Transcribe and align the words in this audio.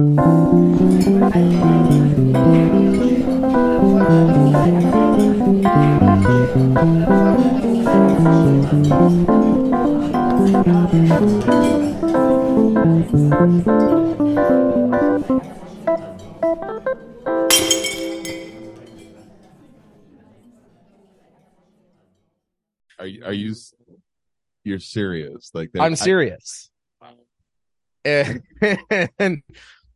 Are 0.00 0.06
you? 23.06 23.24
Are 23.26 23.32
you 23.34 23.54
you're 24.64 24.78
serious? 24.80 25.50
Like 25.52 25.72
that- 25.72 25.82
I'm 25.82 25.92
I- 25.92 25.96
serious. 25.96 26.70
And 28.02 29.42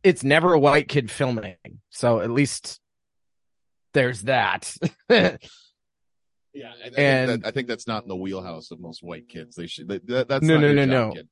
it's 0.05 0.23
never 0.23 0.53
a 0.53 0.59
white 0.59 0.87
kid 0.87 1.09
filming, 1.11 1.55
so 1.89 2.19
at 2.21 2.29
least 2.29 2.79
there's 3.93 4.21
that. 4.23 4.73
yeah, 5.09 5.37
I, 6.53 6.61
I 6.63 6.83
think 6.83 6.97
and- 6.99 7.29
that, 7.43 7.47
I 7.47 7.51
think 7.51 7.67
that's 7.67 7.87
not 7.87 8.03
in 8.03 8.09
the 8.09 8.15
wheelhouse 8.15 8.71
of 8.71 8.79
most 8.79 9.03
white 9.03 9.27
kids. 9.27 9.55
They 9.55 9.67
should. 9.67 9.87
That, 9.87 10.07
that- 10.07 10.27
that's 10.27 10.45
No, 10.45 10.55
not 10.55 10.61
no, 10.61 10.73
no, 10.73 10.85
no. 10.85 11.11
kid. 11.13 11.27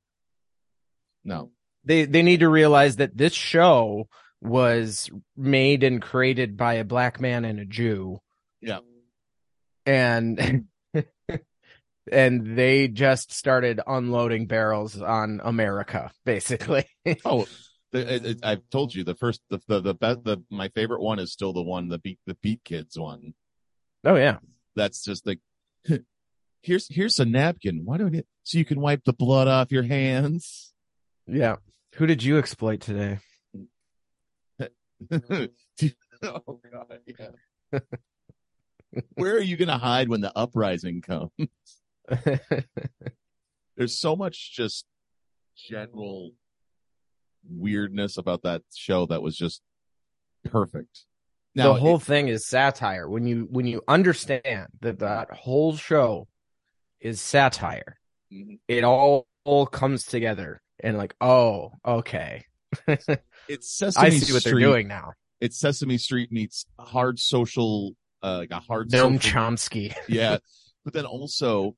No. 1.24 1.50
they 1.84 2.04
they 2.04 2.22
need 2.22 2.40
to 2.40 2.48
realize 2.48 2.96
that 2.96 3.16
this 3.16 3.32
show 3.32 4.08
was 4.42 5.08
made 5.36 5.82
and 5.82 6.02
created 6.02 6.56
by 6.56 6.74
a 6.74 6.84
black 6.84 7.18
man 7.20 7.46
and 7.46 7.58
a 7.58 7.64
Jew. 7.64 8.18
Yeah. 8.60 8.80
And 9.86 10.66
and 12.12 12.56
they 12.58 12.88
just 12.88 13.32
started 13.32 13.80
unloading 13.86 14.46
barrels 14.46 15.00
on 15.00 15.40
America, 15.42 16.10
basically. 16.26 16.84
Oh, 17.24 17.46
the, 17.94 18.30
it, 18.30 18.40
I've 18.42 18.68
told 18.70 18.92
you 18.94 19.04
the 19.04 19.14
first, 19.14 19.40
the 19.50 19.60
the 19.68 19.80
the, 19.80 19.94
best, 19.94 20.24
the 20.24 20.42
my 20.50 20.68
favorite 20.68 21.00
one 21.00 21.20
is 21.20 21.32
still 21.32 21.52
the 21.52 21.62
one 21.62 21.88
the 21.88 21.98
beat 21.98 22.18
the 22.26 22.34
beat 22.34 22.64
kids 22.64 22.98
one. 22.98 23.34
oh 24.04 24.16
yeah. 24.16 24.38
That's 24.74 25.04
just 25.04 25.24
like 25.26 25.38
here's 26.62 26.88
here's 26.92 27.20
a 27.20 27.24
napkin. 27.24 27.82
Why 27.84 27.96
don't 27.96 28.14
it 28.14 28.26
so 28.42 28.58
you 28.58 28.64
can 28.64 28.80
wipe 28.80 29.04
the 29.04 29.12
blood 29.12 29.46
off 29.46 29.70
your 29.70 29.84
hands? 29.84 30.74
Yeah. 31.26 31.56
Who 31.94 32.06
did 32.06 32.24
you 32.24 32.38
exploit 32.38 32.80
today? 32.80 33.20
oh 35.12 36.60
god, 36.72 37.00
yeah. 37.06 37.78
Where 39.14 39.36
are 39.36 39.40
you 39.40 39.56
gonna 39.56 39.78
hide 39.78 40.08
when 40.08 40.20
the 40.20 40.36
uprising 40.36 41.00
comes? 41.00 41.30
There's 43.76 43.96
so 43.96 44.16
much 44.16 44.52
just 44.52 44.84
general 45.56 46.32
weirdness 47.48 48.16
about 48.18 48.42
that 48.42 48.62
show 48.74 49.06
that 49.06 49.22
was 49.22 49.36
just 49.36 49.62
perfect. 50.44 51.04
Now, 51.54 51.72
the 51.74 51.80
whole 51.80 51.98
thing 51.98 52.28
is 52.28 52.48
satire. 52.48 53.08
When 53.08 53.26
you 53.26 53.46
when 53.50 53.66
you 53.66 53.82
understand 53.86 54.68
that 54.80 54.98
that 54.98 55.30
whole 55.30 55.76
show 55.76 56.26
is 57.00 57.20
satire, 57.20 57.98
Mhm. 58.32 58.58
it 58.66 58.82
all, 58.82 59.28
all 59.44 59.66
comes 59.66 60.04
together 60.04 60.62
and 60.80 60.96
like, 60.96 61.14
oh, 61.20 61.72
okay. 61.86 62.44
it's 63.48 63.70
Sesame 63.76 64.10
Street. 64.10 64.16
I 64.16 64.18
see 64.18 64.32
what 64.32 64.44
they're 64.44 64.58
doing 64.58 64.88
now. 64.88 65.12
It's 65.40 65.58
Sesame 65.58 65.98
Street 65.98 66.32
meets 66.32 66.66
hard 66.80 67.20
social, 67.20 67.92
uh, 68.22 68.38
like 68.38 68.50
a 68.50 68.58
hard 68.58 68.90
Noam 68.90 69.22
social 69.22 69.40
Chomsky. 69.40 69.94
yeah. 70.08 70.38
But 70.84 70.92
then 70.94 71.06
also 71.06 71.76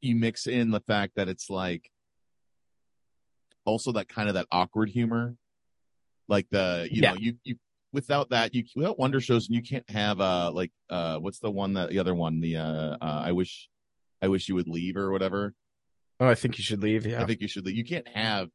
you 0.00 0.16
mix 0.16 0.46
in 0.46 0.70
the 0.70 0.80
fact 0.80 1.16
that 1.16 1.28
it's 1.28 1.50
like 1.50 1.90
also 3.64 3.92
that 3.92 4.08
kind 4.08 4.28
of 4.28 4.34
that 4.34 4.46
awkward 4.50 4.88
humor. 4.88 5.34
Like 6.28 6.48
the, 6.50 6.88
you 6.90 7.02
know, 7.02 7.14
you, 7.18 7.34
you, 7.44 7.56
without 7.92 8.30
that, 8.30 8.54
you, 8.54 8.64
without 8.74 8.98
Wonder 8.98 9.18
Showzen, 9.20 9.48
and 9.48 9.56
you 9.56 9.62
can't 9.62 9.88
have, 9.90 10.20
uh, 10.20 10.50
like, 10.52 10.70
uh, 10.88 11.18
what's 11.18 11.40
the 11.40 11.50
one 11.50 11.74
that, 11.74 11.90
the 11.90 11.98
other 11.98 12.14
one, 12.14 12.40
the, 12.40 12.56
uh, 12.56 12.96
uh, 13.00 13.22
I 13.24 13.32
wish, 13.32 13.68
I 14.22 14.28
wish 14.28 14.48
you 14.48 14.54
would 14.54 14.68
leave 14.68 14.96
or 14.96 15.10
whatever. 15.10 15.52
Oh, 16.20 16.28
I 16.28 16.34
think 16.34 16.56
you 16.56 16.64
should 16.64 16.82
leave. 16.82 17.04
Yeah. 17.04 17.22
I 17.22 17.26
think 17.26 17.40
you 17.40 17.48
should 17.48 17.66
leave. 17.66 17.76
You 17.76 17.84
can't 17.84 18.08
have 18.08 18.48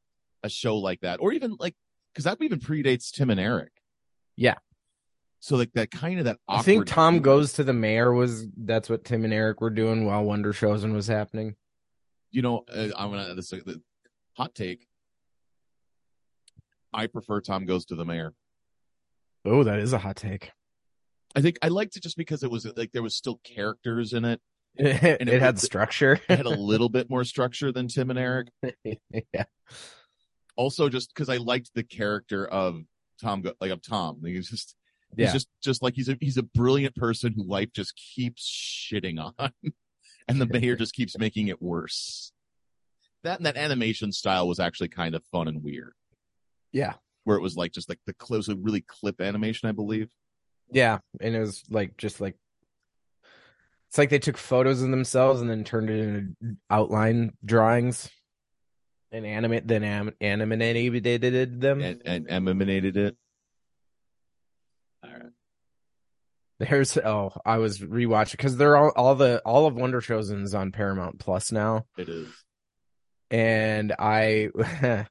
a 0.43 0.49
show 0.49 0.77
like 0.77 1.01
that 1.01 1.19
or 1.19 1.33
even 1.33 1.57
like, 1.59 1.75
cause 2.15 2.23
that 2.23 2.41
even 2.41 2.59
predates 2.59 3.11
Tim 3.11 3.29
and 3.29 3.39
Eric. 3.39 3.71
Yeah. 4.35 4.55
So 5.39 5.55
like 5.55 5.73
that 5.73 5.91
kind 5.91 6.17
of 6.17 6.25
that 6.25 6.39
awkward. 6.47 6.59
I 6.59 6.63
think 6.63 6.85
Tom 6.87 7.15
humor. 7.15 7.23
goes 7.23 7.53
to 7.53 7.63
the 7.63 7.73
mayor 7.73 8.11
was 8.11 8.47
that's 8.57 8.89
what 8.89 9.03
Tim 9.03 9.23
and 9.23 9.33
Eric 9.33 9.61
were 9.61 9.69
doing 9.69 10.05
while 10.05 10.23
Wonder 10.23 10.51
Showzen 10.51 10.93
was 10.93 11.05
happening. 11.05 11.55
you 12.31 12.41
know, 12.41 12.63
uh, 12.73 12.89
I'm 12.97 13.11
gonna 13.11 13.33
this 13.35 13.51
uh, 13.53 13.59
the 13.65 13.81
hot 14.33 14.53
take. 14.55 14.87
I 16.97 17.07
prefer 17.07 17.39
Tom 17.39 17.65
Goes 17.65 17.85
to 17.85 17.95
the 17.95 18.03
Mayor. 18.05 18.33
Oh, 19.45 19.63
that 19.63 19.79
is 19.79 19.93
a 19.93 19.97
hot 19.99 20.17
take. 20.17 20.51
I 21.35 21.41
think 21.41 21.57
I 21.61 21.67
liked 21.69 21.95
it 21.95 22.03
just 22.03 22.17
because 22.17 22.43
it 22.43 22.51
was 22.51 22.65
like 22.75 22.91
there 22.91 23.03
was 23.03 23.15
still 23.15 23.39
characters 23.43 24.11
in 24.13 24.25
it. 24.25 24.41
It, 24.79 25.27
it 25.27 25.41
had 25.41 25.55
was- 25.55 25.63
structure. 25.63 26.19
It 26.29 26.35
had 26.37 26.45
a 26.45 26.49
little 26.49 26.89
bit 26.89 27.09
more 27.09 27.23
structure 27.23 27.71
than 27.71 27.87
Tim 27.87 28.09
and 28.09 28.19
Eric. 28.19 28.49
yeah. 29.33 29.45
Also, 30.55 30.89
just 30.89 31.13
because 31.13 31.29
I 31.29 31.37
liked 31.37 31.71
the 31.73 31.83
character 31.83 32.45
of 32.47 32.81
Tom, 33.21 33.41
Go- 33.41 33.53
like 33.61 33.71
of 33.71 33.81
Tom. 33.81 34.17
Like, 34.21 34.33
He's 34.33 34.49
just, 34.49 34.75
he's 35.15 35.25
Yeah. 35.27 35.33
just, 35.33 35.47
just 35.63 35.81
like 35.83 35.93
he's 35.95 36.09
a 36.09 36.17
he's 36.19 36.37
a 36.37 36.43
brilliant 36.43 36.95
person 36.95 37.33
who 37.35 37.43
life 37.43 37.69
just 37.73 37.93
keeps 38.15 38.43
shitting 38.91 39.19
on, 39.19 39.51
and 40.27 40.41
the 40.41 40.45
mayor 40.47 40.75
just 40.75 40.93
keeps 40.93 41.17
making 41.17 41.47
it 41.47 41.61
worse. 41.61 42.31
That 43.23 43.37
and 43.39 43.45
that 43.45 43.57
animation 43.57 44.11
style 44.11 44.47
was 44.47 44.59
actually 44.59 44.89
kind 44.89 45.15
of 45.15 45.23
fun 45.31 45.47
and 45.47 45.63
weird. 45.63 45.93
Yeah. 46.71 46.93
where 47.23 47.37
it 47.37 47.41
was 47.41 47.55
like 47.55 47.71
just 47.71 47.89
like 47.89 47.99
the 48.05 48.13
close, 48.13 48.47
really 48.49 48.81
clip 48.81 49.21
animation, 49.21 49.69
I 49.69 49.71
believe. 49.71 50.09
Yeah, 50.71 50.99
and 51.21 51.35
it 51.35 51.39
was 51.39 51.63
like 51.69 51.95
just 51.97 52.19
like 52.21 52.35
it's 53.89 53.97
like 53.97 54.09
they 54.09 54.19
took 54.19 54.37
photos 54.37 54.81
of 54.81 54.89
themselves 54.91 55.39
and 55.41 55.49
then 55.49 55.63
turned 55.63 55.89
it 55.89 55.99
into 55.99 56.57
outline 56.69 57.31
drawings 57.45 58.09
and 59.13 59.25
animate 59.25 59.65
then 59.65 59.83
am, 59.85 60.11
animated 60.19 61.61
them. 61.61 61.81
and, 61.81 62.01
and 62.05 62.29
emanated 62.29 62.97
it. 62.97 63.15
All 65.03 65.09
right. 65.09 65.21
There's 66.59 66.97
oh, 66.97 67.31
I 67.45 67.59
was 67.59 67.79
rewatching 67.79 68.31
because 68.31 68.57
they're 68.57 68.75
all 68.75 68.91
all 68.95 69.15
the 69.15 69.41
all 69.45 69.67
of 69.67 69.75
Wonder 69.75 70.01
Showzen's 70.01 70.53
on 70.53 70.71
Paramount 70.73 71.19
Plus 71.19 71.51
now, 71.51 71.85
It 71.97 72.09
is. 72.09 72.27
and 73.31 73.93
I 73.97 74.49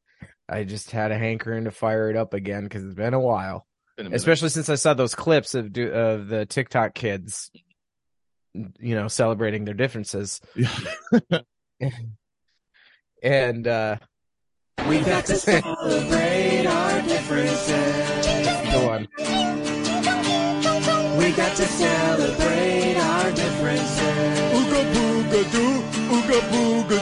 I 0.49 0.65
just 0.65 0.91
had 0.91 1.11
a 1.11 1.19
hankering 1.19 1.65
to 1.65 1.71
fire 1.71 2.09
it 2.11 2.17
up 2.17 2.33
again 2.35 2.65
because 2.65 2.85
it's 2.85 2.95
been 2.95 3.15
a 3.15 3.21
while. 3.21 3.67
Been 3.97 4.13
a 4.13 4.17
especially 4.17 4.51
since 4.51 4.69
I 4.69 4.75
saw 4.77 4.95
those 4.95 5.15
clips 5.15 5.55
of 5.55 5.73
do, 5.73 5.89
of 5.91 6.29
the 6.29 6.47
TikTok 6.47 6.95
kids, 6.95 7.51
you 8.55 8.95
know, 8.95 9.09
celebrating 9.09 9.65
their 9.65 9.75
differences, 9.75 10.41
Yeah. 10.55 10.69
and 13.23 13.67
uh 13.67 13.97
We 14.89 15.01
got 15.01 15.27
to 15.27 15.35
celebrate 15.37 16.67
our 16.67 17.03
differences. 17.03 18.73
go 18.73 18.91
on. 18.91 19.09
We 21.19 21.33
got 21.33 21.57
to 21.57 21.65
celebrate 21.67 22.97
our 22.97 23.31
differences. 23.33 24.39
Ooga 24.57 24.83
booga 24.95 25.43
doo, 25.53 25.83
ooga 26.15 26.41
booga 26.53 26.96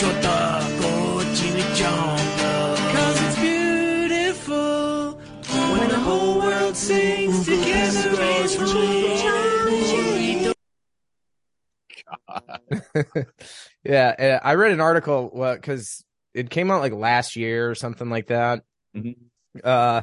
differences. 0.00 0.02
Nacho 0.02 0.22
taco, 0.22 1.24
chimichanga. 1.34 2.76
Cause 2.92 3.22
it's 3.22 3.38
beautiful 3.40 5.12
when 5.72 5.88
the 5.88 5.98
whole 6.00 6.38
world 6.40 6.76
sings 6.76 7.44
together 7.46 8.22
as 8.22 8.56
one. 8.58 8.64
yeah, 13.84 14.38
uh, 14.42 14.46
I 14.46 14.54
read 14.54 14.72
an 14.72 14.80
article 14.80 15.30
because 15.54 16.04
it 16.32 16.50
came 16.50 16.70
out 16.70 16.80
like 16.80 16.92
last 16.92 17.36
year 17.36 17.70
or 17.70 17.74
something 17.74 18.10
like 18.10 18.26
that, 18.28 18.62
Mhm. 18.96 19.16
uh, 19.62 20.02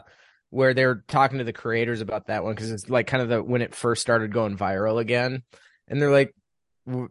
where 0.49 0.73
they're 0.73 1.03
talking 1.07 1.37
to 1.39 1.43
the 1.43 1.53
creators 1.53 2.01
about 2.01 2.27
that 2.27 2.43
one 2.43 2.53
because 2.53 2.71
it's 2.71 2.89
like 2.89 3.07
kind 3.07 3.23
of 3.23 3.29
the 3.29 3.41
when 3.43 3.61
it 3.61 3.75
first 3.75 4.01
started 4.01 4.33
going 4.33 4.57
viral 4.57 4.99
again, 4.99 5.43
and 5.87 6.01
they're 6.01 6.11
like, 6.11 6.33
w- 6.87 7.09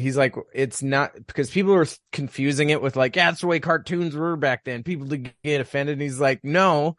he's 0.00 0.16
like, 0.16 0.34
it's 0.54 0.82
not 0.82 1.12
because 1.14 1.50
people 1.50 1.72
were 1.74 1.86
confusing 2.12 2.70
it 2.70 2.82
with 2.82 2.96
like, 2.96 3.16
yeah, 3.16 3.30
that's 3.30 3.40
the 3.42 3.46
way 3.46 3.60
cartoons 3.60 4.14
were 4.16 4.36
back 4.36 4.64
then. 4.64 4.82
People 4.82 5.06
did 5.06 5.34
get 5.44 5.60
offended, 5.60 5.94
and 5.94 6.02
he's 6.02 6.20
like, 6.20 6.40
no, 6.42 6.96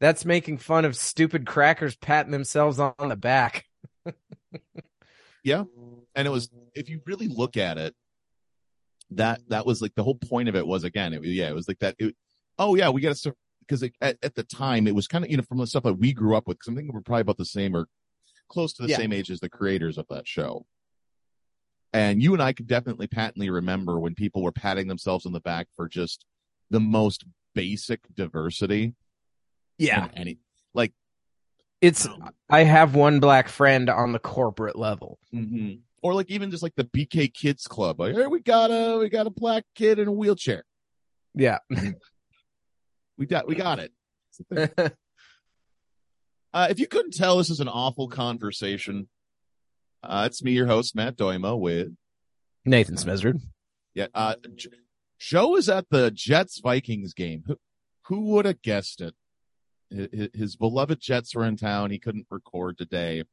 that's 0.00 0.24
making 0.24 0.58
fun 0.58 0.84
of 0.84 0.96
stupid 0.96 1.46
crackers 1.46 1.96
patting 1.96 2.32
themselves 2.32 2.78
on 2.78 2.94
the 3.00 3.16
back. 3.16 3.64
Yeah. 5.44 5.64
And 6.14 6.26
it 6.26 6.30
was, 6.30 6.48
if 6.74 6.88
you 6.88 7.02
really 7.04 7.28
look 7.28 7.58
at 7.58 7.76
it, 7.76 7.94
that, 9.10 9.40
that 9.48 9.66
was 9.66 9.82
like 9.82 9.94
the 9.94 10.02
whole 10.02 10.14
point 10.14 10.48
of 10.48 10.56
it 10.56 10.66
was 10.66 10.84
again, 10.84 11.12
it, 11.12 11.22
yeah, 11.22 11.50
it 11.50 11.54
was 11.54 11.68
like 11.68 11.80
that. 11.80 11.96
It, 11.98 12.16
oh 12.58 12.74
yeah, 12.74 12.88
we 12.88 13.02
got 13.02 13.14
to 13.16 13.34
because 13.60 13.82
at, 14.00 14.16
at 14.22 14.34
the 14.34 14.42
time 14.42 14.86
it 14.86 14.94
was 14.94 15.06
kind 15.06 15.22
of, 15.24 15.30
you 15.30 15.36
know, 15.36 15.42
from 15.42 15.58
the 15.58 15.66
stuff 15.66 15.82
that 15.82 15.98
we 15.98 16.14
grew 16.14 16.34
up 16.34 16.48
with, 16.48 16.58
cause 16.58 16.72
I 16.72 16.76
think 16.76 16.92
we're 16.92 17.02
probably 17.02 17.20
about 17.20 17.36
the 17.36 17.44
same 17.44 17.76
or 17.76 17.86
close 18.48 18.72
to 18.74 18.82
the 18.82 18.88
Yeah. 18.88 18.96
same 18.96 19.12
age 19.12 19.30
as 19.30 19.40
the 19.40 19.50
creators 19.50 19.98
of 19.98 20.06
that 20.08 20.26
show. 20.26 20.64
And 21.94 22.20
you 22.20 22.32
and 22.34 22.42
I 22.42 22.52
could 22.52 22.66
definitely 22.66 23.06
patently 23.06 23.48
remember 23.50 23.98
when 24.00 24.14
people 24.16 24.42
were 24.42 24.52
patting 24.52 24.88
themselves 24.88 25.24
on 25.26 25.32
the 25.32 25.40
back 25.40 25.68
for 25.76 25.88
just 25.88 26.26
the 26.70 26.80
most 26.80 27.24
basic 27.54 28.00
diversity. 28.14 28.94
Yeah. 29.78 30.08
any 30.14 30.38
like 30.74 30.92
It's 31.80 32.06
I 32.50 32.64
have 32.64 32.94
one 32.96 33.20
black 33.20 33.48
friend 33.48 33.88
on 33.88 34.10
the 34.12 34.18
corporate 34.18 34.76
level. 34.76 35.18
mhm. 35.32 35.80
or 36.02 36.14
like 36.14 36.30
even 36.30 36.50
just 36.50 36.62
like 36.64 36.74
the 36.74 36.84
BK 36.84 37.32
Kids 37.32 37.66
Club. 37.68 38.00
Like, 38.00 38.14
hey, 38.16 38.26
we 38.26 38.40
got 38.40 38.70
a 38.72 38.98
we 38.98 39.08
got 39.08 39.26
a 39.28 39.30
black 39.30 39.64
kid 39.76 39.98
in 40.00 40.08
a 40.08 40.12
wheelchair. 40.12 40.64
Yeah. 41.34 41.58
We 43.16 43.26
got 43.26 43.46
we 43.46 43.54
got 43.54 43.78
it. 43.78 43.92
It's 44.30 44.38
the 44.50 44.66
thing. 44.66 44.90
Uh, 46.52 46.66
if 46.70 46.80
you 46.80 46.88
couldn't 46.88 47.14
tell, 47.14 47.36
this 47.38 47.50
is 47.50 47.60
an 47.60 47.68
awful 47.68 48.08
conversation. 48.08 49.08
Uh, 50.08 50.24
it's 50.26 50.42
me, 50.42 50.52
your 50.52 50.66
host, 50.66 50.94
Matt 50.94 51.16
Doimo, 51.16 51.58
with 51.58 51.88
Nathan 52.64 52.96
Smizard. 52.96 53.40
yeah. 53.94 54.06
Uh, 54.14 54.36
J- 54.54 54.70
Joe 55.18 55.56
is 55.56 55.68
at 55.68 55.88
the 55.90 56.10
Jets 56.10 56.60
Vikings 56.60 57.14
game. 57.14 57.44
Who, 57.46 57.56
who 58.06 58.20
would 58.32 58.44
have 58.44 58.62
guessed 58.62 59.00
it? 59.00 59.14
His, 59.90 60.28
his 60.34 60.56
beloved 60.56 61.00
Jets 61.00 61.34
were 61.34 61.44
in 61.44 61.56
town. 61.56 61.90
He 61.90 61.98
couldn't 61.98 62.26
record 62.30 62.78
today. 62.78 63.24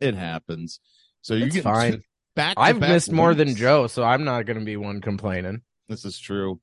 It 0.00 0.14
happens. 0.14 0.80
So 1.22 1.34
you 1.34 1.50
get 1.50 1.62
fine. 1.64 2.02
back. 2.34 2.54
I've 2.56 2.80
missed 2.80 3.12
more 3.12 3.34
than. 3.34 3.54
Joe, 3.54 3.86
so 3.86 4.02
I'm 4.02 4.24
not 4.24 4.46
going 4.46 4.58
to 4.58 4.64
be 4.64 4.76
one 4.76 5.00
complaining. 5.00 5.62
This 5.88 6.04
is 6.04 6.18
true. 6.18 6.60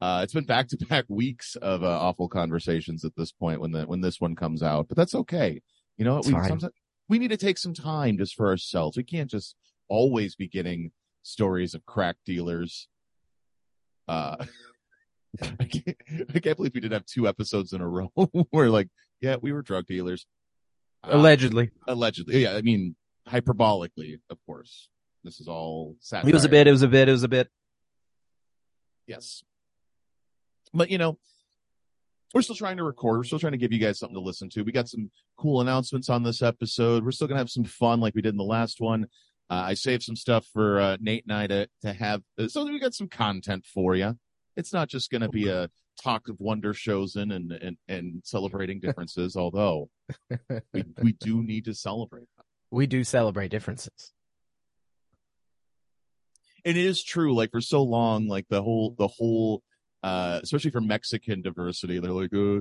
Uh, 0.00 0.20
it's 0.22 0.34
been 0.34 0.44
back 0.44 0.68
to 0.68 0.76
back 0.88 1.04
weeks 1.08 1.56
of 1.56 1.82
uh, 1.82 1.86
awful 1.86 2.28
conversations 2.28 3.04
at 3.04 3.12
this 3.16 3.32
point 3.32 3.60
when 3.60 3.72
the 3.72 3.84
when 3.84 4.00
this 4.00 4.20
one 4.20 4.34
comes 4.34 4.62
out, 4.62 4.88
but 4.88 4.96
that's 4.96 5.14
okay. 5.14 5.60
You 5.96 6.04
know 6.04 6.16
what? 6.16 6.26
We 6.26 6.32
sometimes 6.32 6.64
we 7.08 7.18
need 7.18 7.28
to 7.28 7.36
take 7.36 7.58
some 7.58 7.74
time 7.74 8.18
just 8.18 8.34
for 8.34 8.48
ourselves. 8.48 8.96
We 8.96 9.04
can't 9.04 9.30
just 9.30 9.56
always 9.88 10.34
be 10.34 10.48
getting 10.48 10.92
stories 11.22 11.74
of 11.74 11.84
crack 11.86 12.16
dealers. 12.24 12.88
Uh, 14.08 14.36
I 15.42 15.64
can't, 15.64 15.96
I 16.34 16.38
can't 16.38 16.56
believe 16.56 16.74
we 16.74 16.80
did 16.80 16.92
have 16.92 17.06
two 17.06 17.26
episodes 17.26 17.72
in 17.72 17.80
a 17.80 17.88
row 17.88 18.10
where 18.50 18.70
like, 18.70 18.88
yeah, 19.20 19.36
we 19.40 19.52
were 19.52 19.62
drug 19.62 19.86
dealers. 19.86 20.26
Uh, 21.02 21.10
Allegedly. 21.12 21.70
allegedly, 21.86 22.42
yeah. 22.42 22.54
I 22.54 22.62
mean, 22.62 22.96
hyperbolically, 23.28 24.20
of 24.30 24.38
course. 24.46 24.88
This 25.22 25.40
is 25.40 25.48
all 25.48 25.96
satire. 26.00 26.28
It 26.28 26.34
was 26.34 26.44
a 26.44 26.48
bit, 26.48 26.66
it 26.66 26.72
was 26.72 26.82
a 26.82 26.88
bit, 26.88 27.08
it 27.08 27.12
was 27.12 27.22
a 27.22 27.28
bit. 27.28 27.48
Yes. 29.06 29.42
But 30.72 30.90
you 30.90 30.98
know, 30.98 31.18
we're 32.34 32.42
still 32.42 32.56
trying 32.56 32.76
to 32.78 32.84
record. 32.84 33.18
We're 33.18 33.24
still 33.24 33.38
trying 33.38 33.52
to 33.52 33.58
give 33.58 33.72
you 33.72 33.78
guys 33.78 33.98
something 33.98 34.16
to 34.16 34.20
listen 34.20 34.50
to. 34.50 34.62
We 34.62 34.72
got 34.72 34.88
some 34.88 35.10
cool 35.38 35.60
announcements 35.60 36.10
on 36.10 36.24
this 36.24 36.42
episode. 36.42 37.04
We're 37.04 37.12
still 37.12 37.28
gonna 37.28 37.38
have 37.38 37.48
some 37.48 37.64
fun 37.64 38.00
like 38.00 38.14
we 38.14 38.22
did 38.22 38.34
in 38.34 38.36
the 38.36 38.42
last 38.42 38.80
one. 38.80 39.06
Uh, 39.48 39.62
I 39.68 39.74
saved 39.74 40.02
some 40.02 40.16
stuff 40.16 40.44
for 40.52 40.80
uh, 40.80 40.96
Nate 41.00 41.24
and 41.28 41.36
I 41.36 41.46
to 41.46 41.68
to 41.82 41.92
have, 41.92 42.22
uh, 42.38 42.48
so 42.48 42.64
we 42.64 42.80
got 42.80 42.92
some 42.94 43.08
content 43.08 43.64
for 43.72 43.94
you. 43.94 44.18
It's 44.56 44.72
not 44.72 44.88
just 44.88 45.10
gonna 45.10 45.28
be 45.28 45.48
a 45.48 45.70
talk 46.02 46.28
of 46.28 46.36
Wonder 46.40 46.74
Showzen 46.74 47.34
and 47.34 47.52
and 47.52 47.76
and 47.86 48.22
celebrating 48.24 48.80
differences. 48.80 49.36
although 49.36 49.88
we 50.72 50.84
we 51.00 51.12
do 51.12 51.42
need 51.42 51.66
to 51.66 51.74
celebrate. 51.74 52.26
We 52.70 52.88
do 52.88 53.04
celebrate 53.04 53.52
differences. 53.52 54.12
And 56.64 56.76
it 56.76 56.84
is 56.84 57.04
true 57.04 57.34
like 57.34 57.52
for 57.52 57.60
so 57.60 57.82
long 57.82 58.26
like 58.26 58.46
the 58.48 58.62
whole 58.62 58.96
the 58.98 59.06
whole 59.06 59.62
uh 60.04 60.38
especially 60.42 60.70
for 60.70 60.80
mexican 60.80 61.40
diversity 61.42 61.98
they're 61.98 62.12
like 62.12 62.32
uh 62.34 62.60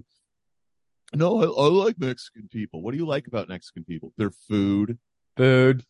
no 1.13 1.41
I, 1.41 1.45
I 1.45 1.67
like 1.85 1.99
mexican 1.99 2.47
people 2.51 2.81
what 2.81 2.91
do 2.91 2.97
you 2.97 3.05
like 3.05 3.27
about 3.27 3.49
mexican 3.49 3.83
people 3.83 4.13
their 4.17 4.31
food 4.31 4.97
Food. 5.35 5.83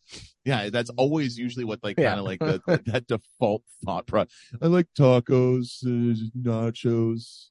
yeah 0.46 0.70
that's 0.70 0.88
always 0.96 1.38
usually 1.38 1.64
what 1.66 1.80
like 1.84 1.96
Yeah. 1.98 2.08
kind 2.08 2.18
of 2.20 2.24
like 2.26 2.38
the, 2.40 2.60
that 2.86 3.06
default 3.06 3.62
thought 3.84 4.06
pro 4.06 4.24
i 4.62 4.66
like 4.66 4.88
tacos 4.98 5.84
uh, 5.84 6.16
nachos 6.36 7.48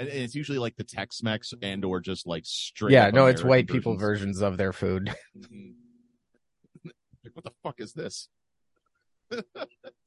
and, 0.00 0.08
and 0.08 0.18
it's 0.18 0.34
usually 0.34 0.58
like 0.58 0.76
the 0.76 0.84
tex-mex 0.84 1.54
and 1.62 1.84
or 1.84 2.00
just 2.00 2.26
like 2.26 2.44
straight 2.46 2.92
Yeah, 2.92 3.10
no, 3.10 3.26
it's 3.26 3.42
white 3.42 3.66
people 3.68 3.96
versions. 3.96 4.40
of 4.42 4.56
their 4.56 4.72
food. 4.72 5.12
Mhm. 5.36 5.74
like, 7.24 7.34
what 7.34 7.44
the 7.44 7.50
fuck 7.64 7.80
is 7.80 7.92
this? 7.94 8.28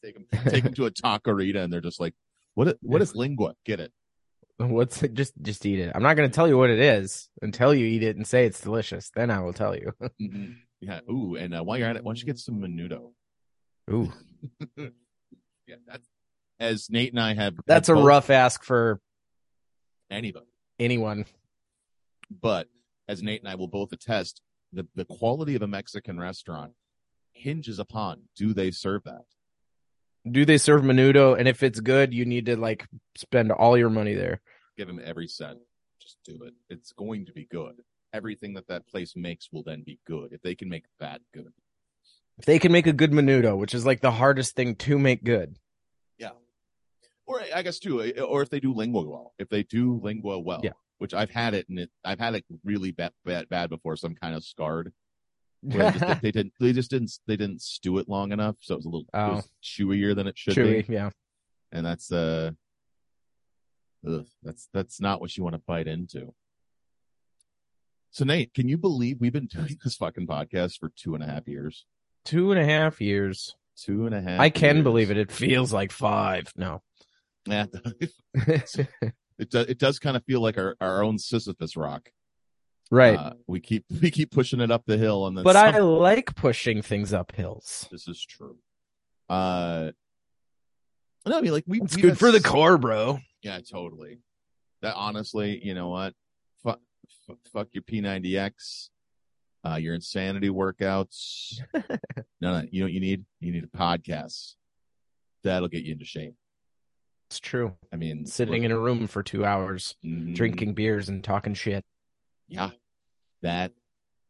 take 0.04 0.14
them, 0.14 0.26
take 0.48 0.64
them 0.64 0.74
to 0.76 0.86
a 0.86 0.92
taquerita, 0.92 1.58
and 1.64 1.72
they're 1.74 1.82
just 1.82 2.00
like, 2.00 2.14
"What? 2.56 2.78
What 2.82 3.02
is 3.02 3.16
lingua? 3.16 3.54
Get 3.66 3.80
it? 3.80 3.92
What's 4.58 5.02
it? 5.04 5.14
Just, 5.14 5.34
just 5.42 5.66
eat 5.66 5.80
it. 5.80 5.92
I'm 5.96 6.04
not 6.04 6.16
going 6.18 6.30
to 6.30 6.34
tell 6.36 6.48
you 6.48 6.58
what 6.58 6.70
it 6.70 6.80
is 6.80 7.30
until 7.42 7.74
you 7.74 7.86
eat 7.86 8.04
it 8.04 8.16
and 8.16 8.28
say 8.28 8.46
it's 8.46 8.62
delicious. 8.62 9.10
Then 9.16 9.32
I 9.32 9.40
will 9.40 9.54
tell 9.54 9.76
you. 9.76 9.94
Mhm. 10.22 10.56
Yeah. 10.80 11.00
Ooh, 11.10 11.36
and 11.36 11.54
uh, 11.56 11.64
while 11.64 11.78
you're 11.78 11.88
at 11.88 11.96
it, 11.96 12.04
why 12.04 12.10
don't 12.10 12.20
you 12.20 12.26
get 12.26 12.40
some 12.40 12.60
menudo? 12.60 13.12
Ooh, 13.92 14.12
Yeah, 15.68 15.76
that's 15.88 16.08
as 16.60 16.90
Nate 16.90 17.12
and 17.14 17.20
I 17.20 17.34
have. 17.36 17.56
that's 17.68 17.90
a 17.90 17.94
both- 17.94 18.06
rough 18.06 18.30
ask 18.30 18.64
for 18.64 19.00
anybody, 20.10 20.48
anyone. 20.80 21.26
but 22.30 22.68
as 23.08 23.22
Nate 23.24 23.42
and 23.42 23.50
I 23.50 23.56
will 23.56 23.68
both 23.68 23.92
attest, 23.94 24.42
the 24.74 24.88
the 24.96 25.06
quality 25.06 25.56
of 25.56 25.62
a 25.62 25.68
Mexican 25.68 26.20
restaurant 26.20 26.74
hinges 27.34 27.80
upon 27.80 28.24
do 28.36 28.54
they 28.54 28.72
serve 28.72 29.04
that. 29.06 29.24
Do 30.30 30.46
they 30.46 30.58
serve 30.58 30.82
menudo? 30.84 31.38
And 31.38 31.48
if 31.48 31.64
it's 31.64 31.80
good, 31.80 32.14
you 32.14 32.26
need 32.26 32.46
to 32.46 32.56
like 32.56 32.86
spend 33.18 33.52
all 33.52 33.78
your 33.78 33.90
money 33.90 34.14
there. 34.14 34.42
Give 34.78 34.88
them 34.88 35.02
every 35.04 35.28
cent. 35.28 35.60
Just 36.02 36.18
do 36.24 36.44
it. 36.44 36.54
It's 36.70 36.92
going 36.94 37.26
to 37.26 37.34
be 37.34 37.46
good. 37.50 37.82
Everything 38.14 38.54
that 38.56 38.68
that 38.68 38.88
place 38.88 39.14
makes 39.16 39.50
will 39.52 39.64
then 39.64 39.84
be 39.84 40.00
good 40.06 40.34
if 40.34 40.42
they 40.42 40.54
can 40.56 40.70
make 40.70 40.86
that 41.00 41.22
good. 41.34 41.52
If 42.38 42.46
they 42.46 42.60
can 42.60 42.72
make 42.72 42.88
a 42.88 42.94
good 42.94 43.12
menudo, 43.12 43.58
which 43.58 43.74
is 43.74 43.86
like 43.86 44.02
the 44.02 44.12
hardest 44.12 44.56
thing 44.56 44.76
to 44.78 45.00
make 45.00 45.24
good. 45.24 45.58
Yeah. 46.18 46.32
Or 47.26 47.42
I 47.54 47.62
guess 47.62 47.80
too, 47.80 48.02
eh, 48.02 48.20
or 48.22 48.42
if 48.42 48.50
they 48.50 48.60
do 48.60 48.74
lingua 48.74 49.04
well, 49.08 49.34
if 49.40 49.50
they 49.50 49.64
do 49.64 50.00
lingua 50.04 50.40
well, 50.40 50.62
Yeah. 50.64 50.72
which 50.98 51.14
I've 51.14 51.30
had 51.30 51.54
it 51.54 51.68
and 51.70 51.80
it, 51.80 51.90
I've 52.04 52.20
had 52.20 52.36
it 52.36 52.46
really 52.64 52.92
bad, 52.92 53.12
bad, 53.26 53.48
bad 53.50 53.70
before, 53.70 53.96
so 53.96 54.08
I'm 54.08 54.16
kind 54.16 54.36
of 54.36 54.44
scarred. 54.44 54.92
Just, 55.68 56.00
they 56.22 56.32
didn't, 56.32 56.54
they 56.60 56.74
just 56.74 56.90
didn't, 56.90 57.12
they 57.28 57.38
didn't 57.38 57.62
stew 57.62 57.98
it 58.00 58.10
long 58.10 58.32
enough, 58.32 58.56
so 58.60 58.74
it 58.74 58.78
was 58.78 58.86
a 58.86 58.90
little 58.90 59.08
it 59.14 59.34
was 59.36 59.50
chewier 59.64 60.16
than 60.16 60.28
it 60.28 60.38
should 60.38 60.56
Chewy, 60.56 60.88
be, 60.88 60.94
yeah. 60.94 61.10
and 61.72 61.86
that's 61.86 62.12
uh, 62.12 62.52
ugh, 64.08 64.26
that's 64.44 64.68
that's 64.74 65.00
not 65.00 65.22
what 65.22 65.36
you 65.38 65.44
want 65.44 65.56
to 65.56 65.62
bite 65.66 65.88
into. 65.88 66.34
So 68.10 68.26
Nate, 68.26 68.54
can 68.54 68.68
you 68.68 68.78
believe 68.78 69.22
we've 69.22 69.32
been 69.32 69.48
doing 69.48 69.78
this 69.84 69.96
fucking 69.96 70.28
podcast 70.28 70.80
for 70.80 70.92
two 70.96 71.16
and 71.16 71.24
a 71.24 71.28
half 71.28 71.48
years? 71.48 71.86
Two 72.26 72.52
and 72.52 72.60
a 72.60 72.66
half 72.66 73.00
years. 73.00 73.56
Two 73.78 74.06
and 74.06 74.14
a 74.14 74.22
half. 74.22 74.40
I 74.40 74.50
can 74.50 74.78
years. 74.78 74.84
believe 74.84 75.12
it. 75.12 75.18
It 75.18 75.32
feels 75.32 75.72
like 75.72 75.92
five. 75.92 76.52
No. 76.56 76.82
Yeah, 77.48 77.66
it 78.00 78.12
does. 78.46 78.86
It 79.40 79.80
does 79.80 79.98
kind 79.98 80.16
of 80.16 80.24
feel 80.26 80.40
like 80.40 80.60
our, 80.60 80.76
our 80.80 81.04
own 81.04 81.18
Sisyphus 81.18 81.76
rock. 81.76 82.12
Right. 82.92 83.18
Uh, 83.18 83.34
we 83.48 83.60
keep 83.60 83.86
we 84.02 84.12
keep 84.12 84.30
pushing 84.32 84.62
it 84.62 84.70
up 84.70 84.84
the 84.86 84.98
hill, 84.98 85.26
and 85.28 85.36
then 85.36 85.44
but 85.44 85.56
I 85.56 85.80
like 85.80 86.36
pushing 86.36 86.82
things 86.84 87.14
up 87.14 87.32
hills. 87.34 87.88
this 87.92 88.08
is 88.08 88.24
true. 88.24 88.58
Uh, 89.30 89.92
no, 91.26 91.38
I 91.38 91.42
mean 91.42 91.52
like 91.54 91.64
we 91.68 91.82
It's 91.82 91.96
we've 91.96 92.04
good 92.04 92.20
for 92.20 92.32
the 92.32 92.38
s- 92.38 92.44
core, 92.44 92.78
bro. 92.78 93.20
Yeah, 93.42 93.60
totally. 93.60 94.20
That 94.82 94.96
honestly, 94.96 95.60
you 95.64 95.74
know 95.74 95.90
what? 95.90 96.14
Fuck, 96.64 96.80
fuck, 97.28 97.38
fuck 97.54 97.68
your 97.74 97.84
P90X, 97.84 98.90
uh, 99.66 99.76
your 99.76 99.94
insanity 99.96 100.50
workouts. 100.50 101.60
no, 101.74 101.82
no, 102.42 102.64
you 102.72 102.82
know 102.82 102.86
what 102.86 102.94
you 102.94 103.00
need? 103.00 103.24
You 103.40 103.52
need 103.52 103.64
a 103.64 103.68
podcast. 103.78 104.56
That'll 105.44 105.68
get 105.70 105.84
you 105.84 105.94
into 105.94 106.06
shape. 106.06 106.34
It's 107.30 107.40
true. 107.40 107.76
I 107.94 107.96
mean, 107.96 108.26
Sitting 108.26 108.64
in 108.64 108.72
a 108.72 108.78
room 108.78 109.08
for 109.08 109.24
two 109.24 109.46
hours, 109.46 109.96
Mhm. 110.06 110.36
drinking 110.36 110.74
beers 110.74 111.08
and 111.10 111.24
talking 111.24 111.54
shit. 111.54 111.86
Yeah. 112.48 112.72
That 113.42 113.72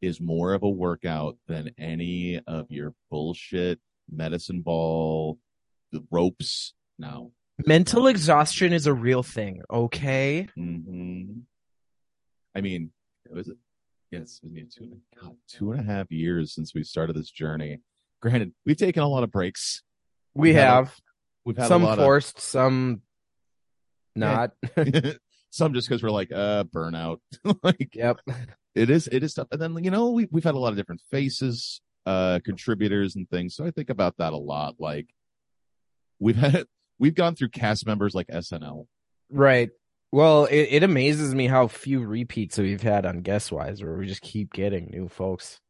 is 0.02 0.20
more 0.20 0.54
of 0.54 0.64
a 0.64 0.70
workout 0.70 1.38
than 1.48 1.72
any 1.78 2.40
of 2.48 2.72
your 2.72 2.94
bullshit 3.10 3.80
medicine 4.10 4.62
ball, 4.62 5.38
the 5.92 6.04
ropes. 6.12 6.74
now. 6.98 7.32
Mental 7.68 8.08
exhaustion 8.08 8.74
is 8.74 8.88
a 8.88 8.94
real 8.94 9.22
thing, 9.22 9.62
okay? 9.70 10.48
hmm 10.56 11.26
I 12.56 12.62
mean, 12.62 12.92
it 13.26 13.34
was 13.34 13.48
it? 13.48 13.58
Yes, 14.10 14.42
it 14.44 14.52
was 14.52 14.74
two, 14.74 14.98
God, 15.22 15.36
two 15.48 15.72
and 15.72 15.80
a 15.80 15.84
half 15.84 16.12
years 16.12 16.54
since 16.54 16.74
we 16.74 16.84
started 16.84 17.16
this 17.16 17.30
journey. 17.32 17.80
Granted, 18.22 18.54
we've 18.66 18.76
taken 18.78 19.04
a 19.04 19.08
lot 19.08 19.24
of 19.24 19.32
breaks. 19.32 19.84
We 20.34 20.50
We've 20.50 20.56
had 20.56 20.84
a- 20.86 20.92
We've 21.46 21.58
had 21.58 21.68
some 21.68 21.84
a 21.84 21.86
lot 21.86 21.98
forced, 21.98 22.40
some 22.40 23.02
not. 24.16 24.52
of 24.76 25.18
some 25.52 25.74
just 25.74 25.88
because 25.88 26.04
we're 26.04 26.10
like, 26.12 26.32
uh, 26.32 26.64
burnout. 26.66 27.20
like, 27.64 27.92
yep. 27.96 28.18
It 28.76 28.90
is 28.90 29.08
it 29.12 29.24
is 29.24 29.34
tough 29.34 29.48
and 29.52 29.62
then 29.62 29.84
you 29.84 29.92
know 29.92 30.12
we, 30.12 30.28
we've 30.32 30.44
had 30.44 30.56
a 30.56 30.60
lot 30.60 30.70
of 30.70 30.78
different 30.78 31.02
faces 31.12 31.82
uh 32.06 32.40
contributors 32.46 33.16
and 33.16 33.30
things 33.30 33.56
so 33.56 33.66
i 33.66 33.72
think 33.72 33.90
about 33.90 34.16
that 34.18 34.34
a 34.34 34.38
lot 34.38 34.76
like 34.80 35.08
we've 36.20 36.36
had 36.36 36.66
we've 37.00 37.16
gone 37.16 37.36
through 37.36 37.50
cast 37.50 37.86
members 37.86 38.16
like 38.16 38.28
snl 38.28 38.86
Right. 39.32 39.70
Well, 40.12 40.46
it, 40.46 40.68
it 40.72 40.84
amazes 40.84 41.34
me 41.34 41.48
how 41.48 41.68
few 41.68 42.02
repeats 42.02 42.58
we've 42.58 42.82
had 42.82 43.06
on 43.06 43.22
Guess 43.22 43.50
Wise, 43.50 43.82
where 43.82 43.96
we 43.96 44.08
just 44.08 44.22
keep 44.22 44.52
getting 44.52 44.90
new 44.92 45.08
folks. 45.08 45.62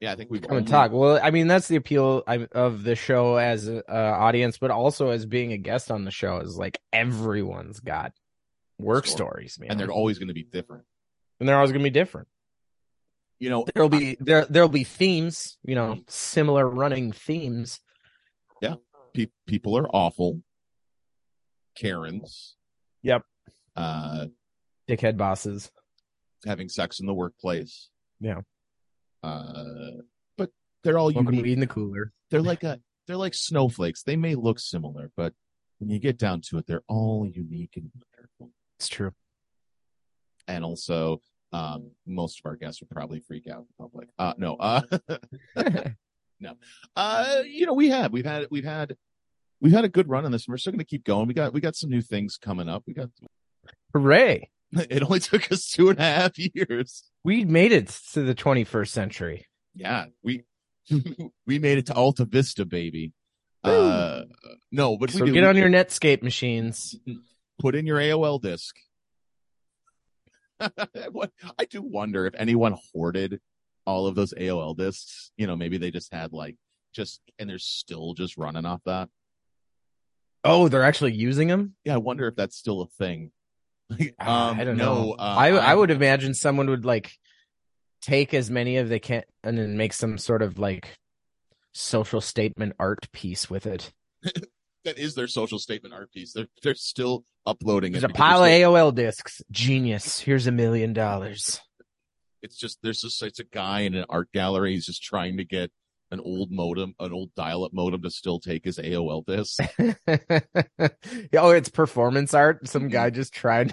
Yeah, 0.00 0.12
I 0.12 0.16
think 0.16 0.30
we've 0.30 0.42
come 0.42 0.58
and 0.58 0.68
talk. 0.68 0.92
Well, 0.92 1.18
I 1.22 1.30
mean, 1.30 1.46
that's 1.46 1.68
the 1.68 1.76
appeal 1.76 2.22
of 2.52 2.84
the 2.84 2.94
show 2.94 3.36
as 3.36 3.66
a 3.66 3.82
uh, 3.90 4.16
audience, 4.18 4.58
but 4.58 4.70
also 4.70 5.08
as 5.08 5.24
being 5.24 5.52
a 5.52 5.56
guest 5.56 5.90
on 5.90 6.04
the 6.04 6.10
show 6.10 6.38
is 6.40 6.56
like 6.58 6.78
everyone's 6.92 7.80
got 7.80 8.12
work 8.78 9.06
Story. 9.06 9.48
stories, 9.48 9.58
man, 9.58 9.70
and 9.70 9.80
they're 9.80 9.90
always 9.90 10.18
going 10.18 10.28
to 10.28 10.34
be 10.34 10.44
different. 10.44 10.84
and 11.40 11.48
they're 11.48 11.56
always 11.56 11.72
gonna 11.72 11.82
be 11.82 11.90
different. 11.90 12.28
You 13.40 13.50
know, 13.50 13.64
There'll 13.72 13.88
be 13.88 14.16
there 14.20 14.44
there'll 14.46 14.68
be 14.68 14.82
themes, 14.84 15.58
you 15.62 15.74
know, 15.76 16.00
similar 16.08 16.68
running 16.68 17.12
themes. 17.12 17.80
pe- 19.14 19.26
people 19.46 19.76
are 19.78 19.88
awful. 19.88 20.42
Karens. 21.76 22.56
Yep. 23.02 23.22
Uh, 23.76 24.26
Dickhead 24.88 25.16
bosses. 25.16 25.70
having 26.46 26.68
sex 26.68 27.00
in 27.00 27.06
the 27.06 27.14
workplace. 27.14 27.88
Yeah. 28.20 28.40
Uh, 29.22 30.02
but 30.36 30.50
they're 30.82 30.98
all 30.98 31.10
Smoking 31.10 31.32
unique. 31.34 31.44
weed 31.44 31.52
in 31.54 31.60
the 31.60 31.66
cooler. 31.66 32.12
They're 32.30 32.42
like 32.52 32.64
a 32.64 32.80
they're 33.06 33.16
like 33.16 33.34
snowflakes. 33.34 34.02
They 34.02 34.16
may 34.16 34.34
look 34.34 34.58
similar, 34.58 35.10
but 35.16 35.32
when 35.78 35.88
you 35.90 35.98
get 35.98 36.18
down 36.18 36.40
to 36.50 36.58
it, 36.58 36.66
they're 36.66 36.82
all 36.88 37.24
unique 37.26 37.72
and 37.76 37.90
wonderful. 37.94 38.50
It's 38.78 38.88
true. 38.88 39.12
And 40.46 40.64
also, 40.64 41.20
um, 41.52 41.90
most 42.06 42.40
of 42.40 42.46
our 42.48 42.56
guests 42.56 42.80
would 42.80 42.90
probably 42.90 43.20
freak 43.20 43.46
out 43.48 43.60
in 43.60 43.66
public. 43.78 44.08
Uh, 44.18 44.34
no, 44.38 44.56
uh, 44.56 44.82
no. 46.40 46.54
uh, 46.96 47.42
you 47.46 47.66
know, 47.66 47.72
we 47.74 47.88
have 47.90 48.12
we've 48.12 48.24
had 48.26 48.46
we've 48.50 48.64
had 48.64 48.96
we've 49.60 49.72
had 49.72 49.84
a 49.84 49.88
good 49.88 50.08
run 50.08 50.24
on 50.24 50.32
this, 50.32 50.46
and 50.46 50.52
we're 50.52 50.58
still 50.58 50.72
going 50.72 50.78
to 50.80 50.84
keep 50.84 51.04
going. 51.04 51.26
We 51.28 51.34
got 51.34 51.52
we 51.52 51.60
got 51.60 51.76
some 51.76 51.90
new 51.90 52.02
things 52.02 52.36
coming 52.36 52.68
up. 52.68 52.84
We 52.86 52.94
got 52.94 53.08
Hooray! 53.94 54.50
it 54.72 55.02
only 55.02 55.20
took 55.20 55.50
us 55.50 55.70
two 55.70 55.88
and 55.90 55.98
a 55.98 56.02
half 56.02 56.32
years. 56.38 57.04
We 57.24 57.44
made 57.44 57.72
it 57.72 57.88
to 58.12 58.22
the 58.22 58.34
21st 58.34 58.88
century. 58.88 59.46
Yeah, 59.74 60.06
we 60.22 60.44
we 61.46 61.58
made 61.58 61.78
it 61.78 61.86
to 61.86 61.94
Alta 61.94 62.24
Vista, 62.24 62.64
baby. 62.64 63.12
Uh, 63.64 64.22
no, 64.70 64.96
but 64.96 65.12
we 65.12 65.18
So 65.18 65.26
do. 65.26 65.32
get 65.32 65.40
We 65.42 65.46
on 65.46 65.54
do. 65.54 65.60
your 65.60 65.68
Netscape 65.70 66.22
machines. 66.22 66.94
put 67.58 67.74
in 67.74 67.86
your 67.86 67.98
AOL 67.98 68.40
disk. 68.40 68.76
I 70.60 71.64
do 71.68 71.82
wonder 71.82 72.26
if 72.26 72.34
anyone 72.36 72.76
hoarded 72.92 73.40
all 73.86 74.06
of 74.06 74.14
those 74.14 74.34
AOL 74.34 74.76
disks. 74.76 75.30
You 75.36 75.46
know, 75.46 75.56
maybe 75.56 75.78
they 75.78 75.90
just 75.90 76.12
had 76.12 76.32
like 76.32 76.56
just 76.92 77.20
and 77.38 77.48
they're 77.48 77.58
still 77.58 78.14
just 78.14 78.36
running 78.36 78.66
off 78.66 78.80
that. 78.86 79.08
Oh, 80.44 80.68
they're 80.68 80.84
actually 80.84 81.14
using 81.14 81.48
them. 81.48 81.74
Yeah, 81.84 81.94
I 81.94 81.98
wonder 81.98 82.26
if 82.28 82.36
that's 82.36 82.56
still 82.56 82.82
a 82.82 82.86
thing. 82.86 83.32
Ah, 84.20 84.50
um, 84.50 84.60
I 84.60 84.64
don't 84.64 84.76
no, 84.76 84.84
know. 84.84 85.12
Uh, 85.12 85.34
I 85.38 85.48
I 85.48 85.74
would 85.74 85.90
imagine 85.90 86.34
someone 86.34 86.68
would 86.68 86.84
like 86.84 87.10
take 88.02 88.34
as 88.34 88.50
many 88.50 88.76
of 88.76 88.90
they 88.90 88.98
can 88.98 89.22
and 89.42 89.56
then 89.56 89.78
make 89.78 89.94
some 89.94 90.18
sort 90.18 90.42
of 90.42 90.58
like 90.58 90.98
social 91.72 92.20
statement 92.20 92.74
art 92.78 93.10
piece 93.12 93.48
with 93.48 93.66
it. 93.66 93.92
that 94.84 94.98
is 94.98 95.14
their 95.14 95.26
social 95.26 95.58
statement 95.58 95.94
art 95.94 96.12
piece. 96.12 96.32
They're 96.32 96.48
they're 96.62 96.74
still 96.74 97.24
uploading 97.48 97.92
There's 97.92 98.04
it. 98.04 98.10
a 98.10 98.14
pile 98.14 98.44
of 98.44 98.50
AOL 98.50 98.94
discs. 98.94 99.42
Genius. 99.50 100.20
Here's 100.20 100.46
a 100.46 100.52
million 100.52 100.92
dollars. 100.92 101.60
It's 102.42 102.56
just 102.56 102.78
there's 102.82 103.00
just 103.00 103.22
it's 103.22 103.40
a 103.40 103.44
guy 103.44 103.80
in 103.80 103.94
an 103.94 104.04
art 104.08 104.30
gallery. 104.32 104.74
He's 104.74 104.86
just 104.86 105.02
trying 105.02 105.38
to 105.38 105.44
get 105.44 105.72
an 106.10 106.20
old 106.20 106.50
modem, 106.50 106.94
an 107.00 107.12
old 107.12 107.34
dial-up 107.34 107.72
modem 107.72 108.02
to 108.02 108.10
still 108.10 108.40
take 108.40 108.64
his 108.64 108.78
AOL 108.78 109.24
disk. 109.26 109.60
oh, 111.36 111.50
it's 111.50 111.68
performance 111.68 112.34
art. 112.34 112.66
Some 112.68 112.82
mm-hmm. 112.82 112.90
guy 112.90 113.10
just 113.10 113.32
tried 113.32 113.72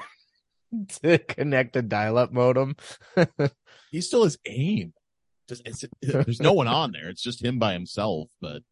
to 1.03 1.17
connect 1.17 1.75
a 1.75 1.81
dial-up 1.81 2.31
modem. 2.31 2.75
he 3.91 4.01
still 4.01 4.23
has 4.23 4.37
aim. 4.45 4.93
Just 5.47 5.61
it's, 5.65 5.85
there's 6.01 6.41
no 6.41 6.53
one 6.53 6.67
on 6.67 6.91
there. 6.91 7.09
It's 7.09 7.21
just 7.21 7.43
him 7.43 7.59
by 7.59 7.73
himself. 7.73 8.29
But 8.41 8.63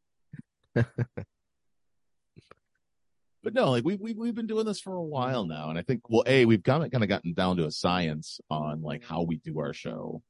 but 3.43 3.53
no, 3.53 3.71
like 3.71 3.83
we 3.83 3.95
we 3.95 4.13
we've 4.13 4.35
been 4.35 4.47
doing 4.47 4.65
this 4.65 4.79
for 4.79 4.95
a 4.95 5.03
while 5.03 5.43
mm-hmm. 5.43 5.53
now, 5.53 5.69
and 5.69 5.77
I 5.77 5.81
think 5.81 6.09
well, 6.09 6.23
a 6.25 6.45
we've 6.45 6.63
kind 6.63 6.83
of 6.83 6.91
kind 6.91 7.03
of 7.03 7.09
gotten 7.09 7.33
down 7.33 7.57
to 7.57 7.65
a 7.65 7.71
science 7.71 8.39
on 8.49 8.81
like 8.81 9.03
how 9.03 9.23
we 9.23 9.37
do 9.37 9.59
our 9.59 9.73
show. 9.73 10.21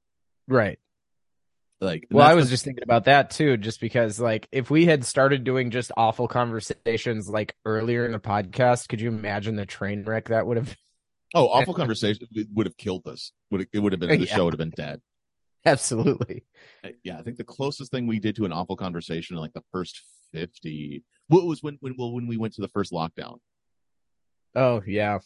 Right. 0.48 0.79
Like, 1.79 2.08
Well, 2.10 2.25
I 2.25 2.34
was 2.34 2.50
just 2.50 2.63
thinking 2.63 2.84
about 2.84 3.05
that 3.05 3.29
too, 3.29 3.58
just 3.58 3.82
because 3.82 4.20
like 4.20 4.48
if 4.51 4.70
we 4.70 4.86
had 4.86 5.03
started 5.03 5.43
doing 5.43 5.70
just 5.70 5.91
awful 5.98 6.27
conversations 6.27 7.29
like 7.29 7.55
earlier 7.65 8.05
in 8.05 8.13
the 8.13 8.20
podcast, 8.20 8.88
could 8.88 9.01
you 9.01 9.10
imagine 9.10 9.58
the 9.58 9.65
train 9.65 10.03
wreck 10.03 10.29
that 10.29 10.48
would 10.48 10.58
have 10.58 10.75
oh 11.36 11.48
awful 11.50 11.74
conversation 11.74 12.27
it 12.32 12.48
would 12.53 12.65
have 12.65 12.77
killed 12.77 13.05
us. 13.08 13.32
Would 13.51 13.67
it 13.74 13.79
would 13.79 13.91
have 13.91 14.00
been 14.00 14.10
the 14.10 14.25
Yeah. 14.25 14.36
show 14.36 14.46
would 14.46 14.53
have 14.53 14.60
been 14.60 14.70
dead. 14.72 15.01
absolutely. 15.65 16.46
Yeah, 17.03 17.20
I 17.20 17.22
think 17.22 17.38
the 17.38 17.43
closest 17.43 17.91
thing 17.91 18.08
we 18.08 18.20
did 18.20 18.36
to 18.38 18.46
an 18.46 18.53
awful 18.53 18.77
conversation 18.77 19.36
in 19.36 19.41
like 19.41 19.53
the 19.53 19.63
first 19.72 20.01
fifty. 20.32 21.03
What 21.27 21.46
was 21.46 21.63
when 21.63 21.77
when 21.82 21.96
well 21.98 22.12
when 22.13 22.27
we 22.27 22.38
went 22.38 22.53
to 22.56 22.62
the 22.62 22.68
first 22.68 22.92
lockdown. 22.92 23.38
Oh 24.56 24.82
yeah. 24.86 25.20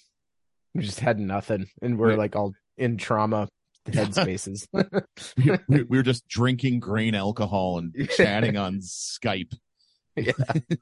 We 0.73 0.83
just 0.83 0.99
had 0.99 1.19
nothing 1.19 1.67
and 1.81 1.97
we're 1.97 2.09
Right. 2.09 2.17
like 2.17 2.35
all 2.35 2.53
in 2.77 2.97
trauma 2.97 3.49
headspaces. 3.87 4.67
we, 5.37 5.57
we 5.67 5.83
we 5.83 5.97
were 5.97 6.03
just 6.03 6.27
drinking 6.27 6.79
grain 6.79 7.15
alcohol 7.15 7.77
and 7.79 7.93
chatting 8.15 8.57
on 8.57 8.79
Skype. 8.79 9.53
Yeah. 10.15 10.33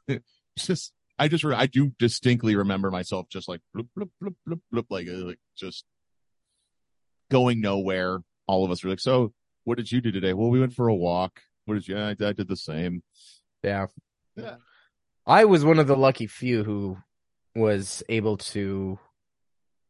Just 0.57 0.93
I 1.19 1.27
just 1.27 1.43
I 1.45 1.65
do 1.65 1.91
distinctly 1.99 2.55
remember 2.55 2.89
myself 2.91 3.27
just 3.29 3.47
like 3.49 3.59
bloop, 3.75 3.87
bloop, 3.97 4.09
bloop, 4.23 4.35
bloop, 4.47 4.59
bloop, 4.73 4.85
like, 4.89 5.07
uh, 5.09 5.25
like 5.27 5.39
just 5.57 5.83
going 7.29 7.61
nowhere. 7.61 8.19
All 8.47 8.63
of 8.65 8.71
us 8.71 8.83
were 8.83 8.89
like, 8.89 8.99
"So, 9.01 9.33
what 9.65 9.77
did 9.77 9.91
you 9.91 9.99
do 10.01 10.11
today?" 10.11 10.33
Well, 10.33 10.49
we 10.49 10.59
went 10.59 10.73
for 10.73 10.87
a 10.87 10.95
walk. 10.95 11.41
What 11.65 11.75
did 11.75 11.87
you? 11.87 11.97
I, 11.97 12.11
I 12.11 12.13
did 12.33 12.47
the 12.47 12.55
same. 12.55 13.03
yeah. 13.63 13.87
Yeah. 14.37 14.55
I 15.27 15.45
was 15.45 15.65
one 15.65 15.79
of 15.79 15.87
the 15.87 15.95
lucky 15.97 16.27
few 16.27 16.63
who 16.63 16.97
was 17.55 18.03
able 18.09 18.37
to 18.37 18.99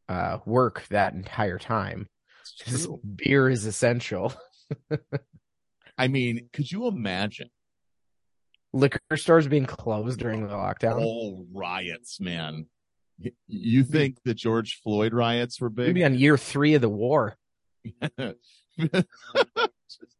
uh 0.07 0.37
work 0.45 0.85
that 0.89 1.13
entire 1.13 1.57
time. 1.59 2.07
It's 2.41 2.53
'Cause 2.63 2.85
true. 2.85 2.99
Beer 3.15 3.49
is 3.49 3.65
essential. 3.65 4.33
I 5.97 6.07
mean, 6.07 6.49
could 6.53 6.71
you 6.71 6.87
imagine 6.87 7.49
Liquor 8.73 8.99
stores 9.15 9.47
being 9.47 9.65
closed 9.65 10.19
during 10.19 10.41
the 10.45 10.53
lockdown. 10.53 10.99
all 11.01 11.45
riots, 11.53 12.19
man? 12.19 12.67
You 13.47 13.83
think 13.85 14.17
the 14.25 14.33
George 14.33 14.81
Floyd 14.83 15.13
riots 15.13 15.61
were 15.61 15.69
big? 15.69 15.87
Maybe 15.87 16.03
on 16.03 16.15
year 16.19 16.37
three 16.37 16.73
of 16.75 16.81
the 16.81 16.89
war. 16.89 17.37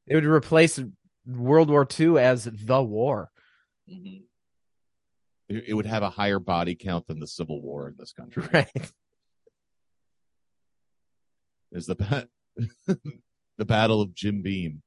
It 0.08 0.14
would 0.14 0.24
replace 0.26 0.80
World 1.26 1.70
War 1.70 1.86
II 2.00 2.18
as 2.20 2.46
the 2.46 2.82
war. 2.82 3.30
Mhm. 3.90 4.24
It 5.48 5.76
would 5.76 5.86
have 5.86 6.02
a 6.02 6.10
higher 6.10 6.40
body 6.40 6.74
count 6.76 7.06
than 7.08 7.20
the 7.20 7.28
Civil 7.28 7.62
War 7.62 7.88
in 7.88 7.96
this 7.98 8.14
country. 8.14 8.44
Right. 8.54 8.92
Is 11.72 11.88
the 11.88 11.96
ba- 11.96 12.30
the 13.58 13.66
Battle 13.66 14.02
of 14.02 14.14
Jim 14.16 14.42
Beam? 14.42 14.82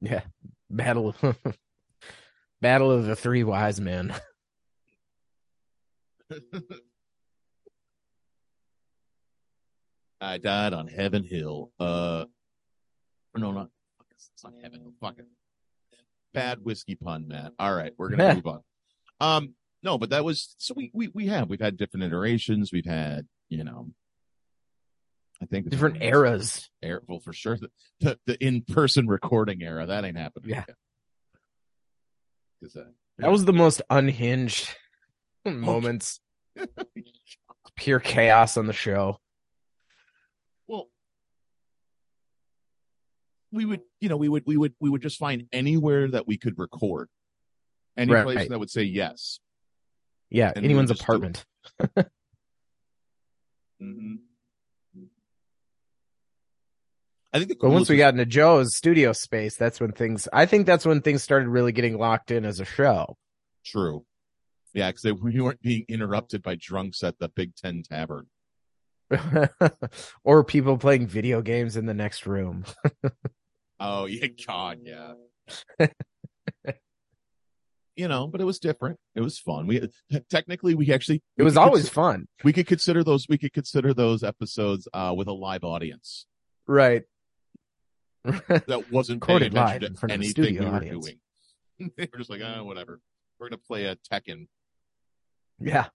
Yeah. 0.00 0.22
Battle 0.68 1.14
of 1.22 1.36
Battle 2.60 2.90
of 2.90 3.06
the 3.06 3.14
Three 3.14 3.44
Wise 3.44 3.80
Men. 3.80 4.12
I 10.20 10.38
died 10.38 10.72
on 10.72 10.88
Heaven 10.88 11.22
Hill. 11.22 11.70
Uh, 11.78 12.24
no, 13.36 13.52
not 13.52 13.68
it's 14.10 14.42
not 14.42 14.52
Heaven 14.62 14.80
Hill. 14.80 14.92
Fuck 15.00 15.18
it. 15.18 15.26
Bad 16.34 16.64
whiskey 16.64 16.96
pun, 16.96 17.28
Matt. 17.28 17.52
All 17.58 17.74
right, 17.74 17.92
we're 17.96 18.10
gonna 18.10 18.34
move 18.34 18.46
on. 18.46 18.62
Um, 19.20 19.54
no, 19.82 19.98
but 19.98 20.10
that 20.10 20.24
was 20.24 20.54
so 20.58 20.74
we 20.76 20.90
we 20.92 21.08
we 21.08 21.26
have 21.28 21.48
we've 21.48 21.60
had 21.60 21.76
different 21.76 22.04
iterations. 22.04 22.72
We've 22.72 22.84
had 22.86 23.26
you 23.48 23.64
know, 23.64 23.90
I 25.42 25.46
think 25.46 25.68
Different 25.70 26.02
eras. 26.02 26.68
Era, 26.82 27.00
well, 27.08 27.20
for 27.20 27.32
sure, 27.32 27.56
the 27.56 27.70
the, 28.00 28.18
the 28.26 28.44
in 28.44 28.62
person 28.62 29.06
recording 29.06 29.62
era 29.62 29.86
that 29.86 30.04
ain't 30.04 30.16
happening. 30.18 30.50
Yeah. 30.50 30.62
again. 30.62 30.74
'Cause, 32.62 32.76
uh, 32.76 32.84
That 33.18 33.30
was 33.30 33.44
the 33.44 33.52
most 33.52 33.80
unhinged 33.88 34.68
moments. 35.44 36.20
Pure 37.76 38.00
chaos 38.00 38.56
on 38.56 38.66
the 38.66 38.72
show. 38.72 39.20
Well, 40.66 40.90
we 43.52 43.64
would, 43.64 43.80
you 44.00 44.08
know, 44.08 44.16
we 44.16 44.28
would, 44.28 44.42
we 44.44 44.56
would, 44.56 44.74
we 44.80 44.90
would 44.90 45.00
just 45.02 45.18
find 45.18 45.46
anywhere 45.52 46.08
that 46.10 46.26
we 46.26 46.36
could 46.36 46.58
record, 46.58 47.08
any 47.96 48.12
Right. 48.12 48.24
place 48.24 48.48
that 48.48 48.58
would 48.58 48.70
say 48.70 48.82
yes. 48.82 49.38
Yeah, 50.30 50.52
And 50.54 50.64
anyone's 50.64 50.90
just 50.90 51.00
do 51.00 51.02
it. 51.04 51.04
apartment. 51.04 51.46
Mm-hmm. 53.80 54.16
I 57.32 57.38
think 57.38 57.50
the 57.50 57.56
But 57.60 57.70
once 57.70 57.88
we 57.88 57.96
got 57.96 58.14
into 58.14 58.26
Joe's 58.26 58.74
studio 58.76 59.12
space, 59.12 59.54
that's 59.56 59.80
when 59.80 59.92
things 59.92 60.26
I 60.32 60.46
think 60.46 60.66
that's 60.66 60.84
when 60.86 61.00
things 61.02 61.22
started 61.22 61.48
really 61.48 61.72
getting 61.72 61.98
locked 61.98 62.30
in 62.30 62.44
as 62.44 62.58
a 62.58 62.64
show. 62.64 63.16
true, 63.64 64.04
yeah, 64.74 64.90
because 64.90 65.12
we 65.22 65.40
weren't 65.40 65.60
being 65.62 65.84
interrupted 65.88 66.42
by 66.42 66.56
drunks 66.56 67.04
at 67.04 67.18
the 67.18 67.28
Big 67.28 67.54
Ten 67.54 67.82
Tavern. 67.88 68.26
or 70.24 70.42
people 70.44 70.76
playing 70.76 71.06
video 71.06 71.40
games 71.40 71.76
in 71.76 71.86
the 71.86 71.94
next 71.94 72.26
room. 72.26 72.64
Oh 73.78 74.06
yeah, 74.06 74.26
God, 74.46 74.78
yeah. 74.82 75.12
You 77.98 78.06
know, 78.08 78.26
but 78.28 78.40
it 78.40 78.44
was 78.44 78.58
different. 78.60 78.98
It 79.16 79.20
was 79.20 79.38
fun. 79.38 79.66
We 79.66 79.88
technically 80.30 80.74
we 80.74 80.92
actually 80.92 81.22
It 81.36 81.42
was 81.42 81.56
always 81.56 81.88
fun. 81.88 82.28
we 82.44 82.52
could 82.52 82.66
consider 82.66 83.02
those 83.02 83.26
we 83.28 83.36
could 83.38 83.52
consider 83.52 83.92
those 83.92 84.22
episodes 84.22 84.86
uh 84.94 85.12
with 85.16 85.26
a 85.28 85.32
live 85.32 85.64
audience 85.64 86.26
Right. 86.66 87.02
that 88.24 88.84
wasn't 88.92 89.22
paying 89.22 89.40
Recorded 89.40 89.54
live 89.54 89.76
attention 89.76 89.86
in 89.86 89.92
to 89.94 89.98
front 89.98 90.12
of 90.12 90.20
a 90.20 90.24
anything 90.24 90.58
we 90.58 90.66
were 90.70 90.76
audience. 90.76 91.06
doing. 91.06 91.92
they 91.96 92.08
were 92.12 92.18
just 92.18 92.30
like, 92.30 92.40
ah, 92.44 92.62
whatever. 92.62 93.00
We're 93.38 93.48
gonna 93.48 93.58
play 93.66 93.84
a 93.86 93.96
Tekken. 93.96 94.46
yeah. 95.60 95.86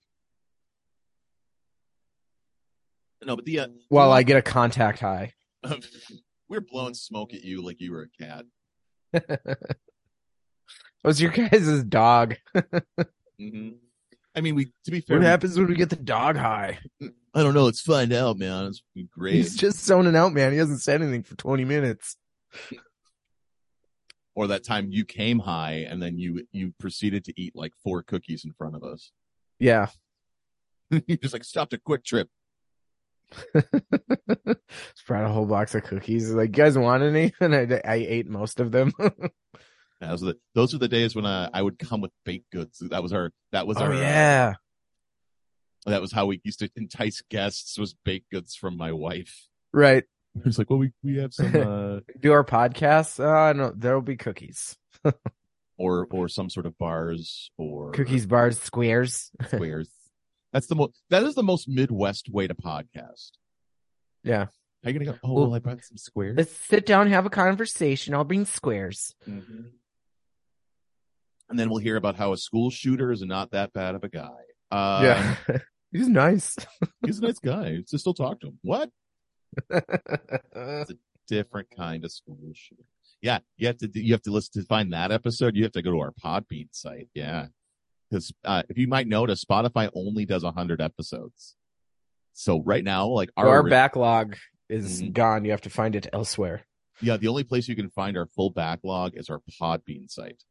No, 3.25 3.35
but 3.37 3.45
the 3.45 3.59
uh, 3.61 3.67
While 3.89 4.11
I 4.11 4.23
get 4.23 4.35
a 4.37 4.41
contact 4.41 4.99
high. 4.99 5.33
we're 6.49 6.59
blowing 6.61 6.93
smoke 6.93 7.33
at 7.33 7.41
you 7.41 7.61
like 7.63 7.79
you 7.79 7.91
were 7.93 8.09
a 8.09 8.23
cat. 8.23 8.45
Was 11.03 11.21
your 11.21 11.31
guys' 11.31 11.83
dog? 11.83 12.35
hmm 13.39 13.69
I 14.35 14.41
mean, 14.41 14.55
we 14.55 14.65
to 14.85 14.91
be 14.91 15.01
fair, 15.01 15.17
What 15.17 15.21
we- 15.21 15.27
happens 15.27 15.57
when 15.57 15.67
we 15.67 15.75
get 15.75 15.89
the 15.91 15.95
dog 15.95 16.35
high? 16.37 16.79
I 17.35 17.43
don't 17.43 17.53
know. 17.53 17.65
Let's 17.65 17.81
find 17.81 18.11
out, 18.13 18.37
man. 18.39 18.65
It's 18.65 18.81
great. 19.11 19.35
He's 19.35 19.55
just 19.55 19.85
zoning 19.85 20.15
out, 20.15 20.33
man. 20.33 20.51
He 20.53 20.57
hasn't 20.57 20.81
said 20.81 21.01
anything 21.01 21.23
for 21.23 21.35
20 21.35 21.65
minutes. 21.65 22.15
or 24.35 24.47
that 24.47 24.63
time 24.63 24.87
you 24.91 25.05
came 25.05 25.37
high 25.39 25.85
and 25.89 26.01
then 26.01 26.17
you 26.17 26.47
you 26.51 26.73
proceeded 26.79 27.25
to 27.25 27.33
eat 27.39 27.55
like 27.55 27.73
four 27.83 28.01
cookies 28.01 28.43
in 28.45 28.53
front 28.53 28.75
of 28.75 28.83
us. 28.83 29.11
Yeah. 29.59 29.87
You're 30.89 31.17
just 31.17 31.33
like 31.33 31.43
stopped 31.43 31.73
a 31.73 31.77
Kwik 31.77 32.03
Trip. 32.03 32.27
Just 33.55 35.07
brought 35.07 35.25
a 35.25 35.29
whole 35.29 35.45
box 35.47 35.73
of 35.73 35.83
cookies. 35.83 36.31
Like, 36.31 36.49
you 36.55 36.63
guys 36.63 36.77
want 36.77 37.01
any? 37.03 37.33
And 37.41 37.55
I, 37.55 37.81
I 37.83 37.95
ate 37.95 38.27
most 38.29 38.59
of 38.59 38.71
them. 38.71 38.93
Those 40.09 40.23
are 40.23 40.25
the 40.27 40.37
those 40.55 40.73
are 40.73 40.77
the 40.77 40.87
days 40.87 41.15
when 41.15 41.25
uh, 41.25 41.49
I 41.53 41.61
would 41.61 41.79
come 41.79 42.01
with 42.01 42.11
baked 42.25 42.51
goods. 42.51 42.79
That 42.79 43.03
was 43.03 43.13
our 43.13 43.31
that 43.51 43.67
was 43.67 43.77
oh, 43.77 43.83
our 43.85 43.93
uh, 43.93 43.97
yeah. 43.99 44.53
that 45.85 46.01
was 46.01 46.11
how 46.11 46.25
we 46.25 46.41
used 46.43 46.59
to 46.59 46.69
entice 46.75 47.21
guests 47.29 47.77
was 47.77 47.93
baked 48.05 48.29
goods 48.31 48.55
from 48.55 48.77
my 48.77 48.91
wife. 48.91 49.47
Right. 49.71 50.03
It's 50.45 50.57
like, 50.57 50.71
well, 50.71 50.79
we 50.79 50.91
we 51.03 51.17
have 51.17 51.31
some 51.31 51.55
uh, 51.55 51.99
Do 52.19 52.31
our 52.31 52.43
podcasts. 52.43 53.19
Uh, 53.23 53.53
no, 53.53 53.71
there'll 53.75 54.01
be 54.01 54.17
cookies. 54.17 54.75
or 55.77 56.07
or 56.09 56.27
some 56.27 56.49
sort 56.49 56.65
of 56.65 56.75
bars 56.77 57.51
or 57.57 57.91
Cookies, 57.91 58.25
bars, 58.25 58.59
squares. 58.59 59.29
squares. 59.47 59.89
That's 60.51 60.65
the 60.67 60.75
most 60.75 60.99
that 61.11 61.23
is 61.23 61.35
the 61.35 61.43
most 61.43 61.67
Midwest 61.67 62.29
way 62.29 62.47
to 62.47 62.55
podcast. 62.55 63.31
Yeah. 64.23 64.45
How 64.83 64.89
you 64.89 64.99
gonna 64.99 65.11
go? 65.11 65.17
Oh, 65.23 65.33
Well, 65.33 65.43
well, 65.45 65.55
I 65.55 65.59
brought 65.59 65.83
some 65.83 65.97
squares. 65.97 66.35
Let's 66.37 66.51
sit 66.51 66.85
down, 66.85 67.09
have 67.09 67.25
a 67.25 67.29
conversation. 67.29 68.13
I'll 68.13 68.23
bring 68.23 68.45
squares. 68.45 69.15
Mhm. 69.27 69.71
And 71.53 71.59
then 71.59 71.69
we'll 71.69 71.77
hear 71.77 71.97
about 71.97 72.15
how 72.15 72.33
a 72.33 72.37
school 72.37 72.71
shooter 72.71 73.11
is 73.11 73.21
not 73.21 73.51
that 73.51 73.73
bad 73.73 73.93
of 73.93 74.03
a 74.03 74.09
guy. 74.09 74.31
Uh, 74.71 75.01
yeah. 75.03 75.57
He's 75.91 76.07
nice. 76.07 76.55
he's 77.05 77.19
a 77.19 77.21
nice 77.21 77.37
guy. 77.37 77.77
Just 77.87 77.99
still 77.99 78.15
talk 78.15 78.39
to 78.39 78.47
him. 78.47 78.59
What? 78.63 78.89
It's 79.69 80.89
a 80.89 80.95
different 81.27 81.67
kind 81.77 82.03
of 82.03 82.11
school 82.11 82.39
shooter. 82.55 82.81
Yeah, 83.21 83.37
you 83.57 83.67
have 83.67 83.77
to 83.77 83.89
you 83.93 84.13
have 84.13 84.23
to 84.23 84.31
listen 84.31 84.59
to 84.59 84.67
find 84.67 84.91
that 84.93 85.11
episode. 85.11 85.55
You 85.55 85.61
have 85.61 85.73
to 85.73 85.83
go 85.83 85.91
to 85.91 85.99
our 85.99 86.11
Podbean 86.11 86.69
site. 86.71 87.09
Yeah, 87.13 87.49
because 88.09 88.33
uh, 88.43 88.63
if 88.67 88.79
you 88.79 88.87
might 88.87 89.05
notice, 89.07 89.45
Spotify 89.45 89.91
only 89.93 90.25
does 90.25 90.43
hundred 90.43 90.81
episodes. 90.81 91.55
So 92.33 92.63
right 92.63 92.83
now, 92.83 93.05
like 93.09 93.29
our, 93.37 93.47
our, 93.47 93.63
backlog 93.69 94.37
is 94.69 95.03
Mhm. 95.03 95.13
gone. 95.13 95.45
You 95.45 95.51
have 95.51 95.61
to 95.61 95.69
find 95.69 95.95
it 95.95 96.07
elsewhere. 96.11 96.65
yeah, 96.99 97.17
the 97.17 97.27
only 97.27 97.43
place 97.43 97.67
you 97.67 97.75
can 97.75 97.91
find 97.91 98.17
our 98.17 98.25
full 98.25 98.49
backlog 98.49 99.11
is 99.15 99.29
our 99.29 99.39
Podbean 99.61 100.09
site. 100.09 100.43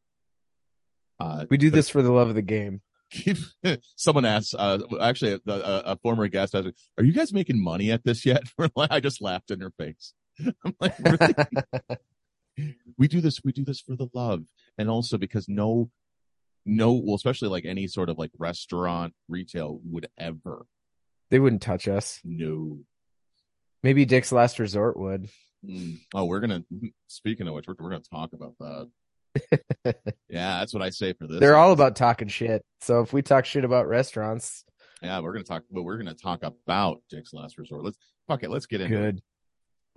Uh, 1.23 1.47
We 1.51 1.57
do 1.57 1.71
this 1.71 1.89
for 1.89 2.03
the 2.03 2.13
love 2.13 2.29
of 2.29 2.35
the 2.35 2.43
game. 2.43 2.81
someone 3.97 4.25
asked 4.25 4.55
uh 4.59 4.79
actually 4.99 5.33
a, 5.33 5.41
a, 5.47 5.83
a 5.85 5.97
former 5.99 6.29
guest 6.29 6.55
asked 6.55 6.69
are 6.97 7.05
you 7.05 7.13
guys 7.13 7.31
making 7.31 7.63
money 7.63 7.91
at 7.91 8.03
this 8.05 8.25
yet 8.25 8.43
i 8.91 9.01
just 9.01 9.21
laughed 9.21 9.51
in 9.51 9.61
her 9.61 9.71
face 9.79 10.15
i'm 10.65 10.75
like 10.81 10.99
really? 10.99 12.67
we 12.97 13.07
do 13.07 13.21
this 13.21 13.39
we 13.45 13.53
do 13.53 13.67
this 13.67 13.83
for 13.83 13.97
the 13.97 14.09
love 14.15 14.45
and 14.79 14.89
also 14.89 15.19
because 15.19 15.47
no 15.47 15.91
no 16.65 16.93
well 16.95 17.15
especially 17.15 17.51
like 17.51 17.67
any 17.67 17.87
sort 17.87 18.09
of 18.09 18.17
like 18.17 18.31
restaurant 18.39 19.13
retail 19.29 19.79
would 19.85 20.09
ever 20.17 20.65
they 21.33 21.39
wouldn't 21.39 21.63
touch 21.63 21.89
us. 21.89 22.21
No. 22.25 22.81
Maybe 23.83 24.05
Dick's 24.05 24.33
Last 24.33 24.59
Resort 24.59 24.99
would. 24.99 25.31
Mm. 25.65 26.01
oh 26.13 26.25
we're 26.25 26.41
gonna 26.41 26.65
speaking 27.07 27.47
of 27.47 27.55
which 27.55 27.69
we're, 27.69 27.77
we're 27.79 27.91
gonna 27.91 28.03
talk 28.03 28.33
about 28.33 28.55
that 28.59 28.91
yeah 29.85 30.59
that's 30.61 30.75
what 30.75 30.83
i 30.83 30.91
say 30.91 31.13
for 31.13 31.27
this 31.27 31.41
They're 31.41 31.57
all 31.57 31.73
about 31.73 31.97
talking 31.97 32.29
shit. 32.29 32.63
So 32.81 33.01
if 33.01 33.13
we 33.13 33.23
talk 33.23 33.45
shit 33.45 33.65
about 33.65 33.87
restaurants, 33.89 34.65
yeah 35.03 35.21
we're 35.21 35.33
gonna 35.33 35.45
talk 35.45 35.63
but 35.71 35.83
we're 35.83 35.97
gonna 35.99 36.15
talk 36.15 36.43
about 36.43 37.01
dick's 37.11 37.33
last 37.33 37.59
resort 37.59 37.85
let's 37.85 37.99
fuck 38.29 38.43
it 38.43 38.51
let's 38.51 38.67
get 38.67 38.81
it 38.81 38.89
good. 38.89 39.23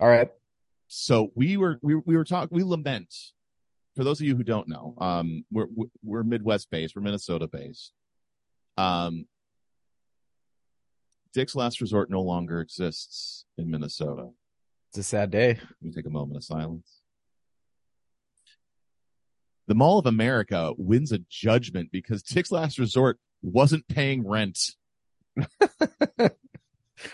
All 0.00 0.08
right. 0.08 0.28
so 0.88 1.30
we 1.34 1.56
were 1.56 1.78
we, 1.82 1.94
we 1.96 2.16
were 2.16 2.24
talking 2.24 2.56
we 2.56 2.62
lament 2.64 3.14
for 3.94 4.04
those 4.04 4.20
of 4.20 4.26
you 4.26 4.36
who 4.36 4.42
don't 4.44 4.68
know 4.68 4.94
um 4.98 5.44
we're 5.50 5.66
we're 6.02 6.22
midwest 6.22 6.70
based 6.70 6.94
we're 6.96 7.02
minnesota 7.02 7.46
based 7.48 7.92
um 8.78 9.26
dick's 11.32 11.54
last 11.54 11.80
resort 11.80 12.10
no 12.10 12.20
longer 12.22 12.60
exists 12.60 13.44
in 13.58 13.70
minnesota 13.70 14.28
It's 14.90 14.98
a 14.98 15.02
sad 15.02 15.30
day. 15.30 15.58
we 15.82 15.90
take 15.92 16.06
a 16.06 16.10
moment 16.10 16.36
of 16.36 16.44
silence 16.44 16.95
the 19.66 19.74
mall 19.74 19.98
of 19.98 20.06
america 20.06 20.72
wins 20.76 21.12
a 21.12 21.18
judgment 21.28 21.90
because 21.90 22.22
dick's 22.22 22.50
last 22.50 22.78
resort 22.78 23.18
wasn't 23.42 23.86
paying 23.88 24.26
rent 24.26 24.72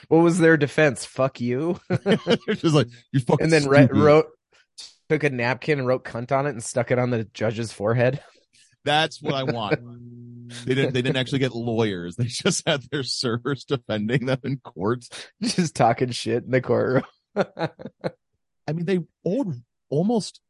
What 0.09 0.19
was 0.19 0.39
their 0.39 0.57
defense? 0.57 1.05
Fuck 1.05 1.41
you. 1.41 1.81
just 2.49 2.75
like 2.75 2.89
you're 3.13 3.23
fucking 3.23 3.45
And 3.45 3.53
then 3.53 3.69
re- 3.69 3.89
wrote, 3.91 4.27
took 5.09 5.25
a 5.25 5.31
napkin 5.31 5.79
and 5.79 5.89
wrote 5.89 6.05
cunt 6.05 6.33
on 6.33 6.47
it 6.47 6.51
and 6.51 6.63
stuck 6.63 6.91
it 6.91 6.99
on 6.99 7.11
the 7.11 7.25
judge's 7.25 7.73
forehead. 7.73 8.23
that's 8.85 9.23
what 9.23 9.35
i 9.35 9.45
want 9.45 9.79
They 10.65 10.75
didn't. 10.75 10.93
They 10.93 11.03
didn't 11.03 11.17
actually 11.17 11.39
get 11.39 11.55
lawyers. 11.55 12.17
They 12.17 12.25
just 12.25 12.67
had 12.67 12.83
their 12.91 13.05
servers 13.05 13.65
defending 13.65 14.27
them 14.27 14.41
in 14.45 14.59
court. 14.59 15.05
Just 15.41 15.75
talking 15.75 16.11
shit 16.11 16.45
in 16.45 16.51
the 16.51 16.61
courtroom. 16.61 17.05
I 17.35 18.73
mean, 18.73 18.85
they 18.85 19.01
owed 19.25 19.63
almost 19.89 20.41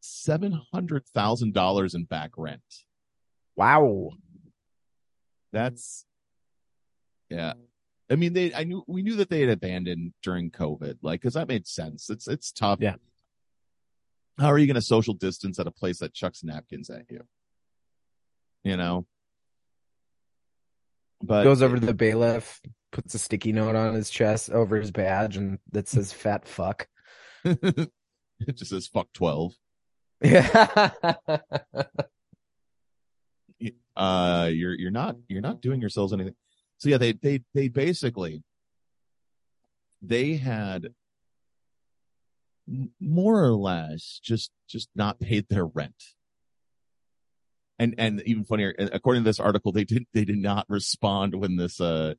seven 0.00 0.60
hundred 0.72 1.06
thousand 1.06 1.54
dollars 1.54 1.94
in 1.94 2.04
back 2.04 2.32
rent. 2.36 2.62
wow. 3.56 4.10
That's 5.52 6.04
yeah. 7.28 7.54
I 8.10 8.16
mean, 8.16 8.32
they. 8.32 8.52
I 8.52 8.64
knew 8.64 8.82
we 8.88 9.02
knew 9.02 9.16
that 9.16 9.30
they 9.30 9.40
had 9.40 9.50
abandoned 9.50 10.12
during 10.22 10.50
COVID, 10.50 10.98
like 11.02 11.20
because 11.20 11.34
that 11.34 11.48
made 11.48 11.66
sense. 11.66 12.10
It's 12.10 12.26
it's 12.26 12.50
tough. 12.50 12.78
Yeah. 12.80 12.96
How 14.38 14.48
are 14.48 14.58
you 14.58 14.66
going 14.66 14.74
to 14.74 14.82
social 14.82 15.14
distance 15.14 15.58
at 15.58 15.66
a 15.66 15.70
place 15.70 15.98
that 15.98 16.14
chucks 16.14 16.42
napkins 16.42 16.90
at 16.90 17.04
you? 17.08 17.22
You 18.64 18.76
know. 18.76 19.06
But 21.22 21.44
Goes 21.44 21.62
over 21.62 21.78
to 21.78 21.86
the 21.86 21.94
bailiff, 21.94 22.60
puts 22.90 23.14
a 23.14 23.18
sticky 23.18 23.52
note 23.52 23.76
on 23.76 23.94
his 23.94 24.10
chest 24.10 24.50
over 24.50 24.76
his 24.76 24.90
badge, 24.90 25.36
and 25.36 25.58
that 25.72 25.86
says 25.86 26.12
"fat 26.12 26.48
fuck." 26.48 26.88
it 27.44 27.90
just 28.54 28.70
says 28.70 28.88
fuck 28.88 29.12
twelve. 29.12 29.52
Yeah. 30.22 30.90
uh 33.96 34.48
you're 34.52 34.74
you're 34.74 34.90
not 34.90 35.16
you're 35.28 35.42
not 35.42 35.60
doing 35.60 35.80
yourselves 35.80 36.12
anything 36.12 36.34
so 36.78 36.88
yeah 36.88 36.96
they 36.96 37.12
they 37.12 37.42
they 37.54 37.68
basically 37.68 38.42
they 40.00 40.36
had 40.36 40.88
more 43.00 43.44
or 43.44 43.52
less 43.52 44.20
just 44.22 44.50
just 44.68 44.88
not 44.94 45.20
paid 45.20 45.46
their 45.48 45.66
rent 45.66 46.02
and 47.78 47.94
and 47.98 48.22
even 48.26 48.44
funnier 48.44 48.74
according 48.78 49.22
to 49.22 49.28
this 49.28 49.40
article 49.40 49.72
they 49.72 49.84
did 49.84 50.06
they 50.14 50.24
did 50.24 50.38
not 50.38 50.64
respond 50.68 51.34
when 51.34 51.56
this 51.56 51.80
uh 51.80 52.14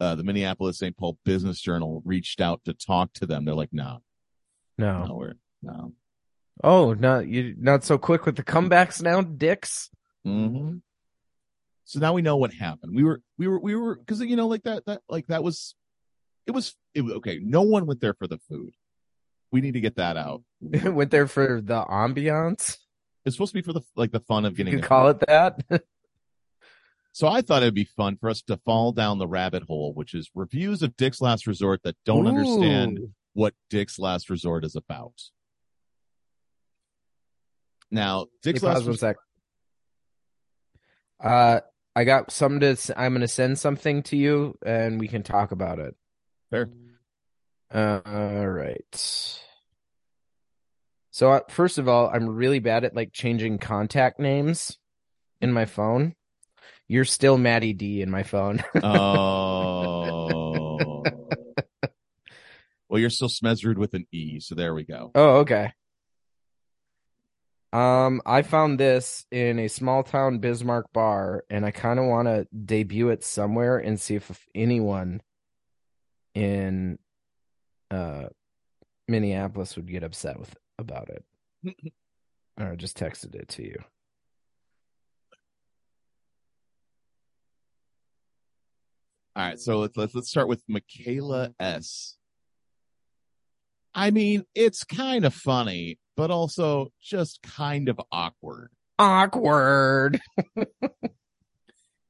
uh 0.00 0.14
the 0.14 0.22
minneapolis 0.22 0.78
st 0.78 0.96
paul 0.96 1.18
business 1.24 1.60
journal 1.60 2.00
reached 2.04 2.40
out 2.40 2.60
to 2.64 2.72
talk 2.72 3.12
to 3.12 3.26
them 3.26 3.44
they're 3.44 3.54
like 3.54 3.72
no 3.72 3.98
no. 4.78 5.04
no 5.04 5.14
we're 5.14 5.34
no 5.62 5.92
Oh, 6.62 6.92
not 6.94 7.26
you. 7.28 7.54
Not 7.58 7.84
so 7.84 7.98
quick 7.98 8.26
with 8.26 8.36
the 8.36 8.42
comebacks 8.42 9.02
now, 9.02 9.20
dicks. 9.22 9.90
hmm 10.24 10.78
So 11.84 12.00
now 12.00 12.12
we 12.12 12.22
know 12.22 12.36
what 12.36 12.52
happened. 12.52 12.94
We 12.94 13.04
were, 13.04 13.20
we 13.38 13.48
were, 13.48 13.60
we 13.60 13.74
were, 13.76 13.96
because 13.96 14.20
you 14.20 14.36
know, 14.36 14.48
like 14.48 14.64
that, 14.64 14.84
that, 14.86 15.02
like 15.08 15.26
that 15.28 15.42
was, 15.42 15.74
it 16.46 16.52
was, 16.52 16.74
it 16.94 17.02
was 17.02 17.14
okay. 17.14 17.38
No 17.42 17.62
one 17.62 17.86
went 17.86 18.00
there 18.00 18.14
for 18.14 18.26
the 18.26 18.38
food. 18.48 18.72
We 19.50 19.60
need 19.60 19.74
to 19.74 19.80
get 19.80 19.96
that 19.96 20.16
out. 20.18 20.42
Went 20.60 21.10
there 21.10 21.26
for 21.26 21.62
the 21.62 21.82
ambiance. 21.82 22.76
It's 23.24 23.34
supposed 23.36 23.52
to 23.52 23.54
be 23.54 23.62
for 23.62 23.72
the 23.72 23.80
like 23.96 24.12
the 24.12 24.20
fun 24.20 24.44
of 24.44 24.54
getting. 24.54 24.74
could 24.74 24.82
the 24.82 24.86
call 24.86 25.06
food. 25.06 25.22
it 25.22 25.26
that. 25.26 25.82
So 27.12 27.26
I 27.26 27.40
thought 27.40 27.62
it'd 27.62 27.74
be 27.74 27.88
fun 27.96 28.16
for 28.16 28.30
us 28.30 28.42
to 28.42 28.58
fall 28.58 28.92
down 28.92 29.18
the 29.18 29.26
rabbit 29.26 29.64
hole, 29.64 29.92
which 29.92 30.14
is 30.14 30.30
reviews 30.36 30.82
of 30.82 30.96
Dick's 30.96 31.20
Last 31.20 31.48
Resort 31.48 31.82
that 31.82 31.96
don't 32.04 32.28
understand 32.28 33.00
what 33.32 33.54
Dick's 33.70 33.98
Last 33.98 34.30
Resort 34.30 34.64
is 34.64 34.76
about. 34.76 35.14
Now, 37.90 38.26
Dick's 38.42 38.60
Hey, 38.60 38.66
last 38.66 38.84
one 38.84 38.96
sec. 38.96 39.16
Uh, 41.20 41.60
I 41.96 42.04
got 42.04 42.30
some 42.30 42.60
to. 42.60 42.76
I'm 42.96 43.12
gonna 43.12 43.28
send 43.28 43.58
something 43.58 44.02
to 44.04 44.16
you, 44.16 44.56
and 44.64 45.00
we 45.00 45.08
can 45.08 45.22
talk 45.22 45.52
about 45.52 45.78
it. 45.78 45.96
Fair. 46.50 46.70
Uh, 47.72 48.00
all 48.04 48.48
right. 48.48 49.40
So 51.10 51.32
uh, 51.32 51.40
first 51.48 51.78
of 51.78 51.88
all, 51.88 52.08
I'm 52.08 52.28
really 52.28 52.60
bad 52.60 52.84
at 52.84 52.94
like 52.94 53.12
changing 53.12 53.58
contact 53.58 54.20
names 54.20 54.78
in 55.40 55.52
my 55.52 55.66
phone. 55.66 56.14
You're 56.86 57.04
still 57.04 57.36
Maddie 57.36 57.72
D 57.72 58.02
in 58.02 58.10
my 58.10 58.22
phone. 58.22 58.62
Oh. 58.82 61.02
well, 62.88 63.00
you're 63.00 63.10
still 63.10 63.28
smezzard 63.28 63.76
with 63.76 63.94
an 63.94 64.06
E, 64.12 64.40
so 64.40 64.54
there 64.54 64.74
we 64.74 64.84
go. 64.84 65.10
oh, 65.14 65.38
okay. 65.38 65.72
Um, 67.72 68.22
I 68.24 68.42
found 68.42 68.80
this 68.80 69.26
in 69.30 69.58
a 69.58 69.68
small 69.68 70.02
town 70.02 70.38
Bismarck 70.38 70.92
bar, 70.92 71.44
and 71.50 71.66
I 71.66 71.70
kind 71.70 71.98
of 71.98 72.06
want 72.06 72.26
to 72.28 72.46
debut 72.64 73.10
it 73.10 73.22
somewhere 73.24 73.78
and 73.78 74.00
see 74.00 74.14
if 74.14 74.46
anyone 74.54 75.20
in 76.34 76.98
uh 77.90 78.24
Minneapolis 79.08 79.76
would 79.76 79.90
get 79.90 80.02
upset 80.02 80.38
with 80.38 80.54
about 80.78 81.08
it. 81.10 81.24
or 82.60 82.72
I 82.72 82.76
just 82.76 82.98
texted 82.98 83.34
it 83.34 83.48
to 83.50 83.64
you. 83.64 83.78
All 89.36 89.44
right, 89.44 89.58
so 89.58 89.78
let's 89.78 89.96
let's, 89.96 90.14
let's 90.14 90.30
start 90.30 90.48
with 90.48 90.62
Michaela 90.68 91.52
S. 91.60 92.16
I 93.94 94.10
mean, 94.10 94.44
it's 94.54 94.84
kind 94.84 95.24
of 95.24 95.34
funny, 95.34 95.98
but 96.18 96.32
also 96.32 96.90
just 97.00 97.40
kind 97.42 97.88
of 97.88 98.00
awkward. 98.10 98.72
Awkward. 98.98 100.20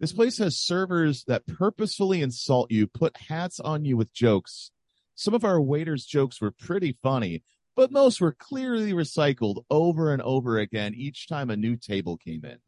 This 0.00 0.12
place 0.12 0.38
has 0.38 0.56
servers 0.56 1.24
that 1.24 1.44
purposefully 1.48 2.22
insult 2.22 2.70
you, 2.70 2.86
put 2.86 3.16
hats 3.16 3.58
on 3.58 3.84
you 3.84 3.96
with 3.96 4.14
jokes. 4.14 4.70
Some 5.16 5.34
of 5.34 5.44
our 5.44 5.60
waiters' 5.60 6.06
jokes 6.06 6.40
were 6.40 6.52
pretty 6.52 6.96
funny, 7.02 7.42
but 7.74 7.90
most 7.90 8.20
were 8.20 8.32
clearly 8.32 8.92
recycled 8.92 9.64
over 9.68 10.12
and 10.12 10.22
over 10.22 10.56
again 10.58 10.94
each 10.94 11.26
time 11.26 11.50
a 11.50 11.56
new 11.56 11.74
table 11.74 12.16
came 12.16 12.44
in. 12.44 12.58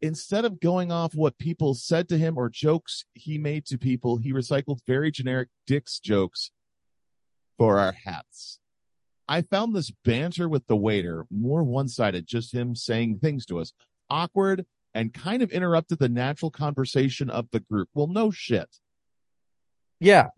Instead 0.00 0.46
of 0.46 0.58
going 0.58 0.90
off 0.90 1.14
what 1.14 1.36
people 1.36 1.74
said 1.74 2.08
to 2.08 2.16
him 2.16 2.38
or 2.38 2.48
jokes 2.48 3.04
he 3.12 3.36
made 3.36 3.66
to 3.66 3.76
people, 3.76 4.16
he 4.16 4.32
recycled 4.32 4.78
very 4.86 5.10
generic 5.10 5.50
Dick's 5.66 6.00
jokes 6.00 6.50
for 7.58 7.78
our 7.78 7.92
hats. 7.92 8.58
I 9.30 9.42
found 9.42 9.76
this 9.76 9.92
banter 10.04 10.48
with 10.48 10.66
the 10.66 10.76
waiter 10.76 11.24
more 11.30 11.62
one 11.62 11.86
sided, 11.86 12.26
just 12.26 12.52
him 12.52 12.74
saying 12.74 13.20
things 13.20 13.46
to 13.46 13.60
us, 13.60 13.72
awkward 14.10 14.66
and 14.92 15.14
kind 15.14 15.40
of 15.42 15.52
interrupted 15.52 16.00
the 16.00 16.08
natural 16.08 16.50
conversation 16.50 17.30
of 17.30 17.46
the 17.52 17.60
group. 17.60 17.88
Well, 17.94 18.08
no 18.08 18.32
shit. 18.32 18.68
Yeah. 20.00 20.30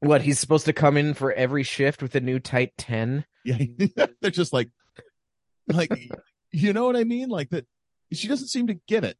What, 0.00 0.20
he's 0.20 0.38
supposed 0.38 0.66
to 0.66 0.74
come 0.74 0.98
in 0.98 1.14
for 1.14 1.32
every 1.32 1.62
shift 1.62 2.02
with 2.02 2.14
a 2.14 2.20
new 2.20 2.38
tight 2.38 2.72
10? 2.76 3.24
Yeah, 3.46 3.56
they're 4.20 4.30
just 4.30 4.52
like, 4.52 4.68
like, 5.68 5.90
you 6.50 6.74
know 6.74 6.84
what 6.84 6.96
I 6.96 7.04
mean? 7.04 7.30
Like 7.30 7.48
that. 7.48 7.66
She 8.12 8.28
doesn't 8.28 8.48
seem 8.48 8.66
to 8.66 8.74
get 8.86 9.04
it. 9.04 9.16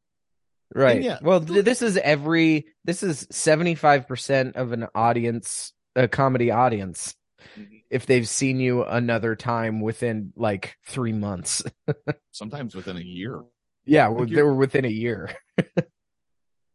Right. 0.75 1.01
yeah. 1.01 1.17
Well, 1.19 1.41
th- 1.41 1.65
this 1.65 1.81
is 1.81 1.97
every 1.97 2.67
this 2.85 3.01
is 3.01 3.25
75% 3.27 4.55
of 4.55 4.71
an 4.71 4.87
audience, 4.93 5.73
a 5.95 6.07
comedy 6.07 6.51
audience. 6.51 7.15
Mm-hmm. 7.57 7.75
If 7.89 8.05
they've 8.05 8.27
seen 8.27 8.59
you 8.59 8.83
another 8.83 9.35
time 9.35 9.81
within 9.81 10.33
like 10.35 10.77
3 10.87 11.13
months. 11.13 11.63
Sometimes 12.31 12.75
within 12.75 12.97
a 12.97 13.01
year. 13.01 13.41
Yeah, 13.85 14.07
Like 14.07 14.29
they 14.29 14.41
were 14.43 14.55
within 14.55 14.85
a 14.85 14.89
year. 14.89 15.35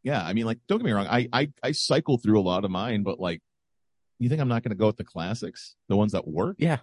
Yeah, 0.01 0.23
I 0.25 0.31
mean, 0.31 0.45
like, 0.45 0.59
don't 0.69 0.77
get 0.77 0.85
me 0.85 0.93
wrong. 0.93 1.07
I 1.07 1.27
I 1.33 1.51
I 1.61 1.71
cycle 1.73 2.17
through 2.17 2.39
a 2.39 2.41
lot 2.41 2.63
of 2.63 2.71
mine, 2.71 3.03
but 3.03 3.19
like, 3.19 3.41
you 4.17 4.29
think 4.29 4.39
I'm 4.39 4.47
not 4.47 4.63
going 4.63 4.71
to 4.71 4.77
go 4.77 4.87
with 4.87 4.95
the 4.95 5.03
classics, 5.03 5.75
the 5.89 5.97
ones 5.97 6.13
that 6.13 6.25
work? 6.25 6.55
Yeah. 6.57 6.77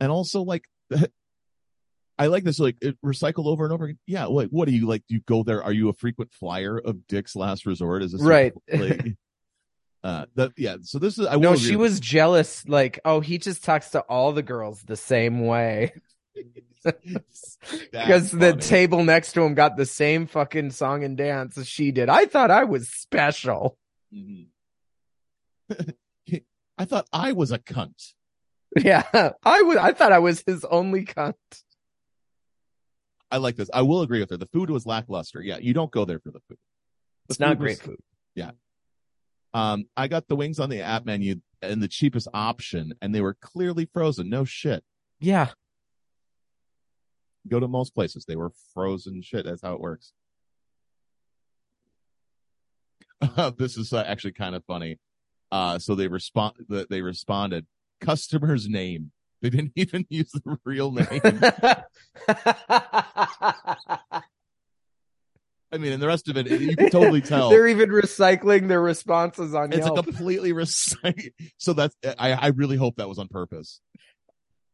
And 0.00 0.10
also, 0.10 0.42
like, 0.42 0.64
I 2.18 2.26
like 2.26 2.42
this. 2.42 2.58
Like, 2.58 2.78
it 2.82 2.96
recycled 3.00 3.46
over 3.46 3.62
and 3.64 3.72
over. 3.72 3.84
again. 3.84 3.98
Yeah. 4.08 4.26
What 4.26 4.48
What 4.52 4.66
do 4.66 4.74
you 4.74 4.88
like? 4.88 5.04
Do 5.08 5.14
you 5.14 5.20
go 5.26 5.44
there? 5.44 5.62
Are 5.62 5.72
you 5.72 5.88
a 5.88 5.92
frequent 5.92 6.32
flyer 6.32 6.76
of 6.78 7.06
Dick's 7.06 7.36
Last 7.36 7.64
Resort? 7.64 8.02
Is 8.02 8.10
this 8.12 8.20
Right. 8.22 8.52
like, 8.72 9.14
uh, 10.04 10.26
that 10.36 10.52
yeah. 10.56 10.76
So 10.82 10.98
this 10.98 11.18
is. 11.18 11.26
I 11.26 11.36
No, 11.36 11.56
she 11.56 11.76
was 11.76 12.00
jealous 12.00 12.66
like, 12.68 13.00
"Oh, 13.04 13.20
he 13.20 13.38
just 13.38 13.64
talks 13.64 13.90
to 13.90 14.00
all 14.00 14.32
the 14.32 14.42
girls 14.42 14.82
the 14.82 14.96
same 14.96 15.46
way." 15.46 15.92
Because 17.90 18.30
the 18.30 18.52
table 18.54 19.02
next 19.02 19.32
to 19.32 19.42
him 19.42 19.54
got 19.54 19.76
the 19.76 19.86
same 19.86 20.28
fucking 20.28 20.70
song 20.70 21.02
and 21.02 21.16
dance 21.16 21.58
as 21.58 21.66
she 21.66 21.90
did. 21.90 22.08
I 22.08 22.26
thought 22.26 22.52
I 22.52 22.62
was 22.62 22.88
special. 22.88 23.76
Mhm. 24.14 24.46
I 26.78 26.84
thought 26.84 27.08
I 27.12 27.32
was 27.32 27.50
a 27.50 27.58
cunt. 27.58 28.12
Yeah, 28.76 29.02
I 29.42 29.62
was. 29.62 29.76
I 29.78 29.92
thought 29.94 30.12
I 30.12 30.20
was 30.20 30.44
his 30.46 30.64
only 30.64 31.04
cunt. 31.04 31.34
I 33.32 33.38
like 33.38 33.56
this. 33.56 33.70
I 33.74 33.82
will 33.82 34.02
agree 34.02 34.20
with 34.20 34.30
her. 34.30 34.36
The 34.36 34.46
food 34.52 34.70
was 34.70 34.86
lackluster. 34.86 35.40
Yeah, 35.42 35.58
you 35.58 35.74
don't 35.74 35.90
go 35.90 36.04
there 36.04 36.20
for 36.20 36.30
the 36.30 36.40
food. 36.48 36.58
The 37.26 37.32
It's 37.32 37.40
not 37.40 37.58
great 37.58 37.78
was- 37.78 37.80
food. 37.80 38.00
Um, 39.56 39.84
I 39.96 40.08
got 40.08 40.28
the 40.28 40.36
wings 40.36 40.60
on 40.60 40.68
the 40.68 40.80
app 40.80 41.06
menu 41.06 41.36
and 41.62 41.82
the 41.82 41.88
cheapest 41.88 42.28
option, 42.34 42.92
and 43.00 43.14
they 43.14 43.20
were 43.20 43.34
clearly 43.34 43.88
frozen. 43.92 44.28
No 44.28 44.44
shit. 44.44 44.84
Yeah, 45.18 45.48
Go 47.48 47.60
to 47.60 47.68
most 47.68 47.94
places, 47.94 48.24
they 48.24 48.36
were 48.36 48.50
frozen 48.74 49.22
shit. 49.22 49.44
That's 49.44 49.62
how 49.62 49.74
it 49.74 49.80
works. 49.80 50.12
this 53.58 53.76
is 53.76 53.92
uh, 53.92 54.04
actually 54.06 54.32
kind 54.32 54.54
of 54.54 54.64
funny. 54.64 54.98
Uh, 55.52 55.78
so 55.78 55.94
they 55.94 56.08
respond. 56.08 56.54
They 56.68 57.02
responded, 57.02 57.66
customer's 58.00 58.68
name. 58.68 59.12
They 59.42 59.50
didn't 59.50 59.72
even 59.76 60.06
use 60.10 60.32
the 60.32 60.58
real 60.64 60.90
name. 60.92 61.20
I 65.76 65.78
mean, 65.78 65.92
and 65.92 66.02
the 66.02 66.06
rest 66.06 66.28
of 66.28 66.38
it, 66.38 66.48
you 66.48 66.74
can 66.74 66.90
totally 66.90 67.20
tell. 67.20 67.50
They're 67.50 67.68
even 67.68 67.90
recycling 67.90 68.66
their 68.66 68.80
responses 68.80 69.54
on 69.54 69.74
It's 69.74 69.86
a 69.86 69.90
completely 69.90 70.52
recycled. 70.52 71.32
So 71.58 71.74
that's. 71.74 71.94
I 72.18 72.32
I 72.32 72.46
really 72.48 72.76
hope 72.76 72.96
that 72.96 73.08
was 73.08 73.18
on 73.18 73.28
purpose. 73.28 73.80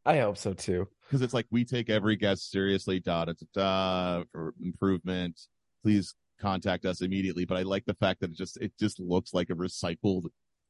I 0.06 0.18
hope 0.18 0.38
so 0.38 0.52
too. 0.52 0.88
because 1.08 1.22
it's 1.22 1.34
like 1.34 1.46
we 1.50 1.64
take 1.64 1.90
every 1.90 2.14
guest 2.14 2.50
seriously. 2.50 3.00
Da 3.00 3.24
da 3.24 3.32
da 3.32 3.46
da 3.52 4.24
for 4.30 4.54
improvement. 4.62 5.40
Please 5.82 6.14
contact 6.40 6.84
us 6.84 7.00
immediately. 7.00 7.44
But 7.44 7.58
I 7.58 7.62
like 7.62 7.84
the 7.84 7.94
fact 7.94 8.20
that 8.20 8.30
it 8.30 8.36
just 8.36 8.56
it 8.58 8.72
just 8.78 9.00
looks 9.00 9.34
like 9.34 9.50
a 9.50 9.54
recycled. 9.54 10.26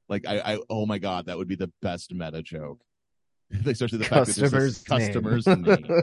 Like 0.08 0.26
I, 0.26 0.54
I 0.54 0.58
oh 0.70 0.86
my 0.86 0.96
god, 0.98 1.26
that 1.26 1.36
would 1.36 1.48
be 1.48 1.56
the 1.56 1.72
best 1.82 2.14
meta 2.14 2.42
joke. 2.42 2.80
Especially 3.66 3.98
the 3.98 4.04
fact 4.04 4.26
that 4.26 4.38
it 4.38 4.50
just 4.50 4.86
Customer's 4.86 5.44
customer's 5.44 5.46
name. 5.46 6.02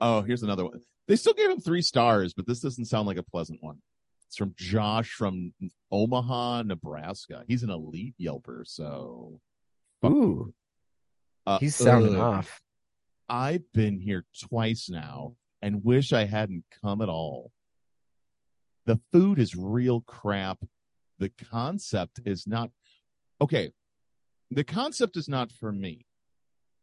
Oh, 0.00 0.22
here's 0.22 0.42
another 0.42 0.64
one. 0.64 0.80
They 1.08 1.16
still 1.16 1.34
gave 1.34 1.50
him 1.50 1.60
three 1.60 1.82
stars, 1.82 2.32
but 2.34 2.46
this 2.46 2.60
doesn't 2.60 2.86
sound 2.86 3.06
like 3.06 3.16
a 3.16 3.22
pleasant 3.22 3.62
one. 3.62 3.78
It's 4.28 4.36
from 4.36 4.54
Josh 4.56 5.10
from 5.10 5.52
Omaha, 5.90 6.62
Nebraska. 6.62 7.42
He's 7.48 7.64
an 7.64 7.70
elite 7.70 8.14
Yelper, 8.20 8.62
so 8.64 9.40
Ooh, 10.04 10.54
uh, 11.46 11.58
he's 11.58 11.74
sounding 11.74 12.14
ugh. 12.14 12.20
off. 12.20 12.60
I've 13.28 13.64
been 13.72 13.98
here 13.98 14.24
twice 14.48 14.88
now 14.88 15.34
and 15.62 15.84
wish 15.84 16.12
I 16.12 16.24
hadn't 16.24 16.64
come 16.82 17.02
at 17.02 17.08
all. 17.08 17.50
The 18.86 19.00
food 19.12 19.38
is 19.38 19.54
real 19.54 20.00
crap. 20.00 20.58
The 21.18 21.30
concept 21.50 22.20
is 22.24 22.46
not 22.46 22.70
okay. 23.40 23.72
The 24.50 24.64
concept 24.64 25.16
is 25.16 25.28
not 25.28 25.52
for 25.52 25.70
me. 25.70 26.06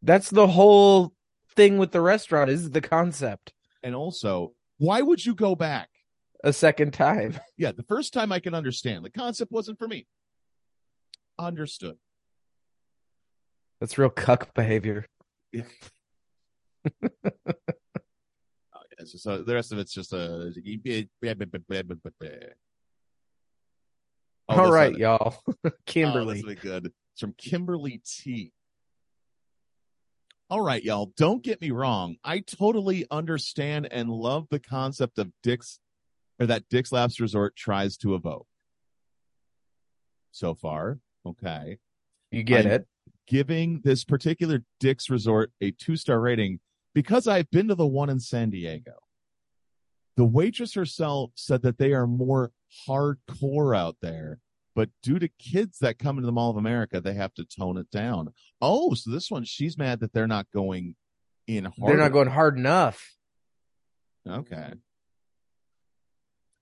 That's 0.02 0.30
the 0.30 0.48
whole 0.48 1.14
thing 1.58 1.78
with 1.78 1.92
the 1.92 2.00
restaurant 2.00 2.50
is 2.50 2.72
the 2.72 2.80
concept. 2.80 3.52
And 3.84 3.94
also, 3.94 4.54
why 4.78 5.02
would 5.02 5.26
you 5.26 5.36
go 5.36 5.56
back? 5.56 5.90
A 6.44 6.54
second 6.54 6.94
time. 6.94 7.38
Yeah, 7.58 7.72
the 7.72 7.82
first 7.84 8.14
time 8.14 8.32
I 8.32 8.40
can 8.40 8.54
understand. 8.54 9.04
The 9.04 9.10
concept 9.10 9.52
wasn't 9.52 9.80
for 9.80 9.88
me. 9.88 10.06
Understood. 11.40 11.98
That's 13.82 13.98
real 13.98 14.12
cuck 14.12 14.54
behavior. 14.54 15.06
Oh, 18.74 18.80
yeah, 18.92 18.96
it's 19.00 19.12
just, 19.12 19.28
uh, 19.28 19.40
the 19.40 19.54
rest 19.54 19.74
of 19.74 19.80
it's 19.80 19.94
just 19.94 20.14
a. 20.14 20.54
Oh, 24.48 24.50
All 24.50 24.66
this 24.66 24.72
right, 24.72 24.96
y'all. 24.96 25.36
Oh, 25.66 25.72
Kimberly. 25.86 26.42
be 26.44 26.56
good. 26.56 26.86
It's 26.86 27.20
from 27.20 27.34
Kimberly 27.38 28.02
T. 28.06 28.54
All 30.50 30.62
right, 30.62 30.84
y'all. 30.84 31.12
Don't 31.18 31.44
get 31.44 31.60
me 31.60 31.72
wrong. 31.72 32.16
I 32.24 32.40
totally 32.40 33.06
understand 33.12 33.88
and 33.92 34.10
love 34.10 34.48
the 34.50 34.60
concept 34.60 35.20
of 35.20 35.32
Dick's 35.44 35.80
or 36.40 36.46
that 36.46 36.70
Dick's 36.70 36.92
Last 36.92 37.20
Resort 37.20 37.56
tries 37.56 37.98
to 37.98 38.16
evoke. 38.16 38.48
So 40.32 40.54
far, 40.56 41.00
okay. 41.26 41.80
you 42.32 42.44
get 42.44 42.66
I- 42.66 42.70
it. 42.70 42.88
giving 43.28 43.82
this 43.84 44.06
particular 44.06 44.64
Dick's 44.80 45.10
Resort 45.10 45.52
a 45.60 45.72
two 45.72 45.98
star 45.98 46.20
rating 46.22 46.60
because 46.94 47.28
I've 47.28 47.50
been 47.52 47.68
to 47.68 47.76
the 47.76 47.88
one 47.88 48.10
in 48.10 48.20
San 48.20 48.50
Diego. 48.50 48.94
The 50.16 50.26
waitress 50.26 50.74
herself 50.76 51.32
said 51.36 51.62
that 51.64 51.78
they 51.78 51.92
are 51.94 52.08
more 52.08 52.52
hardcore 52.88 53.76
out 53.78 53.98
there, 54.02 54.40
but 54.78 54.92
due 55.02 55.18
to 55.18 55.28
kids 55.40 55.80
that 55.80 55.98
come 55.98 56.18
into 56.18 56.28
the 56.28 56.32
Mall 56.32 56.52
of 56.52 56.58
America, 56.58 57.02
they 57.02 57.16
have 57.16 57.34
to 57.34 57.44
tone 57.44 57.80
it 57.80 57.90
down. 57.90 58.32
Oh, 58.62 58.94
so 58.94 59.10
this 59.10 59.32
one, 59.32 59.44
she's 59.44 59.76
mad 59.76 60.02
that 60.02 60.14
they're 60.14 60.28
not 60.28 60.46
going 60.54 60.96
in 61.48 61.66
hard. 61.66 61.74
They're 61.88 61.98
not 61.98 62.12
going 62.12 62.28
hard 62.28 62.60
enough. 62.60 63.04
Okay. 64.30 64.74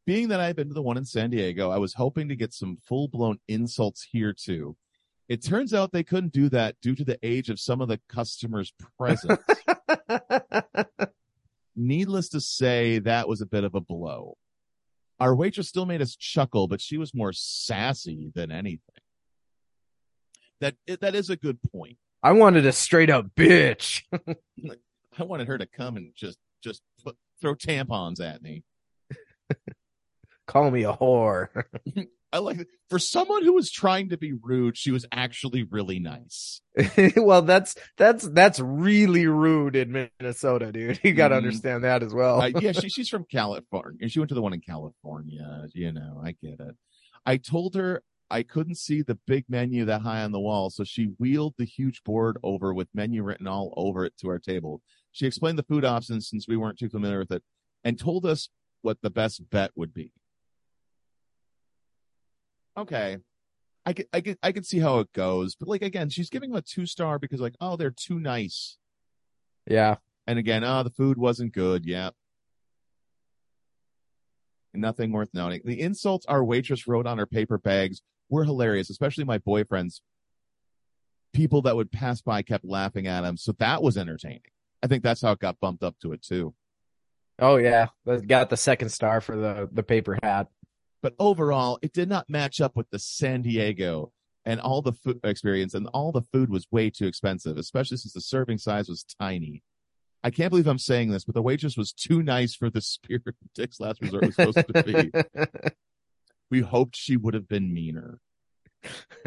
Being 0.05 0.29
that 0.29 0.39
I've 0.39 0.55
been 0.55 0.69
to 0.69 0.73
the 0.73 0.81
one 0.81 0.95
in 0.95 1.03
San 1.03 1.29
Diego, 1.29 1.71
I 1.71 1.77
was 1.77 1.95
hoping 1.95 2.29
to 2.29 2.37
get 2.37 2.53
some 2.53 2.77
full 2.87 3.09
blown 3.09 3.37
insults 3.49 4.07
here 4.09 4.31
too. 4.31 4.77
It 5.27 5.43
turns 5.43 5.73
out 5.73 5.91
they 5.91 6.03
couldn't 6.03 6.31
do 6.31 6.47
that 6.49 6.77
due 6.81 6.95
to 6.95 7.03
the 7.03 7.19
age 7.21 7.49
of 7.49 7.59
some 7.59 7.81
of 7.81 7.89
the 7.89 7.99
customers 8.07 8.73
present. 8.97 9.41
Needless 11.75 12.29
to 12.29 12.39
say, 12.39 12.99
that 12.99 13.27
was 13.27 13.41
a 13.41 13.45
bit 13.45 13.65
of 13.65 13.75
a 13.75 13.81
blow. 13.81 14.37
Our 15.19 15.35
waitress 15.35 15.69
still 15.69 15.85
made 15.85 16.01
us 16.01 16.15
chuckle, 16.15 16.67
but 16.67 16.81
she 16.81 16.97
was 16.97 17.13
more 17.13 17.31
sassy 17.33 18.31
than 18.35 18.51
anything. 18.51 18.79
That 20.61 20.75
that 21.01 21.15
is 21.15 21.29
a 21.29 21.35
good 21.35 21.59
point. 21.71 21.97
I 22.23 22.31
wanted 22.31 22.65
a 22.65 22.71
straight 22.71 23.09
up 23.09 23.27
bitch. 23.35 24.03
I 25.19 25.23
wanted 25.23 25.47
her 25.47 25.57
to 25.57 25.65
come 25.65 25.97
and 25.97 26.11
just 26.15 26.37
just 26.63 26.81
put, 27.03 27.15
throw 27.39 27.55
tampons 27.55 28.19
at 28.19 28.41
me. 28.41 28.63
Call 30.47 30.71
me 30.71 30.83
a 30.83 30.93
whore. 30.93 31.49
I 32.35 32.39
like. 32.39 32.67
For 32.89 32.99
someone 32.99 33.43
who 33.43 33.53
was 33.53 33.71
trying 33.71 34.09
to 34.09 34.17
be 34.17 34.33
rude, 34.33 34.77
she 34.77 34.91
was 34.91 35.05
actually 35.11 35.63
really 35.63 35.99
nice. 35.99 36.61
well, 37.15 37.41
that's 37.41 37.75
that's 37.97 38.27
that's 38.29 38.59
really 38.59 39.25
rude 39.25 39.75
in 39.75 40.09
Minnesota, 40.19 40.71
dude. 40.71 40.99
You 41.03 41.13
got 41.13 41.29
to 41.29 41.35
Mhm. 41.35 41.37
understand 41.37 41.83
that 41.85 42.03
as 42.03 42.13
well. 42.13 42.41
Uh, 42.41 42.47
yeah, 42.59 42.73
she, 42.73 42.89
she's 42.95 43.09
from 43.09 43.25
California. 43.31 44.09
She 44.09 44.19
went 44.19 44.29
to 44.29 44.35
the 44.35 44.41
one 44.41 44.53
in 44.53 44.61
California. 44.61 45.67
You 45.73 45.93
know, 45.93 46.21
I 46.23 46.31
get 46.33 46.59
it. 46.59 46.75
I 47.25 47.37
told 47.37 47.75
her 47.75 48.03
I 48.29 48.43
couldn't 48.43 48.75
see 48.77 49.01
the 49.01 49.17
big 49.25 49.45
menu 49.47 49.85
that 49.85 50.01
high 50.01 50.23
on 50.23 50.31
the 50.33 50.39
wall, 50.39 50.69
so 50.69 50.83
she 50.83 51.13
wheeled 51.17 51.53
the 51.57 51.65
huge 51.65 52.03
board 52.03 52.37
over 52.43 52.73
with 52.73 52.89
menu 52.93 53.23
written 53.23 53.47
all 53.47 53.73
over 53.77 54.03
it 54.05 54.13
to 54.19 54.29
our 54.29 54.39
table. 54.39 54.81
She 55.11 55.25
explained 55.25 55.57
the 55.57 55.63
food 55.63 55.85
options 55.85 56.27
since 56.29 56.47
we 56.47 56.57
weren't 56.57 56.77
too 56.77 56.89
familiar 56.89 57.19
with 57.19 57.31
it 57.31 57.43
and 57.83 57.97
told 57.97 58.25
us 58.25 58.49
what 58.81 58.97
the 59.01 59.09
best 59.09 59.49
bet 59.49 59.71
would 59.75 59.93
be. 59.93 60.11
Okay. 62.77 63.17
I 63.85 63.93
could, 63.93 64.07
I 64.11 64.21
could, 64.21 64.37
I 64.41 64.51
could 64.51 64.65
see 64.65 64.79
how 64.79 64.99
it 64.99 65.13
goes, 65.13 65.55
but 65.55 65.67
like 65.67 65.83
again, 65.83 66.09
she's 66.09 66.29
giving 66.31 66.49
them 66.49 66.57
a 66.57 66.61
two 66.61 66.85
star 66.87 67.19
because 67.19 67.39
like, 67.39 67.55
oh, 67.61 67.75
they're 67.75 67.91
too 67.95 68.19
nice. 68.19 68.77
yeah, 69.67 69.97
And 70.25 70.39
again, 70.39 70.63
oh, 70.63 70.81
the 70.83 70.89
food 70.89 71.17
wasn't 71.17 71.53
good. 71.53 71.85
Yeah. 71.85 72.09
Nothing 74.73 75.11
worth 75.11 75.29
noting. 75.33 75.61
The 75.63 75.79
insults 75.79 76.25
our 76.25 76.43
waitress 76.43 76.87
wrote 76.87 77.05
on 77.07 77.17
her 77.17 77.27
paper 77.27 77.57
bags 77.57 78.01
were 78.29 78.43
hilarious, 78.43 78.89
especially 78.89 79.23
my 79.23 79.37
boyfriend's. 79.37 80.01
People 81.31 81.61
that 81.63 81.75
would 81.75 81.91
pass 81.91 82.21
by 82.21 82.41
kept 82.41 82.63
laughing 82.63 83.07
at 83.07 83.25
him. 83.25 83.35
So 83.37 83.51
that 83.59 83.83
was 83.83 83.97
entertaining. 83.97 84.41
I 84.81 84.87
think 84.87 85.03
that's 85.03 85.21
how 85.21 85.33
it 85.33 85.39
got 85.39 85.59
bumped 85.59 85.83
up 85.83 85.95
to 86.01 86.13
it 86.13 86.21
too. 86.21 86.53
oh 87.39 87.57
yeah, 87.57 87.87
That 88.05 88.25
got 88.25 88.49
the 88.49 88.57
second 88.57 88.89
star 88.89 89.19
for 89.21 89.35
the 89.35 89.69
the 89.71 89.83
paper 89.83 90.17
hat. 90.23 90.47
But 91.05 91.13
overall, 91.19 91.77
it 91.83 91.93
did 91.93 92.09
not 92.09 92.31
match 92.31 92.59
up 92.59 92.75
with 92.75 92.89
the 92.89 92.97
San 92.97 93.43
Diego 93.43 94.11
and 94.43 94.59
all 94.59 94.81
the 94.81 94.93
food 94.93 95.19
experience 95.23 95.75
and 95.75 95.85
all 95.93 96.11
the 96.11 96.23
food 96.33 96.49
was 96.49 96.65
way 96.71 96.89
too 96.89 97.05
expensive, 97.05 97.59
especially 97.59 97.97
since 97.97 98.13
the 98.13 98.21
serving 98.21 98.57
size 98.57 98.89
was 98.89 99.05
tiny. 99.21 99.61
I 100.23 100.31
can't 100.31 100.49
believe 100.49 100.65
I'm 100.65 100.79
saying 100.79 101.11
this, 101.11 101.23
but 101.23 101.35
the 101.35 101.43
waitress 101.43 101.77
was 101.77 101.93
too 101.93 102.23
nice 102.23 102.55
for 102.55 102.71
the 102.71 102.81
spirit 102.81 103.35
Dick's 103.53 103.79
Last 103.79 104.01
Resort 104.01 104.25
was 104.25 104.33
supposed 104.33 104.65
to 104.73 104.83
be. 104.83 105.11
We 106.49 106.61
hoped 106.61 106.95
she 106.95 107.17
would 107.17 107.35
have 107.35 107.47
been 107.47 107.71
meaner. 107.71 108.19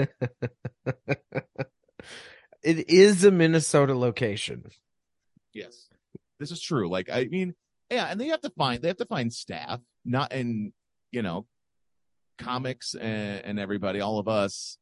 it 2.63 2.91
is 2.91 3.25
a 3.25 3.31
Minnesota 3.31 3.95
location. 3.95 4.65
Yes. 5.55 5.89
This 6.41 6.51
is 6.51 6.61
true. 6.61 6.89
Like, 6.89 7.09
I 7.09 7.27
mean, 7.27 7.55
yeah, 7.89 8.07
and 8.07 8.21
they 8.21 8.29
have 8.29 8.41
to 8.41 8.51
find, 8.51 8.83
they 8.83 8.89
have 8.89 8.97
to 8.97 9.07
find 9.07 9.33
staff, 9.33 9.79
not, 10.05 10.33
and, 10.33 10.73
you 11.13 11.23
know, 11.23 11.47
Mm-hmm. 12.39 12.47
comics 12.47 12.95
and, 12.95 13.45
and 13.45 13.59
everybody, 13.61 14.01
all 14.01 14.19
of 14.19 14.29
us 14.29 14.79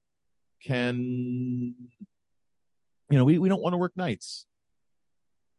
can, 0.64 1.74
you 3.10 3.18
know, 3.18 3.24
we, 3.24 3.38
we 3.38 3.48
don't 3.48 3.62
want 3.62 3.74
to 3.74 3.78
work 3.78 3.92
nights. 3.96 4.46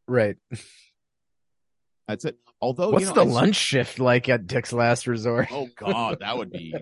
Right. 0.08 0.36
That's 2.08 2.24
it. 2.26 2.38
Although, 2.62 2.92
What's 2.92 3.02
you 3.02 3.14
know, 3.14 3.24
the 3.26 3.30
I- 3.30 3.34
lunch 3.34 3.56
shift 3.56 4.00
like 4.00 4.30
at 4.30 4.48
Dick's 4.48 4.72
Last 4.74 5.08
Resort? 5.08 5.48
Oh 5.52 5.68
God, 5.76 6.20
that 6.22 6.38
would 6.38 6.52
be. 6.52 6.74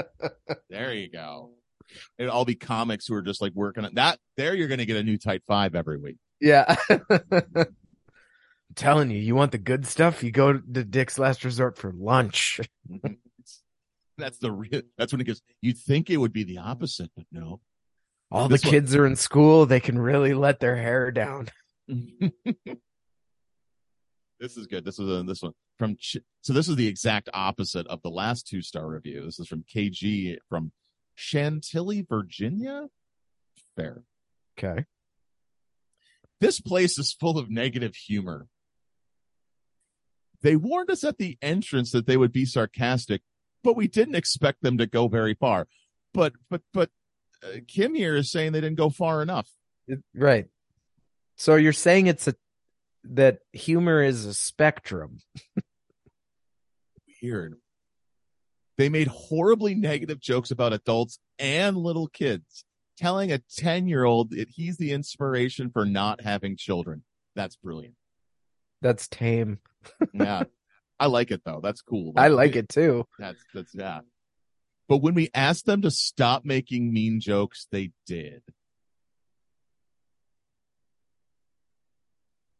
there 0.70 0.94
you 0.94 1.10
go. 1.10 1.50
It'd 2.16 2.30
all 2.30 2.44
be 2.44 2.54
comics 2.54 3.06
who 3.06 3.14
are 3.14 3.22
just 3.22 3.42
like 3.42 3.52
working 3.54 3.84
on 3.84 3.94
that. 3.96 4.18
There, 4.36 4.54
you're 4.54 4.68
going 4.68 4.78
to 4.78 4.86
get 4.86 4.96
a 4.96 5.02
new 5.02 5.18
tight 5.18 5.42
five 5.46 5.74
every 5.74 5.98
week. 5.98 6.16
Yeah. 6.40 6.76
I'm 6.88 7.66
telling 8.74 9.10
you, 9.10 9.18
you 9.18 9.34
want 9.34 9.52
the 9.52 9.58
good 9.58 9.84
stuff? 9.86 10.22
You 10.22 10.30
go 10.30 10.54
to 10.54 10.84
Dick's 10.84 11.18
Last 11.18 11.44
Resort 11.44 11.76
for 11.76 11.92
lunch. 11.94 12.60
Mm-hmm. 12.90 13.14
That's 14.18 14.38
the 14.38 14.52
real. 14.52 14.82
That's 14.98 15.12
when 15.12 15.20
it 15.20 15.24
goes. 15.24 15.40
You'd 15.60 15.78
think 15.78 16.10
it 16.10 16.16
would 16.18 16.32
be 16.32 16.44
the 16.44 16.58
opposite, 16.58 17.10
but 17.16 17.26
no. 17.32 17.60
All 18.30 18.48
This 18.48 18.62
the 18.62 18.68
one- 18.68 18.72
kids 18.72 18.94
are 18.94 19.06
in 19.06 19.16
school. 19.16 19.66
They 19.66 19.80
can 19.80 19.98
really 19.98 20.34
let 20.34 20.60
their 20.60 20.76
hair 20.76 21.10
down. 21.10 21.48
this 24.40 24.56
is 24.56 24.66
good. 24.66 24.84
This 24.84 24.98
is 24.98 25.08
a, 25.08 25.22
this 25.22 25.42
one 25.42 25.52
from. 25.78 25.96
Ch- 25.96 26.18
so 26.42 26.52
this 26.52 26.68
is 26.68 26.76
the 26.76 26.86
exact 26.88 27.28
opposite 27.32 27.86
of 27.86 28.02
the 28.02 28.10
last 28.10 28.46
two 28.46 28.62
star 28.62 28.86
review. 28.88 29.24
This 29.24 29.38
is 29.38 29.48
from 29.48 29.64
KG 29.74 30.36
from 30.48 30.72
Chantilly, 31.14 32.02
Virginia. 32.08 32.86
Fair. 33.76 34.02
Okay. 34.58 34.84
This 36.40 36.60
place 36.60 36.98
is 36.98 37.12
full 37.12 37.38
of 37.38 37.50
negative 37.50 37.94
humor. 37.94 38.48
They 40.42 40.56
warned 40.56 40.90
us 40.90 41.04
at 41.04 41.18
the 41.18 41.38
entrance 41.40 41.92
that 41.92 42.06
they 42.06 42.16
would 42.16 42.32
be 42.32 42.44
sarcastic, 42.44 43.22
but 43.62 43.76
we 43.76 43.88
didn't 43.88 44.14
expect 44.14 44.62
them 44.62 44.78
to 44.78 44.86
go 44.86 45.08
very 45.08 45.34
far. 45.34 45.66
But 46.14 46.34
but 46.50 46.62
but 46.72 46.90
uh, 47.42 47.58
Kim 47.66 47.94
here 47.94 48.16
is 48.16 48.30
saying 48.30 48.52
they 48.52 48.60
didn't 48.60 48.78
go 48.78 48.90
far 48.90 49.22
enough. 49.22 49.48
Right. 50.14 50.46
So 51.36 51.56
you're 51.56 51.72
saying 51.72 52.06
it's 52.06 52.28
a 52.28 52.34
that 53.04 53.38
humor 53.52 54.02
is 54.02 54.26
a 54.26 54.34
spectrum. 54.34 55.18
Weird. 57.22 57.56
They 58.78 58.88
made 58.88 59.08
horribly 59.08 59.74
negative 59.74 60.20
jokes 60.20 60.50
about 60.50 60.72
adults 60.72 61.18
and 61.38 61.76
little 61.76 62.08
kids, 62.08 62.64
telling 62.96 63.32
a 63.32 63.38
10 63.56 63.86
year 63.86 64.04
old 64.04 64.30
that 64.30 64.48
he's 64.48 64.76
the 64.76 64.92
inspiration 64.92 65.70
for 65.70 65.84
not 65.84 66.20
having 66.20 66.56
children. 66.56 67.02
That's 67.34 67.56
brilliant. 67.56 67.94
That's 68.80 69.08
tame. 69.08 69.58
Yeah. 70.12 70.44
I 71.02 71.06
like 71.06 71.32
it 71.32 71.42
though. 71.44 71.58
That's 71.60 71.82
cool. 71.82 72.12
I 72.16 72.28
like 72.28 72.54
it 72.54 72.68
too. 72.68 73.04
That's 73.18 73.42
that's 73.52 73.74
yeah. 73.74 74.00
But 74.88 74.98
when 74.98 75.14
we 75.14 75.30
asked 75.34 75.66
them 75.66 75.82
to 75.82 75.90
stop 75.90 76.44
making 76.44 76.92
mean 76.92 77.18
jokes, 77.20 77.66
they 77.72 77.90
did. 78.06 78.42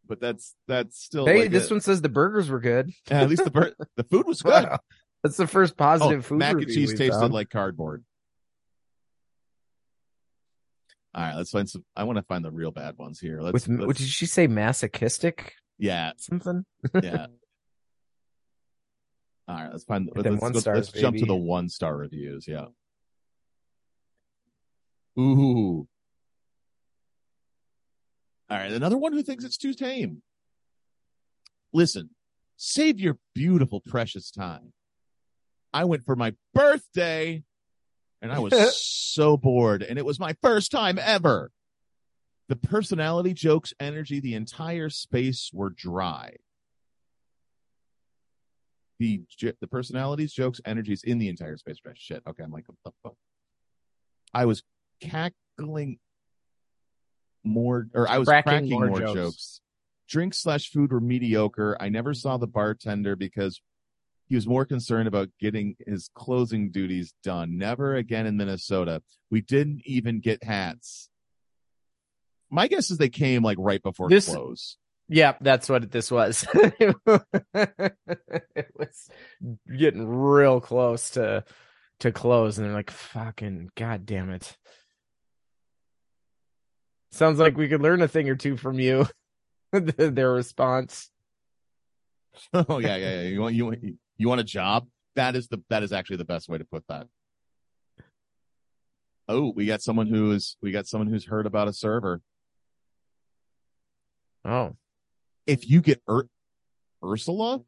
But 0.06 0.20
that's 0.20 0.56
that's 0.66 1.00
still 1.00 1.26
Hey, 1.26 1.42
like 1.42 1.50
this 1.52 1.70
a- 1.70 1.74
one 1.74 1.80
says 1.80 2.02
the 2.02 2.08
burgers 2.08 2.48
were 2.50 2.58
good. 2.60 2.90
yeah, 3.08 3.22
at 3.22 3.28
least 3.30 3.44
the 3.44 3.50
bur- 3.50 3.74
the 3.96 4.02
food 4.04 4.26
was 4.26 4.42
good. 4.42 4.64
Wow. 4.64 4.78
That's 5.22 5.36
the 5.36 5.46
first 5.46 5.74
Oh, 5.74 5.76
positive 5.76 6.26
food 6.26 6.38
mac 6.40 6.54
and 6.54 6.66
cheese 6.66 6.90
tasted 6.90 7.12
found. 7.20 7.32
like 7.32 7.48
cardboard. 7.48 8.04
All 11.14 11.22
right, 11.22 11.36
let's 11.36 11.50
find 11.50 11.70
some. 11.70 11.84
I 11.94 12.04
want 12.04 12.16
to 12.16 12.24
find 12.24 12.44
the 12.44 12.50
real 12.50 12.72
bad 12.72 12.96
ones 12.98 13.20
here. 13.20 13.40
Let's, 13.40 13.52
With 13.52 13.68
let's 13.68 13.86
what 13.86 13.96
did 13.98 14.08
she 14.08 14.26
say? 14.26 14.48
Masochistic 14.48 15.54
yeah, 15.78 16.12
something? 16.16 16.64
yeah. 17.00 17.26
All 19.48 19.56
right, 19.56 19.70
let's 19.72 19.84
find. 19.84 20.10
Let's, 20.14 20.42
let's, 20.42 20.60
stars, 20.60 20.76
let's 20.76 20.92
jump 20.92 21.16
to 21.16 21.26
the 21.26 21.34
one 21.34 21.68
star 21.68 21.96
reviews. 21.96 22.46
Yeah. 22.46 22.66
Ooh. 25.18 25.86
All 28.48 28.58
right, 28.58 28.72
another 28.72 28.98
one 28.98 29.12
who 29.12 29.22
thinks 29.22 29.44
it's 29.44 29.56
too 29.56 29.74
tame. 29.74 30.22
Listen, 31.72 32.10
save 32.56 33.00
your 33.00 33.18
beautiful, 33.34 33.80
precious 33.80 34.30
time. 34.30 34.72
I 35.72 35.84
went 35.84 36.04
for 36.04 36.16
my 36.16 36.34
birthday 36.52 37.42
and 38.20 38.30
I 38.30 38.38
was 38.38 38.52
so 38.76 39.36
bored, 39.36 39.82
and 39.82 39.98
it 39.98 40.04
was 40.04 40.20
my 40.20 40.36
first 40.42 40.70
time 40.70 40.98
ever. 40.98 41.50
The 42.48 42.56
personality, 42.56 43.32
jokes, 43.32 43.72
energy, 43.80 44.20
the 44.20 44.34
entire 44.34 44.90
space 44.90 45.50
were 45.52 45.70
dry. 45.70 46.36
The 49.02 49.22
the 49.60 49.66
personalities, 49.66 50.32
jokes, 50.32 50.60
energies 50.64 51.02
in 51.02 51.18
the 51.18 51.28
entire 51.28 51.56
space. 51.56 51.78
Shit. 51.94 52.22
Okay, 52.24 52.44
I'm 52.44 52.52
like, 52.52 52.68
what 52.68 52.76
the 52.84 52.92
fuck? 53.02 53.16
I 54.32 54.44
was 54.44 54.62
cackling. 55.00 55.98
more, 57.42 57.88
or 57.94 58.08
I 58.08 58.18
was 58.18 58.28
Cracking 58.28 58.50
cracking, 58.50 58.70
more 58.70 58.86
more, 58.86 59.00
jokes. 59.00 59.14
jokes. 59.14 59.60
Drinks 60.08 60.38
slash 60.38 60.70
food 60.70 60.92
were 60.92 61.00
mediocre. 61.00 61.76
I 61.80 61.88
never 61.88 62.14
saw 62.14 62.36
the 62.36 62.46
bartender 62.46 63.16
because 63.16 63.60
he 64.28 64.36
was 64.36 64.46
more 64.46 64.64
concerned 64.64 65.08
about 65.08 65.30
getting 65.40 65.74
his 65.84 66.08
closing 66.14 66.70
duties 66.70 67.12
done. 67.24 67.58
Never 67.58 67.96
again 67.96 68.26
in 68.26 68.36
Minnesota. 68.36 69.02
We 69.30 69.40
didn't 69.40 69.82
even 69.84 70.20
get 70.20 70.44
hats. 70.44 71.08
My 72.50 72.68
guess 72.68 72.90
is 72.92 72.98
they 72.98 73.08
came 73.08 73.42
like 73.42 73.58
right 73.58 73.82
before 73.82 74.08
This- 74.08 74.28
close. 74.28 74.76
Yeah, 75.12 75.34
that's 75.42 75.68
what 75.68 75.90
this 75.90 76.10
was. 76.10 76.46
it 76.54 76.96
was 78.74 79.10
getting 79.76 80.08
real 80.08 80.58
close 80.58 81.10
to 81.10 81.44
to 82.00 82.12
close, 82.12 82.56
and 82.56 82.66
they're 82.66 82.74
like, 82.74 82.90
"Fucking 82.90 83.68
god 83.76 84.06
damn 84.06 84.30
it!" 84.30 84.56
Sounds 87.10 87.38
like 87.38 87.58
we 87.58 87.68
could 87.68 87.82
learn 87.82 88.00
a 88.00 88.08
thing 88.08 88.30
or 88.30 88.36
two 88.36 88.56
from 88.56 88.80
you. 88.80 89.06
Their 89.72 90.32
response. 90.32 91.10
oh 92.54 92.78
yeah, 92.78 92.96
yeah, 92.96 93.20
yeah. 93.20 93.28
You 93.28 93.40
want 93.42 93.54
you 93.54 93.66
want 93.66 93.84
you 94.16 94.28
want 94.28 94.40
a 94.40 94.44
job? 94.44 94.88
That 95.14 95.36
is 95.36 95.48
the 95.48 95.62
that 95.68 95.82
is 95.82 95.92
actually 95.92 96.16
the 96.16 96.24
best 96.24 96.48
way 96.48 96.56
to 96.56 96.64
put 96.64 96.86
that. 96.88 97.06
Oh, 99.28 99.52
we 99.54 99.66
got 99.66 99.82
someone 99.82 100.06
who's 100.06 100.56
we 100.62 100.72
got 100.72 100.86
someone 100.86 101.08
who's 101.08 101.26
heard 101.26 101.44
about 101.44 101.68
a 101.68 101.74
server. 101.74 102.22
Oh, 104.42 104.74
If 105.46 105.68
you 105.68 105.80
get 105.80 106.02
Ur- 106.08 106.28
Ursula, 107.04 107.60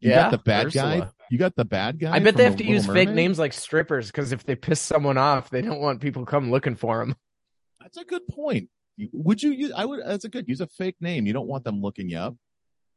you 0.00 0.10
Yeah, 0.10 0.22
got 0.22 0.30
the 0.30 0.38
bad 0.38 0.72
guy. 0.72 1.08
You 1.30 1.38
got 1.38 1.56
the 1.56 1.64
bad 1.64 1.98
guy. 1.98 2.14
I 2.14 2.20
bet 2.20 2.36
they 2.36 2.44
have 2.44 2.56
The 2.56 2.64
to 2.64 2.70
use 2.70 2.86
fake 2.86 3.10
names 3.10 3.38
like 3.38 3.52
strippers 3.52 4.06
because 4.06 4.32
if 4.32 4.44
they 4.44 4.54
piss 4.54 4.80
someone 4.80 5.18
off, 5.18 5.50
they 5.50 5.60
don't 5.60 5.80
want 5.80 6.00
people 6.00 6.24
come 6.24 6.50
looking 6.50 6.76
for 6.76 6.98
them. 6.98 7.16
That's 7.80 7.96
a 7.96 8.04
good 8.04 8.26
point. 8.28 8.68
Would 9.12 9.42
you 9.42 9.50
use? 9.50 9.72
I 9.74 9.84
would. 9.84 10.00
That's 10.04 10.24
a 10.24 10.28
good. 10.28 10.48
Use 10.48 10.60
a 10.60 10.66
fake 10.66 10.96
name. 11.00 11.26
You 11.26 11.32
don't 11.32 11.46
want 11.46 11.64
them 11.64 11.80
looking 11.80 12.08
you 12.08 12.18
up. 12.18 12.36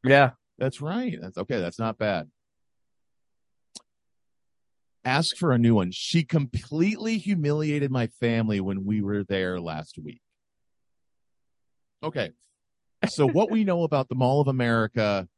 Yeah. 0.04 0.30
That's 0.58 0.80
right. 0.80 1.18
That's 1.20 1.38
okay. 1.38 1.60
That's 1.60 1.78
not 1.78 1.98
bad. 1.98 2.28
Ask 5.04 5.36
for 5.36 5.52
a 5.52 5.58
new 5.58 5.74
one. 5.74 5.90
She 5.90 6.22
completely 6.22 7.18
humiliated 7.18 7.90
my 7.90 8.06
family 8.20 8.60
when 8.60 8.84
we 8.84 9.02
were 9.02 9.24
there 9.24 9.60
last 9.60 9.98
week. 9.98 10.20
Okay. 12.02 12.30
So 13.08 13.26
what 13.26 13.50
we 13.50 13.64
know 13.64 13.82
about 13.82 14.08
the 14.08 14.14
Mall 14.14 14.40
of 14.40 14.48
America, 14.48 15.28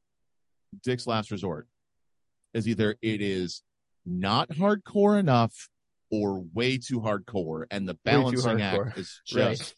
Dick's 0.82 1.06
Last 1.06 1.30
Resort, 1.30 1.66
is 2.52 2.68
either 2.68 2.96
it 3.02 3.20
is 3.22 3.62
not 4.04 4.50
hardcore 4.50 5.18
enough 5.18 5.68
or 6.10 6.40
way 6.52 6.78
too 6.78 7.00
hardcore, 7.00 7.64
and 7.70 7.88
the 7.88 7.98
balancing 8.04 8.60
act 8.60 8.98
is 8.98 9.20
Right. 9.34 9.56
just 9.56 9.74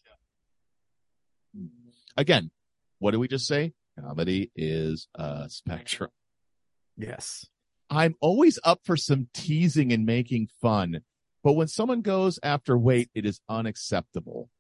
again. 2.17 2.51
What 2.99 3.13
did 3.13 3.19
we 3.19 3.29
just 3.29 3.47
say? 3.47 3.73
Comedy 3.99 4.51
is 4.57 5.09
a 5.15 5.49
spectrum. 5.49 6.11
Yes. 6.97 7.47
I'm 7.89 8.15
always 8.21 8.59
up 8.65 8.81
for 8.85 8.97
some 8.97 9.29
teasing 9.33 9.93
and 9.93 10.05
making 10.05 10.49
fun, 10.61 11.03
but 11.45 11.53
when 11.53 11.69
someone 11.69 12.01
goes 12.01 12.39
after 12.43 12.77
weight, 12.77 13.11
it 13.15 13.25
is 13.25 13.41
unacceptable. 13.49 14.51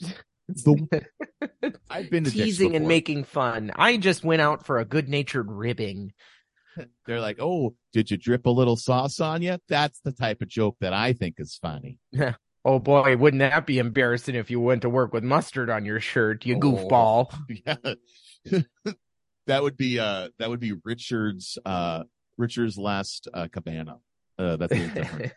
The, 0.54 1.06
I've 1.90 2.10
been 2.10 2.24
Teasing 2.24 2.76
and 2.76 2.86
making 2.88 3.24
fun. 3.24 3.72
I 3.76 3.96
just 3.96 4.24
went 4.24 4.42
out 4.42 4.64
for 4.66 4.78
a 4.78 4.84
good 4.84 5.08
natured 5.08 5.50
ribbing. 5.50 6.12
They're 7.06 7.20
like, 7.20 7.38
"Oh, 7.40 7.74
did 7.92 8.10
you 8.10 8.16
drip 8.16 8.46
a 8.46 8.50
little 8.50 8.76
sauce 8.76 9.20
on 9.20 9.42
you?" 9.42 9.58
That's 9.68 10.00
the 10.00 10.12
type 10.12 10.40
of 10.42 10.48
joke 10.48 10.76
that 10.80 10.92
I 10.92 11.12
think 11.12 11.36
is 11.38 11.58
funny. 11.60 11.98
Oh 12.64 12.78
boy, 12.78 13.16
wouldn't 13.16 13.40
that 13.40 13.66
be 13.66 13.80
embarrassing 13.80 14.36
if 14.36 14.48
you 14.48 14.60
went 14.60 14.82
to 14.82 14.88
work 14.88 15.12
with 15.12 15.24
mustard 15.24 15.68
on 15.68 15.84
your 15.84 15.98
shirt, 15.98 16.46
you 16.46 16.54
Oh. 16.54 16.60
goofball. 16.60 17.34
Yeah, 17.66 18.60
that 19.48 19.62
would 19.64 19.76
be 19.76 19.98
uh 19.98 20.28
that 20.38 20.48
would 20.48 20.60
be 20.60 20.72
Richard's 20.84 21.58
uh 21.66 22.04
Richard's 22.38 22.78
last 22.78 23.26
uh, 23.34 23.48
cabana. 23.50 23.96
Uh, 24.38 24.54
that's 24.58 24.72
different. 24.72 25.32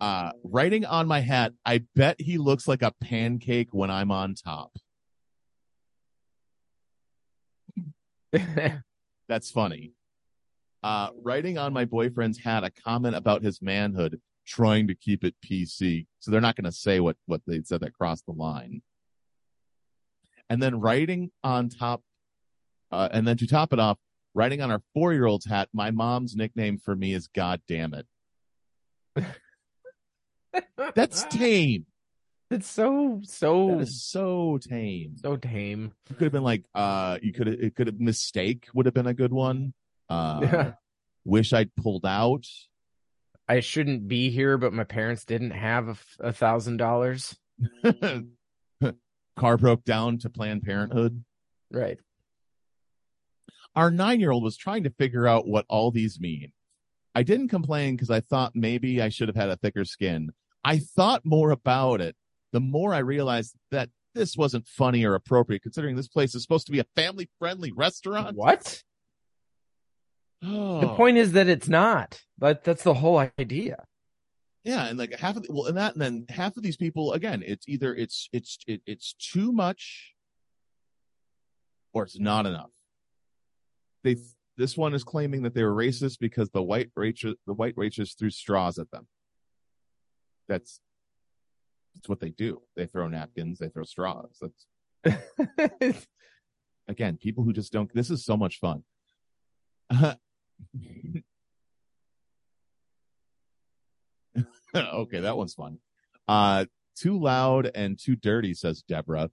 Uh 0.00 0.32
writing 0.42 0.84
on 0.86 1.06
my 1.06 1.20
hat 1.20 1.52
i 1.64 1.82
bet 1.94 2.16
he 2.18 2.38
looks 2.38 2.66
like 2.66 2.82
a 2.82 2.92
pancake 3.02 3.68
when 3.72 3.90
i'm 3.90 4.10
on 4.10 4.34
top. 4.34 4.72
That's 9.28 9.50
funny. 9.50 9.92
Uh 10.82 11.08
writing 11.22 11.58
on 11.58 11.72
my 11.72 11.84
boyfriend's 11.84 12.38
hat 12.38 12.64
a 12.64 12.70
comment 12.70 13.14
about 13.14 13.42
his 13.42 13.60
manhood 13.60 14.20
trying 14.46 14.88
to 14.88 14.94
keep 14.94 15.22
it 15.22 15.34
pc 15.44 16.06
so 16.18 16.30
they're 16.30 16.40
not 16.40 16.56
going 16.56 16.64
to 16.64 16.72
say 16.72 16.98
what 16.98 17.16
what 17.26 17.42
they 17.46 17.60
said 17.62 17.80
that 17.80 17.92
crossed 17.92 18.24
the 18.26 18.32
line. 18.32 18.82
And 20.48 20.62
then 20.62 20.80
writing 20.80 21.30
on 21.44 21.68
top 21.68 22.02
uh 22.90 23.08
and 23.12 23.26
then 23.26 23.36
to 23.36 23.46
top 23.46 23.72
it 23.72 23.78
off 23.78 23.98
writing 24.32 24.62
on 24.62 24.70
our 24.70 24.82
four-year-old's 24.94 25.46
hat 25.46 25.68
my 25.72 25.90
mom's 25.90 26.34
nickname 26.36 26.78
for 26.78 26.96
me 26.96 27.12
is 27.12 27.28
god 27.28 27.60
damn 27.68 27.94
it 27.94 28.06
that's 30.94 31.24
tame 31.30 31.86
It's 32.50 32.68
so 32.68 33.20
so 33.22 33.68
that 33.68 33.80
is 33.80 34.02
so 34.04 34.58
tame 34.58 35.16
so 35.16 35.36
tame. 35.36 35.92
You 36.08 36.16
could 36.16 36.24
have 36.24 36.32
been 36.32 36.42
like, 36.42 36.64
uh, 36.74 37.18
you 37.22 37.32
could 37.32 37.46
have, 37.46 37.60
it 37.60 37.76
could 37.76 37.86
have, 37.86 38.00
mistake 38.00 38.66
would 38.74 38.86
have 38.86 38.94
been 38.94 39.06
a 39.06 39.14
good 39.14 39.32
one. 39.32 39.72
Uh, 40.08 40.40
Yeah. 40.42 40.72
wish 41.24 41.52
I'd 41.52 41.74
pulled 41.76 42.04
out. 42.04 42.46
I 43.48 43.60
shouldn't 43.60 44.06
be 44.08 44.30
here, 44.30 44.58
but 44.58 44.72
my 44.72 44.84
parents 44.84 45.24
didn't 45.24 45.50
have 45.52 46.00
a 46.20 46.32
thousand 46.32 46.76
dollars. 46.78 47.36
Car 49.36 49.56
broke 49.56 49.84
down 49.84 50.18
to 50.18 50.30
Planned 50.30 50.62
Parenthood. 50.62 51.24
Right. 51.70 51.98
Our 53.76 53.90
nine 53.90 54.20
year 54.20 54.30
old 54.32 54.42
was 54.42 54.56
trying 54.56 54.84
to 54.84 54.90
figure 54.90 55.26
out 55.26 55.46
what 55.46 55.64
all 55.68 55.90
these 55.90 56.20
mean. 56.20 56.52
I 57.14 57.22
didn't 57.22 57.48
complain 57.48 57.96
because 57.96 58.10
I 58.10 58.20
thought 58.20 58.52
maybe 58.54 59.02
I 59.02 59.08
should 59.08 59.28
have 59.28 59.36
had 59.36 59.48
a 59.48 59.56
thicker 59.56 59.84
skin. 59.84 60.30
I 60.64 60.78
thought 60.78 61.22
more 61.24 61.50
about 61.50 62.00
it. 62.00 62.16
The 62.52 62.60
more 62.60 62.94
I 62.94 62.98
realized 62.98 63.54
that 63.70 63.90
this 64.14 64.36
wasn't 64.36 64.66
funny 64.66 65.04
or 65.04 65.14
appropriate 65.14 65.62
considering 65.62 65.96
this 65.96 66.08
place 66.08 66.34
is 66.34 66.42
supposed 66.42 66.66
to 66.66 66.72
be 66.72 66.80
a 66.80 66.86
family 66.96 67.28
friendly 67.38 67.72
restaurant. 67.72 68.36
What? 68.36 68.82
Oh. 70.42 70.80
The 70.80 70.88
point 70.88 71.16
is 71.16 71.32
that 71.32 71.48
it's 71.48 71.68
not. 71.68 72.20
But 72.38 72.64
that's 72.64 72.82
the 72.82 72.94
whole 72.94 73.18
idea. 73.38 73.84
Yeah, 74.64 74.86
and 74.86 74.98
like 74.98 75.18
half 75.18 75.36
of 75.36 75.44
the, 75.44 75.52
well, 75.52 75.66
and 75.66 75.76
that, 75.76 75.94
and 75.94 76.02
then 76.02 76.26
half 76.28 76.56
of 76.56 76.62
these 76.62 76.76
people 76.76 77.12
again, 77.12 77.42
it's 77.46 77.66
either 77.68 77.94
it's 77.94 78.28
it's 78.32 78.58
it, 78.66 78.82
it's 78.86 79.14
too 79.14 79.52
much, 79.52 80.14
or 81.94 82.02
it's 82.02 82.18
not 82.18 82.44
enough. 82.46 82.70
They 84.04 84.16
this 84.60 84.76
one 84.76 84.92
is 84.92 85.02
claiming 85.02 85.42
that 85.44 85.54
they 85.54 85.64
were 85.64 85.74
racist 85.74 86.18
because 86.20 86.50
the 86.50 86.62
white 86.62 86.90
waitress 86.94 87.34
the 87.46 87.54
white 87.54 87.78
waitress 87.78 88.12
threw 88.12 88.28
straws 88.28 88.78
at 88.78 88.90
them. 88.90 89.06
That's 90.48 90.80
that's 91.94 92.10
what 92.10 92.20
they 92.20 92.28
do. 92.28 92.60
They 92.76 92.84
throw 92.84 93.08
napkins, 93.08 93.58
they 93.58 93.70
throw 93.70 93.84
straws. 93.84 94.38
That's 94.42 94.66
again 96.88 97.16
people 97.16 97.42
who 97.42 97.54
just 97.54 97.72
don't. 97.72 97.90
This 97.94 98.10
is 98.10 98.22
so 98.22 98.36
much 98.36 98.58
fun. 98.58 98.82
okay, 104.74 105.20
that 105.20 105.36
one's 105.38 105.54
fun. 105.54 105.78
Uh, 106.28 106.66
too 106.96 107.18
loud 107.18 107.70
and 107.74 107.98
too 107.98 108.14
dirty, 108.14 108.52
says 108.52 108.82
Deborah. 108.86 109.30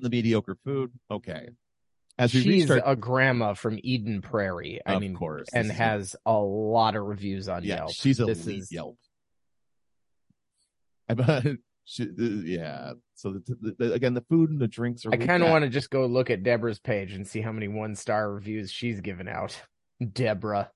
The 0.00 0.10
mediocre 0.10 0.58
food. 0.64 0.92
Okay. 1.10 1.48
As 2.18 2.34
we 2.34 2.42
She's 2.42 2.62
restart, 2.68 2.82
a 2.84 2.96
grandma 2.96 3.54
from 3.54 3.78
Eden 3.82 4.22
Prairie. 4.22 4.80
I 4.84 4.94
of 4.94 5.00
mean, 5.00 5.14
course, 5.14 5.46
and 5.52 5.70
has 5.70 6.16
a 6.26 6.32
lot 6.32 6.96
of 6.96 7.04
reviews 7.04 7.48
on 7.48 7.62
yeah, 7.62 7.76
Yelp. 7.76 7.92
she's 7.92 8.18
a 8.18 8.24
This 8.24 8.44
lead 8.44 8.62
is- 8.62 8.72
Yelp. 8.72 8.98
I 11.08 11.14
bet 11.14 11.44
she, 11.84 12.08
yeah. 12.18 12.94
So 13.14 13.32
the, 13.34 13.56
the, 13.60 13.74
the, 13.78 13.92
again, 13.92 14.14
the 14.14 14.24
food 14.28 14.50
and 14.50 14.60
the 14.60 14.66
drinks 14.66 15.06
are. 15.06 15.12
I 15.12 15.16
kind 15.16 15.42
of 15.44 15.48
want 15.50 15.62
to 15.62 15.70
just 15.70 15.90
go 15.90 16.06
look 16.06 16.28
at 16.28 16.42
Deborah's 16.42 16.80
page 16.80 17.12
and 17.14 17.26
see 17.26 17.40
how 17.40 17.52
many 17.52 17.68
one 17.68 17.94
star 17.94 18.32
reviews 18.32 18.70
she's 18.70 19.00
given 19.00 19.28
out. 19.28 19.56
Deborah. 20.12 20.70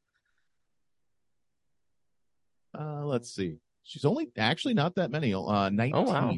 Uh, 2.79 3.05
let's 3.05 3.35
see. 3.35 3.57
She's 3.85 4.05
only 4.05 4.31
actually 4.39 4.75
not 4.75 4.95
that 4.95 5.11
many. 5.11 5.35
Uh, 5.35 5.69
nineteen. 5.71 5.95
Oh, 5.95 6.03
wow. 6.03 6.35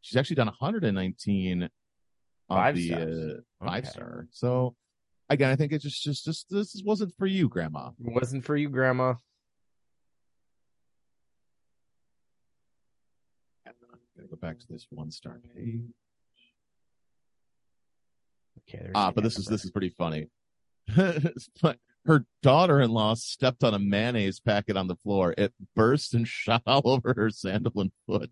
She's 0.00 0.16
actually 0.16 0.36
done 0.36 0.46
119 0.46 1.62
on 1.64 1.68
Five 2.48 2.74
the 2.76 2.86
stars. 2.86 3.18
uh, 3.18 3.64
five 3.64 3.84
Okay. 3.84 3.90
star. 3.90 4.26
So 4.30 4.76
again, 5.28 5.50
I 5.50 5.56
think 5.56 5.72
it 5.72 5.80
just 5.80 6.02
just 6.02 6.24
just 6.24 6.48
this 6.50 6.80
wasn't 6.84 7.14
for 7.18 7.26
you, 7.26 7.48
Grandma. 7.48 7.88
It 8.04 8.12
Wasn't 8.12 8.44
for 8.44 8.56
you, 8.56 8.68
Grandma. 8.68 9.14
Gotta 13.64 14.28
go 14.28 14.36
back 14.36 14.58
to 14.60 14.66
this 14.68 14.86
one 14.90 15.10
star 15.10 15.40
page. 15.54 15.80
Okay, 18.68 18.90
Ah, 18.94 19.10
but 19.10 19.22
this 19.24 19.38
is 19.38 19.46
this 19.46 19.64
is 19.64 19.70
pretty 19.70 19.90
funny. 19.90 20.28
Her 22.06 22.24
daughter-in-law 22.42 23.14
stepped 23.14 23.64
on 23.64 23.74
a 23.74 23.78
mayonnaise 23.80 24.38
packet 24.38 24.76
on 24.76 24.86
the 24.86 24.94
floor. 24.96 25.34
It 25.36 25.52
burst 25.74 26.14
and 26.14 26.26
shot 26.28 26.62
all 26.66 26.82
over 26.88 27.12
her 27.14 27.30
sandal 27.30 27.72
and 27.80 27.90
foot. 28.06 28.30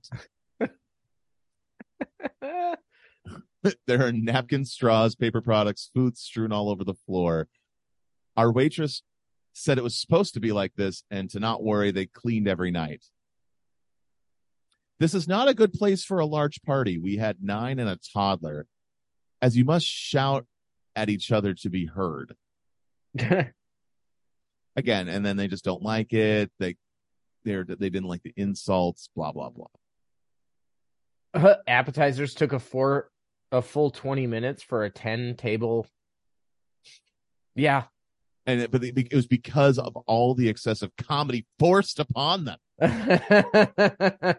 there 3.86 4.06
are 4.06 4.12
napkins, 4.12 4.72
straws, 4.72 5.14
paper 5.14 5.40
products, 5.40 5.90
food 5.94 6.16
strewn 6.16 6.52
all 6.52 6.70
over 6.70 6.84
the 6.84 6.94
floor. 7.06 7.48
Our 8.36 8.52
waitress 8.52 9.02
said 9.52 9.78
it 9.78 9.84
was 9.84 9.96
supposed 9.96 10.34
to 10.34 10.40
be 10.40 10.52
like 10.52 10.74
this 10.76 11.04
and 11.10 11.30
to 11.30 11.40
not 11.40 11.62
worry, 11.62 11.90
they 11.90 12.06
cleaned 12.06 12.48
every 12.48 12.70
night. 12.70 13.04
This 14.98 15.14
is 15.14 15.26
not 15.26 15.48
a 15.48 15.54
good 15.54 15.72
place 15.72 16.04
for 16.04 16.18
a 16.18 16.26
large 16.26 16.62
party. 16.62 16.98
We 16.98 17.16
had 17.16 17.42
nine 17.42 17.78
and 17.78 17.88
a 17.88 17.98
toddler, 18.12 18.66
as 19.42 19.56
you 19.56 19.64
must 19.64 19.86
shout 19.86 20.46
at 20.94 21.08
each 21.08 21.32
other 21.32 21.54
to 21.54 21.70
be 21.70 21.86
heard. 21.86 22.34
Again, 24.76 25.08
and 25.08 25.24
then 25.24 25.36
they 25.36 25.48
just 25.48 25.64
don't 25.64 25.82
like 25.82 26.12
it. 26.12 26.50
They 26.58 26.76
they're 27.44 27.64
they 27.64 27.90
didn't 27.90 28.08
like 28.08 28.22
the 28.22 28.34
insults, 28.36 29.08
blah 29.14 29.32
blah 29.32 29.50
blah. 29.50 29.66
Appetizers 31.66 32.34
took 32.34 32.52
a 32.52 32.58
four 32.58 33.10
a 33.53 33.62
full 33.62 33.90
20 33.90 34.26
minutes 34.26 34.62
for 34.62 34.84
a 34.84 34.90
10 34.90 35.36
table. 35.36 35.86
Yeah. 37.55 37.84
And 38.47 38.62
it, 38.62 38.70
but 38.70 38.84
it, 38.84 39.14
was 39.14 39.26
because 39.26 39.78
of 39.78 39.97
all 39.97 40.34
the 40.34 40.49
excessive 40.49 40.90
comedy 40.97 41.47
forced 41.59 41.99
upon 41.99 42.45
them. 42.45 42.59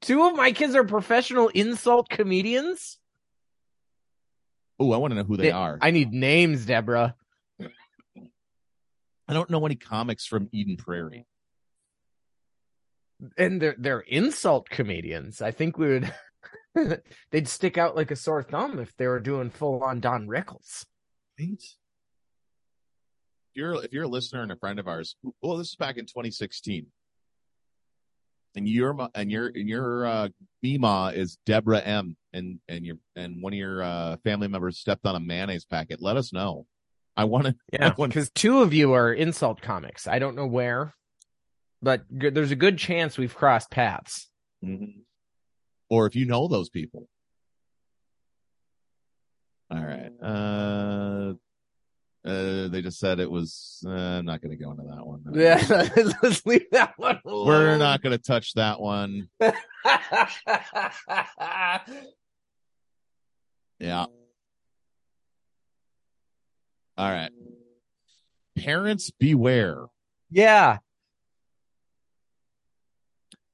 Two 0.00 0.24
of 0.24 0.36
my 0.36 0.52
kids 0.52 0.74
are 0.74 0.84
professional 0.84 1.48
insult 1.48 2.08
comedians. 2.08 2.98
Oh, 4.78 4.92
I 4.92 4.98
want 4.98 5.10
to 5.10 5.16
know 5.16 5.24
who 5.24 5.36
they, 5.36 5.44
They- 5.44 5.50
are. 5.50 5.78
I 5.80 5.90
need 5.90 6.12
names, 6.12 6.66
Deborah. 6.66 7.16
I 9.30 9.34
don't 9.34 9.50
know 9.50 9.66
any 9.66 9.74
comics 9.74 10.24
from 10.24 10.48
Eden 10.52 10.76
Prairie. 10.76 11.26
And 13.36 13.60
they're 13.60 13.74
they're 13.76 14.00
insult 14.00 14.70
comedians. 14.70 15.42
I 15.42 15.50
think 15.50 15.76
we 15.76 15.88
would 15.88 16.14
they'd 17.30 17.48
stick 17.48 17.78
out 17.78 17.96
like 17.96 18.10
a 18.10 18.16
sore 18.16 18.42
thumb 18.42 18.78
if 18.78 18.96
they 18.96 19.06
were 19.06 19.20
doing 19.20 19.50
full 19.50 19.82
on 19.82 20.00
Don 20.00 20.26
Rickles. 20.26 20.84
Right? 21.38 21.62
If 21.62 23.54
you're 23.54 23.84
if 23.84 23.92
you're 23.92 24.04
a 24.04 24.08
listener 24.08 24.42
and 24.42 24.52
a 24.52 24.56
friend 24.56 24.78
of 24.78 24.88
ours, 24.88 25.16
well, 25.42 25.56
this 25.56 25.68
is 25.68 25.76
back 25.76 25.96
in 25.96 26.06
2016, 26.06 26.86
and 28.56 28.68
your 28.68 29.08
and 29.14 29.30
your 29.30 29.46
and 29.46 29.68
your 29.68 30.06
uh, 30.06 30.28
Mima 30.62 31.12
is 31.14 31.38
Deborah 31.46 31.80
M, 31.80 32.16
and 32.32 32.60
and 32.68 32.84
your 32.84 32.96
and 33.16 33.42
one 33.42 33.52
of 33.52 33.58
your 33.58 33.82
uh, 33.82 34.16
family 34.24 34.48
members 34.48 34.78
stepped 34.78 35.06
on 35.06 35.16
a 35.16 35.20
mayonnaise 35.20 35.64
packet. 35.64 36.00
Let 36.02 36.16
us 36.16 36.32
know. 36.32 36.66
I 37.16 37.24
want 37.24 37.46
to. 37.46 37.54
Yeah, 37.72 37.94
because 37.96 38.30
two 38.30 38.60
of 38.62 38.72
you 38.72 38.92
are 38.92 39.12
insult 39.12 39.60
comics. 39.60 40.06
I 40.06 40.20
don't 40.20 40.36
know 40.36 40.46
where, 40.46 40.94
but 41.82 42.02
there's 42.10 42.52
a 42.52 42.56
good 42.56 42.78
chance 42.78 43.18
we've 43.18 43.34
crossed 43.34 43.70
paths. 43.70 44.28
Mhm. 44.64 45.00
Or 45.90 46.06
if 46.06 46.14
you 46.16 46.26
know 46.26 46.48
those 46.48 46.68
people. 46.68 47.08
All 49.70 49.84
right. 49.84 50.10
Uh, 50.22 51.34
uh, 52.26 52.68
they 52.68 52.82
just 52.82 52.98
said 52.98 53.20
it 53.20 53.30
was. 53.30 53.82
Uh, 53.86 53.90
I'm 53.90 54.24
not 54.26 54.40
going 54.42 54.50
to 54.50 54.62
go 54.62 54.70
into 54.70 54.82
that 54.84 55.06
one. 55.06 55.22
Yeah, 55.34 55.62
let's 56.22 56.44
leave 56.46 56.66
that 56.72 56.94
one. 56.98 57.20
Alone. 57.24 57.46
We're 57.46 57.78
not 57.78 58.02
going 58.02 58.16
to 58.16 58.22
touch 58.22 58.54
that 58.54 58.80
one. 58.80 59.28
Yeah. 63.80 64.06
All 66.96 67.10
right. 67.10 67.30
Parents 68.56 69.12
beware. 69.12 69.84
yeah, 70.30 70.78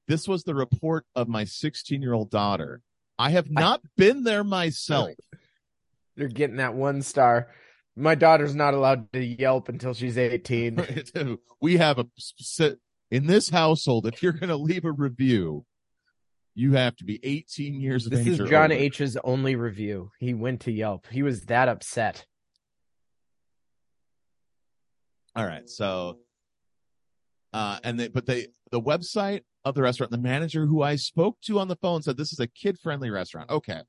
This 0.07 0.29
was 0.29 0.45
the 0.45 0.55
report 0.55 1.07
of 1.15 1.29
my 1.29 1.45
16 1.45 2.03
year 2.03 2.13
old 2.13 2.31
daughter. 2.31 2.81
I 3.19 3.31
have 3.31 3.51
not 3.51 3.81
been 3.97 4.25
there 4.25 4.45
myself. 4.45 5.11
you're 6.17 6.29
getting 6.29 6.57
that 6.57 6.75
one 6.75 7.03
star. 7.03 7.49
My 7.97 8.17
daughter's 8.17 8.57
not 8.57 8.75
allowed 8.75 9.13
to 9.13 9.25
Yelp 9.25 9.69
until 9.69 9.95
she's 9.95 10.19
18. 10.19 11.39
we 11.61 11.77
have 11.77 11.99
a 11.99 12.07
in 13.11 13.27
this 13.27 13.49
household. 13.49 14.07
If 14.07 14.23
you're 14.23 14.33
going 14.33 14.49
to 14.49 14.57
leave 14.57 14.85
a 14.85 14.91
review, 14.91 15.65
you 16.57 16.73
have 16.73 16.97
to 16.97 17.05
be 17.05 17.21
18 17.23 17.81
years 17.81 18.07
of 18.07 18.13
This 18.13 18.21
age. 18.27 18.41
is 18.41 18.51
John 18.51 18.73
older. 18.73 18.75
H's 18.75 19.17
only 19.23 19.55
review. 19.55 20.11
He 20.19 20.35
went 20.35 20.63
to 20.63 20.73
Yelp. 20.73 21.07
He 21.11 21.23
was 21.23 21.43
that 21.43 21.69
upset. 21.69 22.27
All 25.37 25.47
right. 25.47 25.69
So, 25.69 26.19
uh, 27.55 27.79
and 27.85 27.99
they, 27.99 28.09
but 28.09 28.27
they, 28.27 28.49
the 28.71 28.81
website 28.81 29.43
of 29.65 29.75
the 29.75 29.81
restaurant, 29.83 30.11
the 30.11 30.19
manager 30.19 30.67
who 30.67 30.83
I 30.83 30.97
spoke 30.97 31.41
to 31.43 31.59
on 31.61 31.69
the 31.69 31.77
phone 31.77 32.03
said 32.03 32.17
this 32.17 32.33
is 32.33 32.41
a 32.41 32.47
kid 32.47 32.79
friendly 32.79 33.09
restaurant. 33.11 33.49
Okay. 33.49 33.81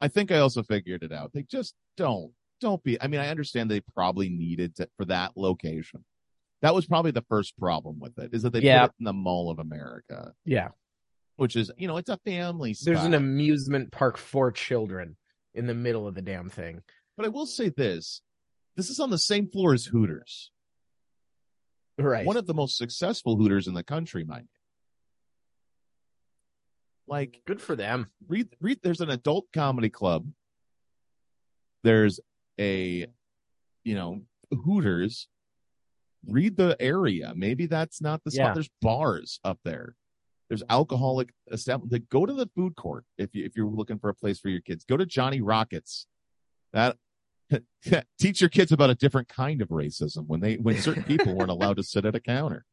I 0.00 0.08
think 0.08 0.30
I 0.30 0.38
also 0.38 0.62
figured 0.62 1.02
it 1.02 1.12
out. 1.12 1.32
They 1.34 1.42
just 1.42 1.74
don't, 1.96 2.32
don't 2.60 2.82
be. 2.84 3.00
I 3.02 3.08
mean, 3.08 3.20
I 3.20 3.28
understand 3.28 3.68
they 3.70 3.80
probably 3.80 4.28
needed 4.28 4.76
to, 4.76 4.88
for 4.96 5.04
that 5.06 5.32
location. 5.36 6.04
That 6.62 6.74
was 6.74 6.86
probably 6.86 7.10
the 7.10 7.24
first 7.28 7.58
problem 7.58 7.98
with 8.00 8.18
it 8.18 8.32
is 8.32 8.42
that 8.42 8.52
they 8.52 8.60
Yeah. 8.60 8.82
put 8.86 8.90
it 8.92 8.94
in 9.00 9.04
the 9.04 9.12
Mall 9.12 9.50
of 9.50 9.58
America, 9.58 10.32
Yeah. 10.44 10.68
which 11.36 11.56
is, 11.56 11.70
you 11.76 11.88
know, 11.88 11.96
it's 11.96 12.08
a 12.10 12.16
family 12.18 12.76
There's 12.80 13.02
an 13.04 13.14
amusement 13.14 13.90
park 13.92 14.16
for 14.16 14.50
children 14.52 15.16
in 15.54 15.66
the 15.66 15.74
middle 15.74 16.06
of 16.06 16.14
the 16.14 16.22
damn 16.22 16.48
thing. 16.48 16.82
but 17.16 17.26
I 17.26 17.28
will 17.28 17.46
say 17.46 17.68
this, 17.68 18.22
this 18.76 18.88
is 18.90 19.00
on 19.00 19.10
the 19.10 19.18
same 19.18 19.48
floor 19.50 19.74
as 19.74 19.86
Hooters. 19.86 20.52
Right. 21.98 22.24
one 22.24 22.36
of 22.36 22.46
the 22.46 22.54
most 22.54 22.76
successful 22.76 23.36
Hooters 23.36 23.66
in 23.66 23.74
the 23.74 23.82
country, 23.82 24.24
mind 24.24 24.48
you. 24.52 24.58
Like 27.08 27.40
Good 27.46 27.60
for 27.60 27.74
them. 27.74 28.08
read 28.28 28.48
read 28.60 28.78
there's 28.82 29.00
an 29.00 29.10
adult 29.10 29.46
comedy 29.52 29.88
club. 29.88 30.26
There's 31.82 32.20
a 32.60 33.06
you 33.84 33.94
know, 33.94 34.20
Hooters. 34.52 35.28
Read 36.26 36.56
the 36.56 36.76
area. 36.80 37.32
Maybe 37.34 37.66
that's 37.66 38.02
not 38.02 38.22
the 38.24 38.32
spot. 38.32 38.48
Yeah. 38.48 38.54
There's 38.54 38.70
bars 38.82 39.40
up 39.44 39.58
there. 39.64 39.94
There's 40.48 40.62
alcoholic 40.68 41.32
establishment. 41.50 42.08
Go 42.10 42.26
to 42.26 42.32
the 42.32 42.48
food 42.54 42.74
court 42.76 43.04
if 43.16 43.34
you 43.34 43.44
if 43.44 43.56
you're 43.56 43.68
looking 43.68 43.98
for 43.98 44.10
a 44.10 44.14
place 44.14 44.40
for 44.40 44.48
your 44.48 44.60
kids. 44.60 44.84
Go 44.84 44.96
to 44.96 45.06
Johnny 45.06 45.40
Rockets. 45.40 46.06
That 46.72 46.96
teach 48.20 48.40
your 48.40 48.50
kids 48.50 48.72
about 48.72 48.90
a 48.90 48.94
different 48.94 49.28
kind 49.28 49.62
of 49.62 49.68
racism 49.68 50.26
when 50.26 50.40
they 50.40 50.56
when 50.56 50.76
certain 50.78 51.02
people 51.02 51.34
weren't 51.34 51.50
allowed 51.50 51.76
to 51.76 51.82
sit 51.82 52.04
at 52.04 52.14
a 52.14 52.20
counter. 52.20 52.64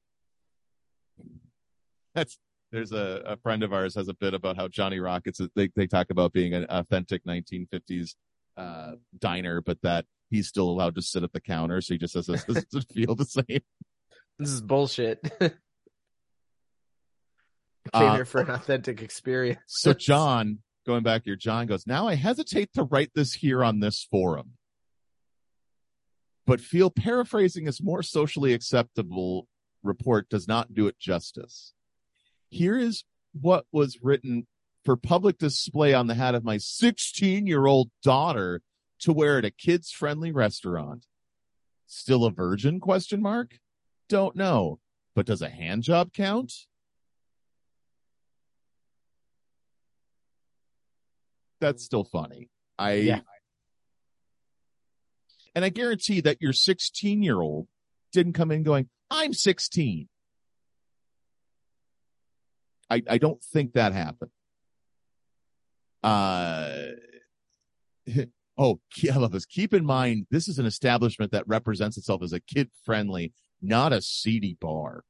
That's 2.14 2.38
there's 2.72 2.92
a, 2.92 3.22
a 3.26 3.38
friend 3.38 3.64
of 3.64 3.74
ours 3.74 3.96
has 3.96 4.08
a 4.08 4.14
bit 4.14 4.34
about 4.34 4.58
how 4.58 4.68
Johnny 4.68 5.00
Rockets 5.00 5.40
they 5.56 5.70
they 5.76 5.88
talk 5.88 6.10
about 6.10 6.34
being 6.34 6.54
an 6.54 6.66
authentic 6.70 7.24
1950s 7.26 8.16
uh, 8.58 8.94
diner, 9.20 9.62
but 9.62 9.82
that 9.84 10.06
he's 10.30 10.48
still 10.48 10.70
allowed 10.70 10.96
to 10.96 11.02
sit 11.02 11.24
at 11.24 11.34
the 11.34 11.42
counter, 11.42 11.82
so 11.82 11.94
he 11.94 11.98
just 11.98 12.14
says 12.14 12.26
this 12.28 12.44
doesn't 12.46 12.92
feel 12.94 13.16
the 13.16 13.26
same. 13.26 13.62
This 14.40 14.50
is 14.50 14.62
bullshit. 14.62 15.22
Came 15.40 15.52
Uh, 17.94 18.16
here 18.16 18.26
for 18.26 18.42
an 18.42 18.50
authentic 18.50 19.02
experience. 19.04 19.60
So 19.68 19.94
John, 19.94 20.60
going 20.88 21.04
back 21.04 21.22
here, 21.26 21.36
John 21.36 21.68
goes, 21.68 21.86
now 21.86 22.08
I 22.08 22.16
hesitate 22.16 22.74
to 22.74 22.84
write 22.84 23.12
this 23.14 23.34
here 23.34 23.64
on 23.64 23.80
this 23.80 24.08
forum, 24.10 24.54
but 26.46 26.62
feel 26.62 26.90
paraphrasing 26.90 27.68
is 27.68 27.82
more 27.82 28.04
socially 28.04 28.54
acceptable 28.54 29.48
report 29.84 30.30
does 30.30 30.48
not 30.48 30.74
do 30.74 30.88
it 30.88 31.00
justice. 31.00 31.74
Here 32.50 32.78
is 32.78 33.04
what 33.40 33.66
was 33.72 34.00
written 34.02 34.48
for 34.84 34.96
public 34.96 35.38
display 35.38 35.94
on 35.94 36.08
the 36.08 36.14
hat 36.14 36.36
of 36.36 36.44
my 36.44 36.58
16 36.58 37.48
year 37.48 37.66
old 37.66 37.90
daughter 38.04 38.62
to 39.00 39.12
wear 39.12 39.38
at 39.40 39.46
a 39.46 39.52
kids 39.52 39.92
friendly 39.92 40.32
restaurant. 40.32 41.06
Still 41.88 42.26
a 42.26 42.32
virgin 42.32 42.80
question 42.80 43.22
mark? 43.22 43.60
Don't 44.10 44.36
know. 44.36 44.80
But 45.16 45.26
does 45.26 45.42
a 45.42 45.50
hand 45.50 45.84
job 45.84 46.14
count? 46.14 46.54
That's 51.62 51.84
still 51.84 52.04
funny. 52.04 52.50
I 52.78 52.94
Yeah. 52.96 53.22
And 55.56 55.64
I 55.64 55.70
guarantee 55.70 56.22
that 56.22 56.42
your 56.42 56.54
16 56.54 57.24
year 57.24 57.42
old 57.42 57.68
didn't 58.12 58.34
come 58.34 58.52
in 58.52 58.64
going, 58.64 58.90
I'm 59.10 59.34
16. 59.34 60.10
I, 62.90 63.02
I 63.10 63.18
don't 63.18 63.42
think 63.42 63.74
that 63.74 63.94
happened. 63.94 64.32
Uh, 66.04 66.70
oh, 68.58 68.80
I 69.12 69.18
love 69.18 69.32
this. 69.32 69.46
Keep 69.46 69.74
in 69.74 69.86
mind, 69.86 70.28
this 70.30 70.48
is 70.48 70.60
an 70.60 70.66
establishment 70.66 71.32
that 71.32 71.48
represents 71.48 71.98
itself 71.98 72.22
as 72.22 72.34
a 72.34 72.40
kid 72.40 72.70
friendly, 72.84 73.34
not 73.62 73.94
a 73.94 74.02
seedy 74.02 74.58
bar. 74.60 75.04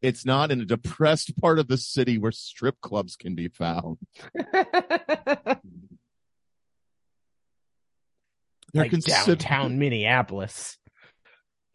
It's 0.00 0.24
not 0.24 0.52
in 0.52 0.60
a 0.60 0.64
depressed 0.64 1.36
part 1.40 1.58
of 1.58 1.66
the 1.66 1.76
city 1.76 2.18
where 2.18 2.30
strip 2.30 2.80
clubs 2.80 3.16
can 3.16 3.34
be 3.34 3.48
found. 3.48 3.98
They're 8.72 8.84
like 8.84 8.90
consider- 8.90 9.36
downtown 9.36 9.78
Minneapolis. 9.78 10.78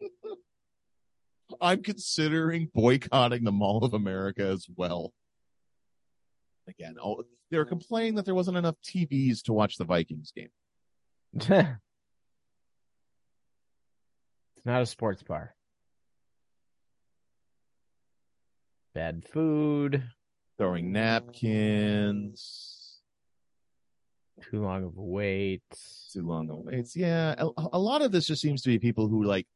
I'm 1.60 1.82
considering 1.82 2.70
boycotting 2.74 3.44
the 3.44 3.52
Mall 3.52 3.84
of 3.84 3.94
America 3.94 4.46
as 4.46 4.66
well. 4.76 5.12
Again, 6.68 6.96
oh, 7.02 7.24
they 7.50 7.58
were 7.58 7.64
complaining 7.64 8.14
that 8.16 8.24
there 8.24 8.34
wasn't 8.34 8.56
enough 8.56 8.76
TVs 8.82 9.42
to 9.44 9.52
watch 9.52 9.76
the 9.76 9.84
Vikings 9.84 10.32
game. 10.34 10.48
it's 11.34 11.50
not 14.64 14.82
a 14.82 14.86
sports 14.86 15.22
bar. 15.22 15.54
Bad 18.94 19.24
food, 19.28 20.04
Throwing 20.56 20.92
napkins, 20.92 22.73
too 24.42 24.62
long 24.62 24.84
of 24.84 24.96
a 24.96 25.02
wait. 25.02 25.62
too 26.12 26.26
long 26.26 26.50
of 26.50 26.58
waits. 26.58 26.96
Yeah, 26.96 27.34
a, 27.38 27.48
a 27.72 27.78
lot 27.78 28.02
of 28.02 28.12
this 28.12 28.26
just 28.26 28.42
seems 28.42 28.62
to 28.62 28.68
be 28.68 28.78
people 28.78 29.08
who 29.08 29.24
like 29.24 29.46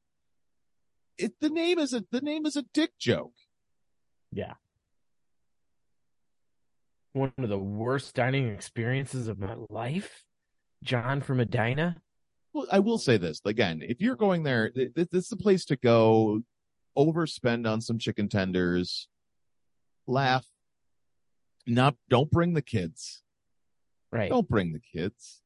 it. 1.17 1.35
The 1.41 1.51
name 1.51 1.79
is 1.79 1.93
a 1.93 2.05
the 2.11 2.21
name 2.21 2.47
is 2.47 2.57
a 2.57 2.65
dick 2.75 2.93
joke. 2.99 3.35
Yeah. 4.33 4.55
One 7.13 7.33
of 7.39 7.49
the 7.49 7.59
worst 7.59 8.15
dining 8.15 8.49
experiences 8.49 9.29
of 9.29 9.39
my 9.39 9.55
life. 9.71 10.25
John 10.85 11.21
from 11.21 11.39
Medina. 11.39 11.97
Well, 12.53 12.67
I 12.71 12.79
will 12.79 12.99
say 12.99 13.17
this 13.17 13.41
again: 13.45 13.83
if 13.83 14.01
you're 14.01 14.17
going 14.17 14.45
there, 14.45 14.71
th- 14.71 14.95
th- 14.95 15.09
this 15.11 15.25
is 15.25 15.29
the 15.29 15.37
place 15.37 15.65
to 15.67 15.77
go. 15.77 16.41
Overspend 16.97 17.71
on 17.71 17.81
some 17.81 17.99
chicken 17.99 18.29
tenders, 18.29 19.07
laugh. 20.09 20.45
Not 21.67 21.95
don't 22.09 22.31
bring 22.31 22.55
the 22.55 22.63
kids. 22.63 23.23
Right. 24.11 24.31
Don't 24.31 24.49
bring 24.49 24.73
the 24.73 24.81
kids. 24.81 25.43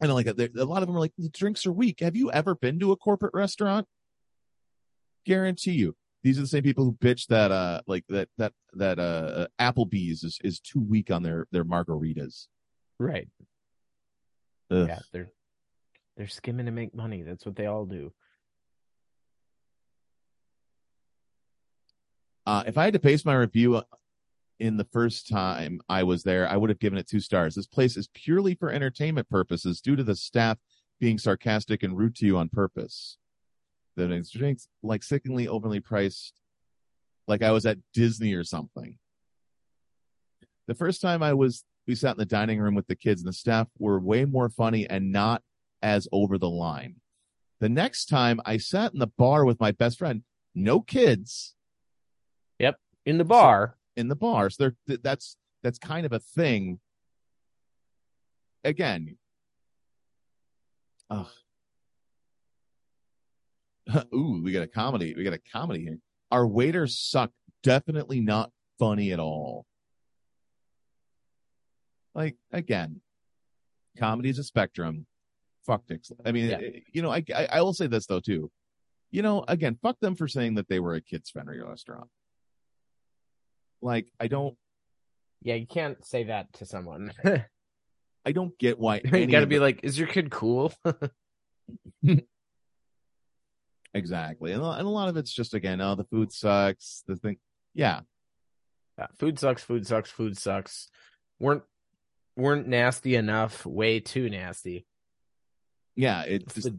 And 0.00 0.12
like 0.14 0.26
a 0.26 0.64
lot 0.64 0.82
of 0.82 0.88
them 0.88 0.96
are 0.96 1.00
like 1.00 1.12
the 1.18 1.28
drinks 1.28 1.66
are 1.66 1.72
weak. 1.72 2.00
Have 2.00 2.16
you 2.16 2.30
ever 2.30 2.54
been 2.54 2.78
to 2.80 2.92
a 2.92 2.96
corporate 2.96 3.34
restaurant? 3.34 3.86
Guarantee 5.26 5.72
you, 5.72 5.96
these 6.22 6.38
are 6.38 6.42
the 6.42 6.48
same 6.48 6.62
people 6.62 6.84
who 6.84 6.92
bitch 6.92 7.26
that 7.26 7.50
uh 7.50 7.80
like 7.86 8.04
that 8.08 8.28
that 8.38 8.52
that 8.74 8.98
uh 8.98 9.48
Applebee's 9.60 10.22
is 10.22 10.38
is 10.44 10.60
too 10.60 10.80
weak 10.80 11.10
on 11.10 11.22
their 11.22 11.46
their 11.50 11.64
margaritas. 11.64 12.46
Right. 12.98 13.28
Ugh. 14.70 14.86
Yeah, 14.88 15.00
they're 15.12 15.32
they're 16.16 16.28
skimming 16.28 16.66
to 16.66 16.72
make 16.72 16.94
money. 16.94 17.22
That's 17.22 17.44
what 17.44 17.56
they 17.56 17.66
all 17.66 17.84
do. 17.84 18.12
Uh, 22.46 22.64
if 22.66 22.78
I 22.78 22.84
had 22.84 22.94
to 22.94 22.98
base 22.98 23.26
my 23.26 23.34
review 23.34 23.82
in 24.60 24.76
the 24.76 24.86
first 24.92 25.28
time 25.28 25.80
I 25.88 26.02
was 26.02 26.22
there, 26.22 26.48
I 26.48 26.56
would 26.56 26.70
have 26.70 26.78
given 26.78 26.98
it 26.98 27.08
two 27.08 27.20
stars. 27.20 27.54
This 27.54 27.66
place 27.66 27.96
is 27.96 28.08
purely 28.12 28.54
for 28.54 28.70
entertainment 28.70 29.28
purposes 29.28 29.80
due 29.80 29.96
to 29.96 30.02
the 30.02 30.16
staff 30.16 30.58
being 31.00 31.18
sarcastic 31.18 31.82
and 31.82 31.96
rude 31.96 32.16
to 32.16 32.26
you 32.26 32.36
on 32.36 32.48
purpose. 32.48 33.18
The 33.96 34.24
drinks 34.32 34.68
like 34.82 35.02
sickeningly 35.02 35.48
overly 35.48 35.80
priced, 35.80 36.34
like 37.26 37.42
I 37.42 37.50
was 37.50 37.66
at 37.66 37.78
Disney 37.94 38.34
or 38.34 38.44
something. 38.44 38.98
The 40.66 40.74
first 40.74 41.00
time 41.00 41.22
I 41.22 41.34
was, 41.34 41.64
we 41.86 41.94
sat 41.94 42.12
in 42.12 42.18
the 42.18 42.26
dining 42.26 42.60
room 42.60 42.74
with 42.74 42.86
the 42.86 42.96
kids 42.96 43.22
and 43.22 43.28
the 43.28 43.32
staff 43.32 43.68
were 43.78 43.98
way 43.98 44.24
more 44.24 44.48
funny 44.48 44.88
and 44.88 45.10
not 45.10 45.42
as 45.82 46.06
over 46.12 46.38
the 46.38 46.50
line. 46.50 46.96
The 47.60 47.68
next 47.68 48.06
time 48.06 48.40
I 48.44 48.58
sat 48.58 48.92
in 48.92 48.98
the 48.98 49.06
bar 49.06 49.44
with 49.44 49.58
my 49.58 49.72
best 49.72 49.98
friend, 49.98 50.22
no 50.54 50.80
kids, 50.80 51.54
Yep, 52.58 52.76
In 53.06 53.18
the 53.18 53.24
bar. 53.24 53.77
In 53.98 54.08
the 54.08 54.16
bars. 54.16 54.56
There, 54.56 54.74
th- 54.86 55.00
that's 55.02 55.36
that's 55.62 55.78
kind 55.78 56.06
of 56.06 56.12
a 56.12 56.20
thing. 56.20 56.78
Again, 58.64 59.18
ugh. 61.10 61.26
ooh, 64.14 64.40
we 64.42 64.52
got 64.52 64.62
a 64.62 64.66
comedy. 64.68 65.14
We 65.16 65.24
got 65.24 65.32
a 65.34 65.40
comedy 65.52 65.82
here. 65.82 65.98
Our 66.30 66.46
waiters 66.46 66.98
suck. 66.98 67.30
Definitely 67.62 68.20
not 68.20 68.50
funny 68.78 69.12
at 69.12 69.18
all. 69.18 69.66
Like 72.14 72.36
again, 72.52 73.00
comedy 73.98 74.28
is 74.30 74.38
a 74.38 74.44
spectrum. 74.44 75.06
Fuck 75.66 75.86
dicks. 75.86 76.10
I 76.24 76.32
mean, 76.32 76.48
Yeah. 76.50 76.58
eh, 76.58 76.80
you 76.92 77.02
know, 77.02 77.10
I, 77.10 77.22
I 77.34 77.48
I 77.52 77.62
will 77.62 77.74
say 77.74 77.86
this 77.88 78.06
though 78.06 78.20
too. 78.20 78.50
You 79.10 79.22
know, 79.22 79.44
again, 79.48 79.78
fuck 79.82 79.98
them 80.00 80.14
for 80.14 80.28
saying 80.28 80.54
that 80.54 80.68
they 80.68 80.80
were 80.80 80.94
a 80.94 81.00
kids 81.00 81.30
friendly 81.30 81.58
restaurant. 81.60 82.08
Like, 83.82 84.06
I 84.18 84.28
don't 84.28 84.56
Yeah, 85.42 85.54
you 85.54 85.66
can't 85.66 86.04
say 86.04 86.24
that 86.24 86.52
to 86.54 86.66
someone. 86.66 87.12
I 88.24 88.32
don't 88.32 88.56
get 88.58 88.78
why 88.78 89.00
you 89.04 89.26
got 89.26 89.40
to 89.40 89.46
be 89.46 89.56
the- 89.56 89.62
like, 89.62 89.80
"Is 89.84 89.98
your 89.98 90.08
kid 90.08 90.30
cool?" 90.30 90.72
exactly, 93.94 94.52
and 94.52 94.62
a, 94.62 94.70
and 94.72 94.86
a 94.86 94.90
lot 94.90 95.08
of 95.08 95.16
it's 95.16 95.32
just 95.32 95.54
again, 95.54 95.80
oh, 95.80 95.94
the 95.94 96.04
food 96.04 96.32
sucks. 96.32 97.02
The 97.06 97.16
thing, 97.16 97.36
yeah, 97.74 98.00
Yeah, 98.98 99.06
food 99.18 99.38
sucks. 99.38 99.62
Food 99.62 99.86
sucks. 99.86 100.10
Food 100.10 100.36
sucks. 100.36 100.88
weren't 101.38 101.62
weren't 102.36 102.68
nasty 102.68 103.14
enough. 103.16 103.64
Way 103.66 104.00
too 104.00 104.28
nasty. 104.30 104.86
yeah. 105.96 106.22
It 106.22 106.44
That's 106.46 106.54
just 106.54 106.66
the, 106.68 106.78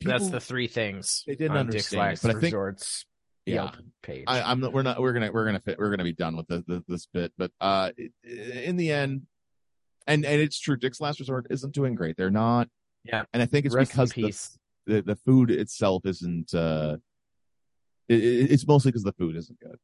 that's 0.00 0.28
the 0.30 0.40
three 0.40 0.68
things. 0.68 1.22
They 1.26 1.34
didn't 1.34 1.66
Dick's 1.70 1.92
understand 1.92 2.12
it, 2.14 2.22
but 2.22 2.30
I 2.30 2.32
think- 2.34 2.44
Resorts 2.44 3.06
yeah. 3.54 3.70
Page. 4.02 4.24
I, 4.26 4.42
I'm 4.42 4.60
we're 4.60 4.82
not 4.82 5.00
we're 5.00 5.12
gonna 5.12 5.30
we're 5.32 5.44
gonna 5.46 5.60
fit 5.60 5.78
we're 5.78 5.90
gonna 5.90 6.04
be 6.04 6.12
done 6.12 6.36
with 6.36 6.46
the, 6.48 6.62
the, 6.66 6.84
this 6.88 7.06
bit, 7.06 7.32
but 7.38 7.50
uh, 7.60 7.90
in 8.24 8.76
the 8.76 8.92
end, 8.92 9.22
and 10.06 10.24
and 10.24 10.40
it's 10.40 10.58
true. 10.60 10.76
Dick's 10.76 11.00
Last 11.00 11.18
Resort 11.20 11.46
isn't 11.50 11.72
doing 11.74 11.94
great. 11.94 12.16
They're 12.16 12.30
not. 12.30 12.68
Yeah. 13.04 13.24
and 13.32 13.42
I 13.42 13.46
think 13.46 13.66
it's 13.66 13.74
Rest 13.74 13.92
because 13.92 14.12
the, 14.86 14.94
the 14.94 15.02
the 15.02 15.16
food 15.16 15.50
itself 15.50 16.04
isn't. 16.06 16.52
uh 16.54 16.96
it, 18.08 18.22
it- 18.22 18.50
It's 18.52 18.66
mostly 18.66 18.90
because 18.92 19.04
the 19.04 19.12
food 19.12 19.36
isn't 19.36 19.58
good. 19.60 19.76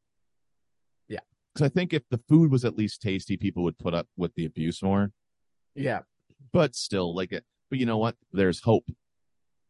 Yeah. 1.09 1.19
because 1.53 1.65
I 1.65 1.69
think 1.69 1.93
if 1.93 2.03
the 2.09 2.19
food 2.29 2.51
was 2.51 2.63
at 2.65 2.77
least 2.77 3.01
tasty, 3.01 3.35
people 3.37 3.63
would 3.63 3.77
put 3.77 3.93
up 3.93 4.07
with 4.17 4.33
the 4.35 4.45
abuse 4.45 4.81
more. 4.83 5.11
Yeah. 5.75 6.01
But 6.51 6.75
still, 6.75 7.15
like 7.15 7.31
it. 7.31 7.43
But 7.69 7.79
you 7.79 7.85
know 7.85 7.97
what? 7.97 8.15
There's 8.31 8.61
hope. 8.61 8.85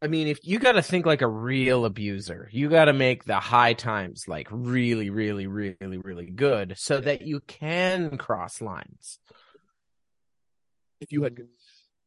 I 0.04 0.08
mean, 0.08 0.28
if 0.28 0.39
you 0.45 0.60
got 0.60 0.74
to 0.74 0.82
think 0.82 1.06
like 1.06 1.22
a 1.22 1.28
real 1.28 1.86
abuser, 1.86 2.49
you 2.51 2.70
got 2.70 2.86
to 2.86 2.93
make 2.93 3.24
the 3.24 3.39
high 3.39 3.72
times 3.74 4.28
like 4.28 4.49
really, 4.51 5.10
really, 5.10 5.47
really, 5.47 5.78
really 5.80 6.26
good 6.26 6.74
so 6.78 6.99
that 6.99 7.22
you 7.22 7.39
can 7.39 8.18
cross 8.18 8.60
lines. 8.60 9.20
if 10.99 11.14
you 11.14 11.24
had 11.24 11.38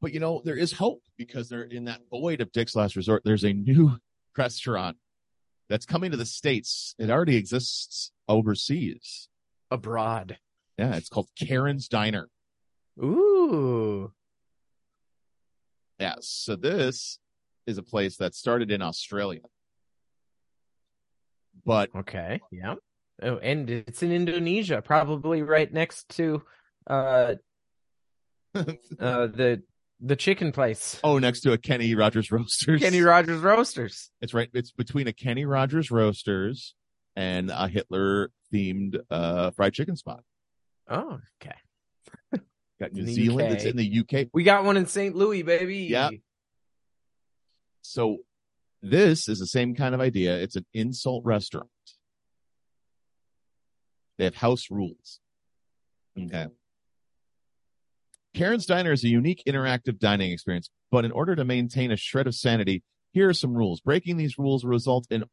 but 0.03 0.13
you 0.13 0.21
know 0.21 0.43
there 0.45 0.57
is 0.57 0.73
hope 0.73 1.03
because 1.17 1.49
they're 1.49 1.63
in 1.63 1.85
that 1.87 2.01
void 2.11 2.41
of 2.41 2.53
dick's 2.53 2.77
last 2.77 2.97
resort 2.97 3.23
there's 3.25 3.45
a 3.45 3.53
new 3.53 3.97
restaurant 4.37 4.97
that's 5.69 5.87
coming 5.87 6.11
to 6.11 6.17
the 6.17 6.27
states 6.27 6.95
it 6.99 7.11
already 7.11 7.37
exists 7.37 8.11
overseas 8.29 9.29
Abroad. 9.71 10.39
yeah 10.79 10.95
it's 10.97 11.09
called 11.09 11.29
karen's 11.39 11.89
diner 11.89 12.29
Ooh. 13.03 14.13
yeah 15.99 16.17
so 16.21 16.57
this 16.57 17.19
is 17.67 17.79
a 17.79 17.83
place 17.83 18.17
that 18.19 18.35
started 18.35 18.71
in 18.71 18.83
australia 18.83 19.41
but 21.65 21.91
Okay. 21.97 22.41
Yeah. 22.53 22.75
Oh, 23.23 23.39
and 23.39 23.69
it's 23.71 24.03
in 24.03 24.13
Indonesia, 24.13 24.83
probably 24.83 25.43
right 25.43 25.73
next 25.73 26.09
to 26.11 26.43
uh 26.87 27.35
uh 28.55 28.65
the 29.27 29.63
the 30.01 30.15
chicken 30.17 30.53
place. 30.53 31.01
oh 31.03 31.19
next 31.19 31.41
to 31.41 31.53
a 31.53 31.59
kenny 31.59 31.95
rogers 31.95 32.31
roasters 32.31 32.81
Kenny 32.83 33.01
Rogers 33.01 33.41
Roasters. 33.41 34.11
it's 34.21 34.35
right 34.35 34.49
it's 34.53 34.71
between 34.73 35.09
a 35.09 35.13
kenny 35.13 35.47
rogers 35.47 35.91
roasters 35.91 36.75
and 37.17 37.51
a 37.51 37.67
hitler 37.69 38.31
themed 38.53 38.99
uh 39.11 39.51
fried 39.53 39.73
chicken 39.73 39.97
spot 39.97 40.23
Oh, 40.89 41.19
okay. 41.43 41.57
got 42.81 42.93
new 42.93 43.07
zealand 43.07 43.49
UK. 43.49 43.55
it's 43.55 43.65
in 43.65 43.77
the 43.77 44.01
uk 44.01 44.29
We 44.35 44.45
got 44.45 44.63
one 44.65 44.77
in 44.77 44.87
St. 44.87 45.17
Louis, 45.17 45.43
baby. 45.43 45.79
Yeah. 45.79 46.11
So 47.89 48.19
this 48.83 49.29
is 49.29 49.39
the 49.39 49.47
same 49.47 49.75
kind 49.75 49.95
of 49.95 50.01
idea. 50.01 50.37
It's 50.37 50.57
an 50.57 50.67
insult 50.75 51.25
restaurant. 51.25 51.69
They 54.19 54.25
have 54.25 54.37
house 54.37 54.71
rules. 54.71 55.21
Okay. 56.19 56.47
Karen's 58.35 58.67
Diner 58.67 58.93
is 58.93 59.05
a 59.05 59.09
unique 59.09 59.43
interactive 59.47 59.99
dining 59.99 60.31
experience, 60.31 60.69
but 60.91 61.05
in 61.05 61.13
order 61.13 61.35
to 61.37 61.45
maintain 61.45 61.91
a 61.91 61.97
shred 61.97 62.27
of 62.27 62.35
sanity, 62.35 62.83
here 63.13 63.29
are 63.29 63.35
some 63.35 63.55
rules. 63.55 63.81
Breaking 63.81 64.17
these 64.17 64.39
rules 64.39 64.65
will 64.65 64.71
result 64.71 65.07
in 65.11 65.25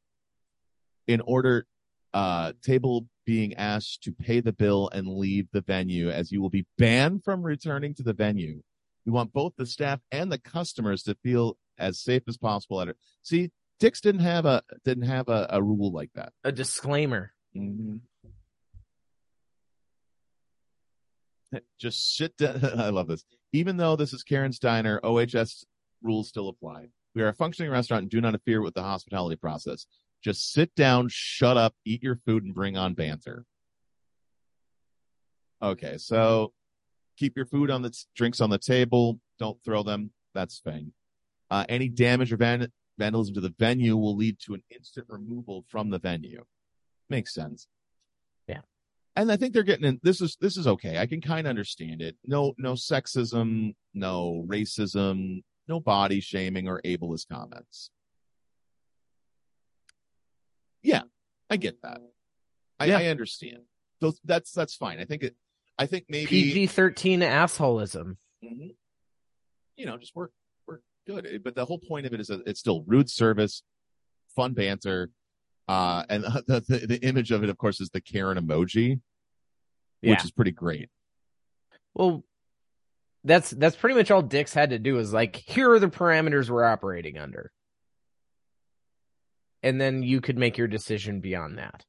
in 1.08 1.22
order 1.22 1.66
uh 2.14 2.54
table 2.64 3.08
being 3.26 3.54
asked 3.56 4.04
to 4.04 4.12
pay 4.12 4.40
the 4.40 4.54
bill 4.54 4.90
and 4.94 5.08
leave 5.08 5.48
the 5.52 5.62
venue 5.62 6.10
as 6.10 6.32
you 6.32 6.42
will 6.42 6.50
be 6.50 6.66
banned 6.78 7.24
from 7.24 7.44
returning 7.44 7.94
to 7.96 8.04
the 8.04 8.14
venue. 8.14 8.62
We 9.06 9.12
want 9.12 9.34
both 9.34 9.54
the 9.58 9.66
staff 9.66 10.00
and 10.12 10.32
the 10.32 10.38
customers 10.38 11.04
to 11.04 11.16
feel 11.24 11.58
as 11.84 12.00
safe 12.00 12.24
as 12.28 12.38
possible 12.38 12.82
at 12.82 12.88
it. 12.88 12.98
See, 13.22 13.52
Dick's 13.80 14.02
didn't 14.02 14.22
have 14.22 14.46
a 14.46 14.64
didn't 14.86 15.04
have 15.04 15.30
a, 15.30 15.48
a 15.50 15.62
rule 15.62 15.92
like 15.92 16.12
that. 16.16 16.32
A 16.44 16.52
disclaimer. 16.52 17.34
Mm-hmm. 17.56 17.98
Just 21.80 22.16
sit 22.16 22.36
down. 22.38 22.64
I 22.78 22.90
love 22.90 23.08
this. 23.08 23.26
Even 23.52 23.78
though 23.78 23.96
this 23.96 24.14
is 24.14 24.24
Karen's 24.24 24.60
Diner, 24.60 25.00
OHS 25.04 25.66
rules 26.02 26.30
still 26.30 26.50
apply. 26.50 26.88
We 27.16 27.22
are 27.22 27.28
a 27.28 27.34
functioning 27.34 27.72
restaurant 27.72 28.04
and 28.04 28.12
do 28.12 28.22
not 28.22 28.30
interfere 28.30 28.62
with 28.62 28.74
the 28.74 28.82
hospitality 28.82 29.36
process. 29.36 29.86
Just 30.24 30.52
sit 30.52 30.74
down, 30.76 31.10
shut 31.12 31.58
up, 31.58 31.76
eat 31.86 32.02
your 32.02 32.16
food, 32.26 32.44
and 32.44 32.56
bring 32.56 32.78
on 32.78 32.94
banter. 32.94 33.46
Okay, 35.62 35.98
so 35.98 36.54
keep 37.18 37.36
your 37.36 37.46
food 37.46 37.70
on 37.70 37.82
the 37.82 37.94
drinks 38.16 38.42
on 38.42 38.50
the 38.50 38.58
table. 38.58 39.20
Don't 39.40 39.62
throw 39.64 39.84
them. 39.84 40.12
That's 40.34 40.60
fine. 40.60 40.94
Uh, 41.52 41.66
any 41.70 41.90
damage 41.90 42.32
or 42.34 42.38
van- 42.38 42.72
vandalism 42.98 43.36
to 43.36 43.42
the 43.42 43.54
venue 43.60 43.96
will 43.96 44.16
lead 44.16 44.40
to 44.40 44.54
an 44.54 44.64
instant 44.74 45.06
removal 45.10 45.66
from 45.70 45.90
the 45.90 46.00
venue. 46.00 46.44
Makes 47.10 47.34
sense. 47.34 47.68
Yeah. 48.48 48.62
And 49.16 49.32
I 49.32 49.36
think 49.38 49.54
they're 49.54 49.64
getting 49.64 49.86
in. 49.86 50.00
This 50.04 50.22
is 50.22 50.38
this 50.42 50.58
is 50.58 50.66
okay. 50.68 50.98
I 50.98 51.06
can 51.06 51.22
kind 51.22 51.46
of 51.46 51.50
understand 51.52 52.02
it. 52.02 52.16
No 52.26 52.54
no 52.58 52.74
sexism, 52.74 53.76
no 53.94 54.44
racism, 54.48 55.44
no 55.68 55.80
body 55.80 56.20
shaming 56.22 56.68
or 56.68 56.82
ableist 56.84 57.28
comments. 57.32 57.92
Yeah, 60.82 61.04
I 61.50 61.58
get 61.58 61.82
that. 61.84 62.02
I, 62.80 62.86
Yeah. 62.88 62.98
I 62.98 63.06
understand. 63.08 63.64
So 64.02 64.14
that's 64.26 64.52
that's 64.52 64.76
fine. 64.76 65.00
I 65.00 65.06
think 65.06 65.24
it. 65.24 65.36
I 65.78 65.86
think 65.86 66.06
maybe 66.10 66.28
PG 66.28 66.68
thirteen 66.68 67.22
assholism. 67.22 68.18
Mhm. 68.44 68.76
you 69.78 69.86
know, 69.86 69.98
just 69.98 70.16
work 70.16 70.32
good. 71.06 71.42
But 71.44 71.56
the 71.56 71.66
whole 71.66 71.80
point 71.80 72.06
of 72.06 72.14
it 72.14 72.20
is 72.20 72.28
that 72.28 72.42
it's 72.46 72.60
still 72.60 72.84
rude 72.88 73.10
service, 73.10 73.64
fun 74.36 74.54
banter, 74.54 75.10
uh, 75.68 76.04
and 76.10 76.24
the, 76.48 76.64
the 76.68 76.88
the 76.88 77.00
image 77.06 77.32
of 77.32 77.44
it, 77.44 77.50
of 77.50 77.58
course, 77.58 77.80
is 77.82 77.90
the 77.90 78.02
Karen 78.02 78.38
emoji, 78.38 79.00
Yeah. 80.02 80.12
which 80.12 80.24
is 80.26 80.32
pretty 80.32 80.52
great. 80.52 80.90
Well, 81.94 82.24
that's 83.24 83.52
that's 83.52 83.76
pretty 83.76 83.96
much 83.96 84.12
all 84.12 84.22
Dick's 84.22 84.54
had 84.54 84.72
to 84.72 84.80
do 84.80 84.98
is 85.00 85.14
like, 85.14 85.36
here 85.36 85.72
are 85.72 85.80
the 85.80 85.88
parameters 85.88 86.50
we're 86.50 86.66
operating 86.66 87.18
under. 87.18 87.52
And 89.62 89.80
then 89.80 90.04
you 90.04 90.20
could 90.20 90.38
make 90.38 90.58
your 90.58 90.68
decision 90.68 91.22
beyond 91.22 91.58
that. 91.58 91.86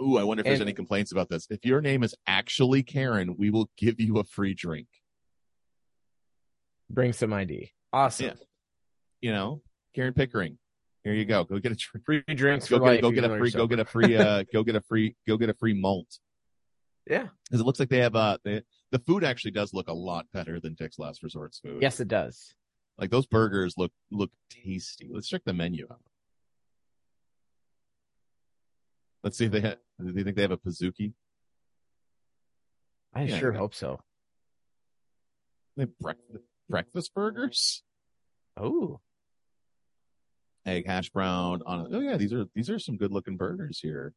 Ooh, 0.00 0.16
I 0.16 0.24
wonder 0.24 0.40
if 0.40 0.46
there's 0.46 0.62
any 0.62 0.72
complaints 0.72 1.12
about 1.12 1.28
this. 1.28 1.46
If 1.50 1.66
your 1.66 1.82
name 1.82 2.02
is 2.02 2.14
actually 2.26 2.82
Karen, 2.82 3.36
we 3.36 3.50
will 3.50 3.68
give 3.76 4.00
you 4.00 4.16
a 4.18 4.24
free 4.24 4.54
drink. 4.54 4.86
Bring 6.88 7.12
some 7.12 7.34
ID. 7.34 7.72
Awesome. 7.92 8.26
Yeah. 8.26 8.32
You 9.20 9.32
know, 9.32 9.62
Karen 9.94 10.14
Pickering. 10.14 10.58
Here 11.04 11.14
you 11.14 11.24
go. 11.24 11.44
Go 11.44 11.58
get 11.58 11.72
a 11.72 11.76
drink. 11.76 12.04
Free 12.04 12.34
drinks 12.34 12.68
Go 12.68 12.78
get, 12.78 13.00
go 13.00 13.10
get 13.10 13.24
a 13.24 13.36
free. 13.38 13.50
Go 13.50 13.66
get 13.66 13.80
a 13.80 13.84
free. 13.84 14.16
Uh, 14.16 14.44
go 14.52 14.62
get 14.62 14.76
a 14.76 14.80
free. 14.82 15.16
Go 15.26 15.36
get 15.36 15.48
a 15.48 15.54
free 15.54 15.72
malt. 15.74 16.18
Yeah. 17.08 17.28
Because 17.48 17.60
it 17.60 17.64
looks 17.64 17.80
like 17.80 17.88
they 17.88 17.98
have. 17.98 18.14
Uh, 18.14 18.38
they, 18.44 18.62
the 18.92 18.98
food 18.98 19.24
actually 19.24 19.52
does 19.52 19.72
look 19.72 19.88
a 19.88 19.94
lot 19.94 20.26
better 20.32 20.60
than 20.60 20.74
Dick's 20.74 20.98
Last 20.98 21.22
Resort's 21.22 21.58
food. 21.58 21.78
Yes, 21.80 22.00
it 22.00 22.08
does. 22.08 22.54
Like 22.98 23.10
those 23.10 23.26
burgers 23.26 23.74
look 23.78 23.92
look 24.10 24.30
tasty. 24.50 25.08
Let's 25.10 25.26
check 25.28 25.42
the 25.44 25.54
menu 25.54 25.86
out. 25.90 26.00
Let's 29.24 29.38
see 29.38 29.46
if 29.46 29.52
they 29.52 29.60
have. 29.60 29.78
Do 29.98 30.12
you 30.14 30.24
think 30.24 30.36
they 30.36 30.42
have 30.42 30.50
a 30.50 30.58
Pazuki? 30.58 31.14
I 33.14 33.22
Yeah, 33.22 33.38
sure 33.38 33.52
yeah. 33.52 33.58
hope 33.58 33.74
so. 33.74 34.00
They 35.76 35.86
breakfast 35.86 36.44
breakfast 36.70 37.12
burgers, 37.14 37.82
Oh, 38.56 39.00
egg 40.64 40.86
hash 40.86 41.10
brown 41.10 41.62
on. 41.66 41.88
Oh 41.92 42.00
yeah, 42.00 42.16
these 42.16 42.32
are 42.32 42.46
these 42.54 42.70
are 42.70 42.78
some 42.78 42.96
good 42.96 43.12
looking 43.12 43.36
burgers 43.36 43.80
here. 43.80 44.14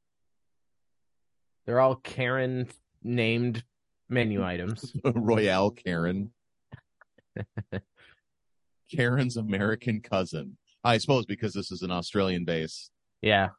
they're 1.66 1.80
all 1.80 1.96
Karen 1.96 2.68
named 3.04 3.64
menu 4.10 4.44
items. 4.54 4.94
Royale 5.04 5.72
Karen. 5.72 6.32
Karen's 8.96 9.38
American 9.38 10.02
cousin. 10.02 10.58
I 10.84 10.98
suppose 10.98 11.26
because 11.26 11.54
this 11.54 11.72
is 11.72 11.82
an 11.82 11.92
Australian 11.92 12.46
base. 12.46 12.92
Yeah. 13.22 13.50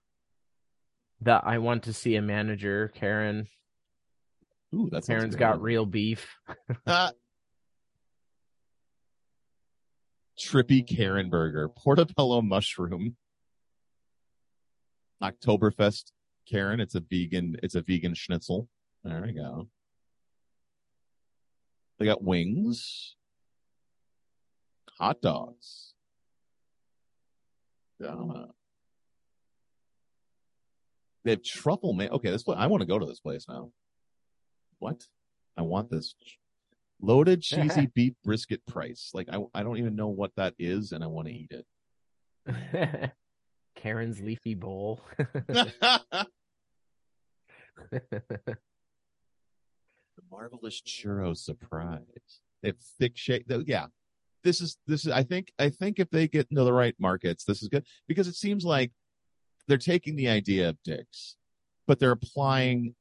The 1.23 1.33
I 1.43 1.59
want 1.59 1.85
to 1.85 1.93
see 1.93 2.17
a 2.17 2.23
manager, 2.23 2.93
Karen. 2.95 3.47
Ooh, 4.75 4.89
that's 4.93 5.07
Karen's 5.07 5.37
got 5.37 5.63
real 5.63 5.87
beef. 5.87 6.29
Trippy 10.39 10.87
Karen 10.87 11.31
burger, 11.31 11.69
portobello 11.69 12.43
mushroom, 12.43 13.17
Oktoberfest 15.23 16.13
Karen. 16.49 16.81
It's 16.81 16.95
a 16.95 17.01
vegan. 17.01 17.57
It's 17.63 17.75
a 17.75 17.83
vegan 17.83 18.15
schnitzel. 18.15 18.69
There 19.05 19.23
we 19.25 19.33
go. 19.33 19.69
They 21.99 22.07
got 22.07 22.23
wings, 22.23 23.15
hot 24.99 25.21
dogs. 25.23 25.95
Yeah. 28.01 28.17
They 31.25 31.31
have 31.31 31.43
truffle 31.43 31.93
man. 31.95 32.11
Okay, 32.11 32.31
this 32.31 32.43
place. 32.43 32.59
I 32.61 32.67
want 32.67 32.81
to 32.83 32.87
go 32.87 32.99
to 32.99 33.07
this 33.07 33.21
place 33.21 33.47
now. 33.49 33.71
What? 34.79 35.07
I 35.57 35.63
want 35.63 35.91
this 35.91 36.15
loaded 37.05 37.43
cheesy 37.43 37.87
beef 37.87 38.15
brisket 38.25 38.65
price. 38.67 39.11
Like 39.15 39.29
I, 39.33 39.41
I 39.55 39.63
don't 39.63 39.79
even 39.79 39.97
know 39.97 40.09
what 40.09 40.33
that 40.37 40.55
is, 40.59 40.93
and 40.93 41.03
I 41.05 41.07
want 41.07 41.29
to 41.29 41.35
eat 41.35 41.53
it. 42.47 43.13
Karen's 43.77 44.21
leafy 44.21 44.55
bowl. 44.55 45.01
the 45.19 46.27
marvelous 50.31 50.81
churro 50.81 51.37
surprise. 51.37 52.01
They 52.63 52.69
have 52.69 52.79
thick 52.99 53.13
shake. 53.17 53.47
though, 53.47 53.63
Yeah, 53.67 53.87
this 54.43 54.61
is 54.61 54.79
this 54.87 55.07
is. 55.07 55.13
I 55.13 55.23
think 55.23 55.53
I 55.59 55.71
think 55.71 55.99
if 55.99 56.11
they 56.11 56.29
get 56.29 56.47
into 56.51 56.65
the 56.65 56.73
right 56.73 56.95
markets, 56.99 57.45
this 57.45 57.63
is 57.63 57.69
good 57.69 57.85
because 58.09 58.29
it 58.29 58.37
seems 58.37 58.65
like 58.65 58.93
they're 59.67 59.79
taking 59.79 60.17
the 60.17 60.29
idea 60.29 60.69
of 60.69 60.77
Dick's, 60.85 61.37
but 61.87 61.99
they're 61.99 62.11
applying 62.13 62.95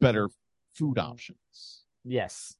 better 0.00 0.28
food 0.74 0.98
options. 0.98 1.84
yes. 2.04 2.54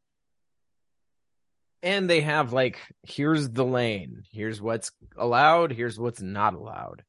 And 1.82 2.10
they 2.10 2.22
have 2.22 2.52
like, 2.52 2.78
here's 3.04 3.48
the 3.50 3.64
lane. 3.64 4.22
Here's 4.32 4.60
what's 4.60 4.90
allowed. 5.16 5.72
Here's 5.72 5.98
what's 5.98 6.20
not 6.20 6.54
allowed. 6.54 7.04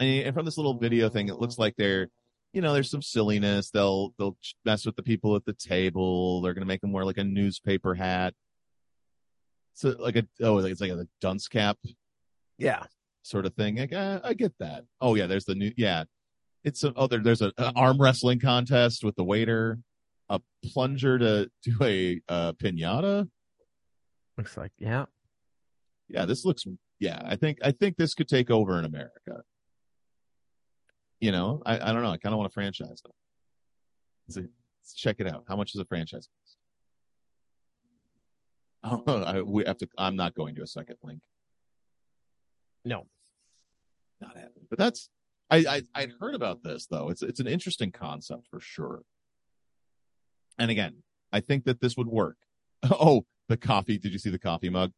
And, 0.00 0.34
from 0.34 0.44
this 0.44 0.56
little 0.56 0.74
video 0.78 1.08
thing, 1.08 1.28
it 1.28 1.38
looks 1.38 1.56
like 1.56 1.76
they're, 1.76 2.08
you 2.52 2.60
know, 2.60 2.72
there's 2.72 2.90
some 2.90 3.02
silliness. 3.02 3.70
They'll 3.70 4.12
they'll 4.18 4.36
mess 4.64 4.84
with 4.84 4.96
the 4.96 5.02
people 5.02 5.36
at 5.36 5.44
the 5.44 5.52
table. 5.52 6.40
They're 6.40 6.54
gonna 6.54 6.66
make 6.66 6.80
them 6.80 6.92
wear 6.92 7.04
like 7.04 7.18
a 7.18 7.24
newspaper 7.24 7.94
hat. 7.94 8.34
So 9.74 9.94
like 9.98 10.16
a 10.16 10.26
oh, 10.42 10.58
it's 10.58 10.80
like 10.80 10.90
a 10.90 11.06
dunce 11.20 11.48
cap 11.48 11.78
Yeah. 12.58 12.84
sort 13.22 13.46
of 13.46 13.54
thing. 13.54 13.76
Like, 13.76 13.92
uh, 13.92 14.20
I 14.24 14.34
get 14.34 14.52
that. 14.58 14.84
Oh 15.00 15.14
yeah, 15.14 15.26
there's 15.26 15.44
the 15.44 15.54
new 15.54 15.72
yeah. 15.76 16.04
It's 16.64 16.82
a, 16.82 16.92
oh 16.96 17.06
there, 17.06 17.20
there's 17.20 17.42
a, 17.42 17.52
a 17.58 17.72
arm 17.76 18.00
wrestling 18.00 18.40
contest 18.40 19.04
with 19.04 19.14
the 19.16 19.24
waiter, 19.24 19.78
a 20.28 20.40
plunger 20.64 21.18
to 21.18 21.50
do 21.62 21.76
a, 21.82 22.20
uh 22.28 22.52
pinata. 22.52 23.28
Looks 24.36 24.56
like, 24.56 24.72
yeah. 24.78 25.04
Yeah, 26.08 26.24
this 26.24 26.44
looks 26.44 26.64
yeah. 26.98 27.20
I 27.24 27.36
think 27.36 27.58
I 27.62 27.70
think 27.72 27.96
this 27.96 28.14
could 28.14 28.28
take 28.28 28.50
over 28.50 28.78
in 28.78 28.84
America. 28.84 29.42
You 31.20 31.32
know, 31.32 31.62
I, 31.64 31.74
I 31.74 31.92
don't 31.92 32.02
know. 32.02 32.10
I 32.10 32.18
kind 32.18 32.34
of 32.34 32.38
want 32.38 32.50
to 32.50 32.54
franchise 32.54 33.00
them. 33.02 33.12
Let's, 34.28 34.34
see. 34.36 34.52
Let's 34.80 34.94
check 34.94 35.16
it 35.20 35.26
out. 35.26 35.44
How 35.48 35.56
much 35.56 35.74
is 35.74 35.80
a 35.80 35.84
franchise? 35.84 36.28
cost? 38.82 39.06
Oh, 39.08 39.22
I, 39.22 39.42
we 39.42 39.64
have 39.64 39.78
to. 39.78 39.88
I'm 39.96 40.16
not 40.16 40.34
going 40.34 40.54
to 40.56 40.62
a 40.62 40.66
second 40.66 40.96
link. 41.02 41.20
No. 42.84 43.06
Not 44.20 44.36
happening. 44.36 44.66
But 44.68 44.78
that's 44.78 45.08
I, 45.50 45.58
I 45.68 45.82
I'd 45.94 46.12
heard 46.20 46.34
about 46.34 46.62
this 46.62 46.86
though. 46.86 47.10
It's 47.10 47.22
it's 47.22 47.40
an 47.40 47.46
interesting 47.46 47.92
concept 47.92 48.46
for 48.50 48.60
sure. 48.60 49.02
And 50.58 50.70
again, 50.70 51.02
I 51.32 51.40
think 51.40 51.64
that 51.64 51.80
this 51.80 51.96
would 51.96 52.08
work. 52.08 52.36
Oh, 52.90 53.24
the 53.48 53.56
coffee. 53.56 53.98
Did 53.98 54.12
you 54.12 54.18
see 54.18 54.30
the 54.30 54.38
coffee 54.38 54.68
mug? 54.68 54.92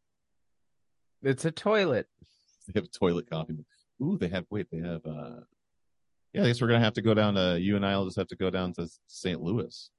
It's 1.23 1.45
a 1.45 1.53
toilet. 1.53 2.09
They 2.67 2.73
have 2.81 2.85
a 2.85 2.89
toilet 2.89 3.31
coffee. 3.31 3.53
mug. 3.55 3.65
Ooh, 4.03 4.19
they 4.19 4.29
have. 4.29 4.45
Wait, 4.51 4.67
they 4.73 4.79
have. 4.79 5.07
uh 5.07 5.41
Yeah, 6.33 6.43
I 6.43 6.47
guess 6.49 6.61
we're 6.61 6.67
gonna 6.69 6.81
have 6.81 6.95
to 6.95 7.03
go 7.03 7.15
down 7.15 7.35
to. 7.35 7.59
You 7.61 7.77
and 7.77 7.87
I 7.87 7.97
will 7.97 8.07
just 8.07 8.17
have 8.17 8.27
to 8.29 8.37
go 8.37 8.51
down 8.51 8.73
to 8.75 8.89
St. 9.07 9.41
Louis. 9.41 9.91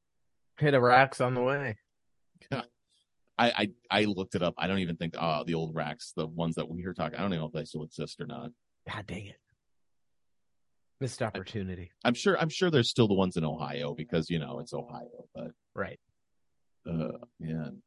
Hit 0.59 0.73
a 0.73 0.81
Rax 0.81 1.21
on 1.21 1.33
the 1.33 1.41
way. 1.41 1.77
I, 3.39 3.51
I 3.91 3.99
I 4.01 4.05
looked 4.05 4.33
it 4.33 4.41
up. 4.41 4.55
I 4.57 4.65
don't 4.67 4.79
even 4.79 4.97
think 4.97 5.13
uh 5.17 5.43
the 5.43 5.53
old 5.53 5.75
Rax, 5.75 6.11
the 6.15 6.25
ones 6.25 6.55
that 6.55 6.67
we 6.67 6.83
were 6.83 6.93
talking. 6.93 7.17
I 7.17 7.21
don't 7.21 7.31
even 7.33 7.41
know 7.41 7.47
if 7.47 7.53
they 7.53 7.65
still 7.65 7.83
exist 7.83 8.19
or 8.19 8.25
not. 8.25 8.49
God 8.91 9.05
dang 9.05 9.27
it. 9.27 9.35
Missed 10.99 11.21
opportunity. 11.21 11.91
I'm 12.03 12.15
sure. 12.15 12.37
I'm 12.39 12.49
sure 12.49 12.71
there's 12.71 12.89
still 12.89 13.07
the 13.07 13.13
ones 13.13 13.37
in 13.37 13.45
Ohio 13.45 13.93
because 13.93 14.29
you 14.31 14.39
know 14.39 14.59
it's 14.59 14.73
Ohio. 14.73 15.25
But 15.35 15.51
Right. 15.75 15.99
uh, 16.89 17.19
man. 17.39 17.83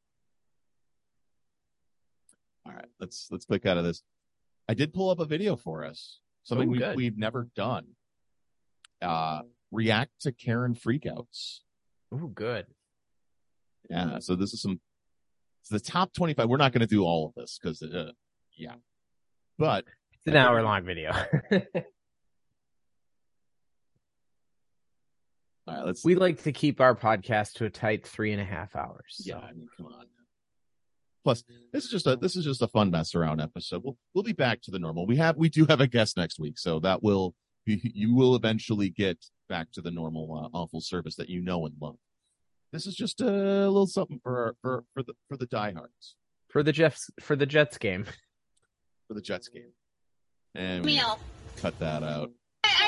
All 2.66 2.72
right, 2.72 2.88
let's 3.00 3.26
let's 3.32 3.46
click 3.46 3.66
out 3.66 3.78
of 3.78 3.84
this. 3.84 4.02
I 4.68 4.74
did 4.74 4.92
pull 4.94 5.10
up 5.10 5.18
a 5.18 5.24
video 5.24 5.56
for 5.56 5.84
us. 5.84 6.20
Something 6.44 6.68
Oh, 6.68 6.72
we've 6.72 6.80
good. 6.80 6.96
we've 6.96 7.18
never 7.18 7.48
done. 7.56 7.86
Uh, 9.02 9.42
react 9.72 10.20
to 10.20 10.30
Karen 10.32 10.74
freakouts. 10.74 11.60
Oh, 12.12 12.28
good. 12.28 12.66
Yeah, 13.88 14.20
so 14.20 14.36
this 14.36 14.52
is 14.54 14.62
some. 14.62 14.80
It's 15.62 15.70
the 15.70 15.80
top 15.80 16.12
25. 16.12 16.48
We're 16.48 16.56
not 16.58 16.72
going 16.72 16.80
to 16.80 16.86
do 16.86 17.02
all 17.04 17.26
of 17.26 17.34
this 17.34 17.58
because, 17.60 17.82
uh, 17.82 18.12
yeah, 18.56 18.74
but 19.58 19.84
It's 20.14 20.26
an 20.28 20.36
hour 20.36 20.62
long 20.62 20.84
video. 20.84 21.12
All 25.70 25.76
right, 25.76 25.86
let's. 25.86 26.04
we 26.04 26.14
like 26.16 26.42
to 26.42 26.52
keep 26.52 26.80
our 26.80 26.94
podcast 26.96 27.52
to 27.54 27.64
a 27.64 27.70
tight 27.70 28.06
three 28.06 28.32
and 28.32 28.40
a 28.40 28.44
half 28.44 28.74
hours. 28.74 29.22
yeah, 29.24 29.38
I 29.38 29.52
mean, 29.52 29.68
come 29.76 29.86
on. 29.86 30.06
Plus, 31.22 31.44
this 31.72 31.84
is 31.84 31.90
just 31.90 32.06
a 32.06 32.16
this 32.16 32.34
is 32.34 32.44
just 32.44 32.62
a 32.62 32.68
fun 32.68 32.90
mess 32.90 33.14
around 33.14 33.40
episode. 33.40 33.82
We'll 33.84 33.98
we'll 34.14 34.24
be 34.24 34.32
back 34.32 34.62
to 34.62 34.70
the 34.70 34.78
normal. 34.78 35.06
We 35.06 35.16
have 35.16 35.36
we 35.36 35.48
do 35.48 35.66
have 35.66 35.80
a 35.80 35.86
guest 35.86 36.16
next 36.16 36.38
week, 36.40 36.58
so 36.58 36.80
that 36.80 37.02
will 37.02 37.34
you 37.66 38.14
will 38.14 38.34
eventually 38.34 38.88
get 38.88 39.18
back 39.48 39.70
to 39.72 39.82
the 39.82 39.90
normal 39.90 40.50
uh, 40.52 40.56
awful 40.56 40.80
service 40.80 41.16
that 41.16 41.28
you 41.28 41.42
know 41.42 41.66
and 41.66 41.74
love. 41.80 41.96
This 42.72 42.86
is 42.86 42.94
just 42.94 43.20
a 43.20 43.24
little 43.24 43.86
something 43.86 44.20
for 44.22 44.38
our, 44.38 44.54
for 44.62 44.84
for 44.94 45.02
the 45.02 45.12
for 45.28 45.36
the 45.36 45.46
diehards 45.46 46.16
For 46.48 46.62
the 46.62 46.72
Jets 46.72 47.10
for 47.20 47.36
the 47.36 47.46
Jets 47.46 47.76
game. 47.78 48.06
for 49.06 49.14
the 49.14 49.20
Jets 49.20 49.48
game, 49.48 49.72
and 50.54 50.84
we 50.84 50.96
Meal. 50.96 51.18
cut 51.56 51.78
that 51.80 52.02
out. 52.02 52.30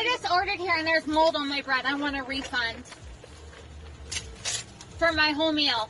I, 0.03 0.05
I 0.05 0.17
just 0.17 0.33
ordered 0.33 0.59
here 0.59 0.75
and 0.77 0.87
there's 0.87 1.07
mold 1.07 1.37
on 1.37 1.49
my 1.49 1.63
bread. 1.63 1.85
I 1.85 1.95
want 1.95 2.17
a 2.17 2.23
refund 2.23 2.85
for 4.99 5.13
my 5.13 5.31
whole 5.31 5.53
meal. 5.53 5.89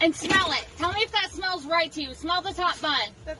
And 0.00 0.14
smell 0.14 0.50
it. 0.52 0.66
Tell 0.78 0.92
me 0.92 1.00
if 1.02 1.12
that 1.12 1.30
smells 1.30 1.64
right 1.64 1.90
to 1.92 2.02
you. 2.02 2.14
Smell 2.14 2.42
the 2.42 2.52
top 2.52 2.80
bun. 2.80 3.36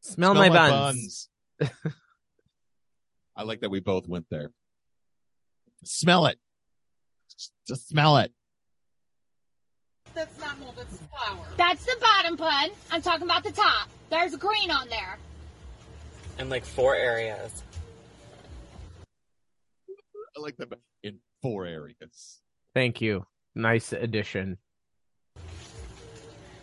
Smell, 0.00 0.34
my, 0.34 0.48
buns. 0.48 1.28
buns. 1.60 1.74
I 3.36 3.44
like 3.44 3.60
that 3.60 3.70
we 3.70 3.78
both 3.78 4.08
went 4.08 4.26
there. 4.28 4.50
Smell 5.84 6.26
it. 6.26 6.38
Just, 7.30 7.52
just 7.68 7.88
smell 7.88 8.16
it. 8.16 8.32
That's 10.14 10.38
not 10.40 10.58
mold, 10.58 10.74
that's 10.76 10.96
flour. 10.96 11.46
That's 11.56 11.84
the 11.84 11.96
bottom 12.00 12.36
bun. 12.36 12.70
I'm 12.90 13.00
talking 13.02 13.22
about 13.24 13.44
the 13.44 13.52
top. 13.52 13.88
There's 14.10 14.34
green 14.36 14.70
on 14.70 14.88
there. 14.88 15.18
in 16.38 16.48
like 16.48 16.64
four 16.64 16.94
areas. 16.96 17.62
I 20.36 20.40
like 20.40 20.56
that 20.58 20.68
in 21.02 21.18
four 21.42 21.66
areas. 21.66 22.40
Thank 22.74 23.00
you. 23.00 23.24
Nice 23.54 23.92
addition. 23.92 24.58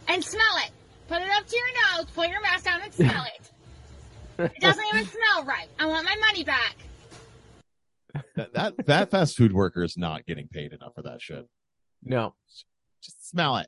And 0.07 0.23
smell 0.23 0.57
it. 0.65 0.71
Put 1.07 1.21
it 1.21 1.29
up 1.29 1.47
to 1.47 1.55
your 1.55 1.67
nose. 1.97 2.07
Put 2.15 2.29
your 2.29 2.41
mask 2.41 2.65
down 2.65 2.81
and 2.81 2.93
smell 2.93 3.25
it. 3.37 3.51
It 4.55 4.61
doesn't 4.61 4.85
even 4.93 5.05
smell 5.35 5.45
right. 5.45 5.67
I 5.79 5.85
want 5.85 6.05
my 6.05 6.15
money 6.27 6.43
back. 6.43 6.75
That, 8.35 8.53
that 8.53 8.85
that 8.87 9.11
fast 9.11 9.35
food 9.37 9.53
worker 9.53 9.83
is 9.83 9.97
not 9.97 10.25
getting 10.25 10.47
paid 10.47 10.73
enough 10.73 10.95
for 10.95 11.03
that 11.03 11.21
shit. 11.21 11.47
No. 12.03 12.33
Just 13.01 13.29
smell 13.29 13.57
it. 13.57 13.67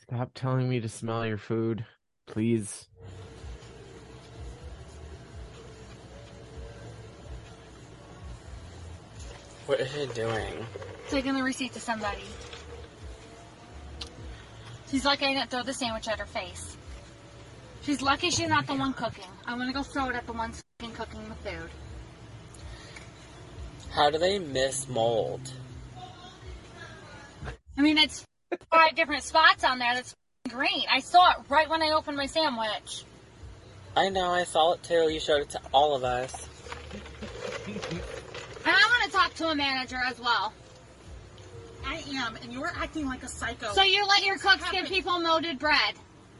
Stop 0.00 0.30
telling 0.34 0.68
me 0.68 0.80
to 0.80 0.88
smell 0.88 1.26
your 1.26 1.38
food, 1.38 1.84
please. 2.26 2.88
What 9.66 9.80
is 9.80 9.92
he 9.92 10.06
doing? 10.14 10.66
Taking 11.08 11.34
the 11.34 11.42
receipt 11.42 11.72
to 11.72 11.80
somebody. 11.80 12.22
She's 14.90 15.04
lucky 15.04 15.24
I 15.24 15.34
didn't 15.34 15.50
throw 15.50 15.62
the 15.62 15.72
sandwich 15.72 16.06
at 16.06 16.18
her 16.18 16.26
face. 16.26 16.76
She's 17.82 18.02
lucky 18.02 18.30
she's 18.30 18.48
not 18.48 18.66
the 18.66 18.74
one 18.74 18.92
cooking. 18.92 19.24
I'm 19.46 19.58
gonna 19.58 19.72
go 19.72 19.82
throw 19.82 20.10
it 20.10 20.16
at 20.16 20.26
the 20.26 20.32
one 20.32 20.52
cooking 20.78 21.28
the 21.28 21.50
food. 21.50 21.70
How 23.90 24.10
do 24.10 24.18
they 24.18 24.38
miss 24.38 24.88
mold? 24.88 25.40
I 27.76 27.82
mean, 27.82 27.98
it's 27.98 28.24
five 28.70 28.94
different 28.94 29.22
spots 29.24 29.64
on 29.64 29.78
there 29.78 29.94
that's 29.94 30.14
green. 30.48 30.84
I 30.90 31.00
saw 31.00 31.30
it 31.32 31.36
right 31.48 31.68
when 31.68 31.82
I 31.82 31.90
opened 31.90 32.16
my 32.16 32.26
sandwich. 32.26 33.04
I 33.96 34.08
know, 34.08 34.30
I 34.30 34.44
saw 34.44 34.72
it 34.72 34.82
too. 34.82 35.08
You 35.12 35.20
showed 35.20 35.42
it 35.42 35.50
to 35.50 35.60
all 35.72 35.94
of 35.94 36.04
us. 36.04 36.48
And 37.66 37.76
I 38.66 38.88
want 39.00 39.04
to 39.04 39.10
talk 39.10 39.34
to 39.34 39.48
a 39.48 39.54
manager 39.54 40.00
as 40.06 40.18
well. 40.20 40.52
I 41.86 42.02
am, 42.16 42.36
and 42.42 42.52
you're 42.52 42.72
acting 42.76 43.06
like 43.06 43.22
a 43.22 43.28
psycho. 43.28 43.72
So 43.72 43.82
you 43.82 44.06
let 44.06 44.24
your 44.24 44.38
cooks 44.38 44.64
give 44.70 44.86
people 44.86 45.20
molded 45.20 45.58
bread. 45.58 45.94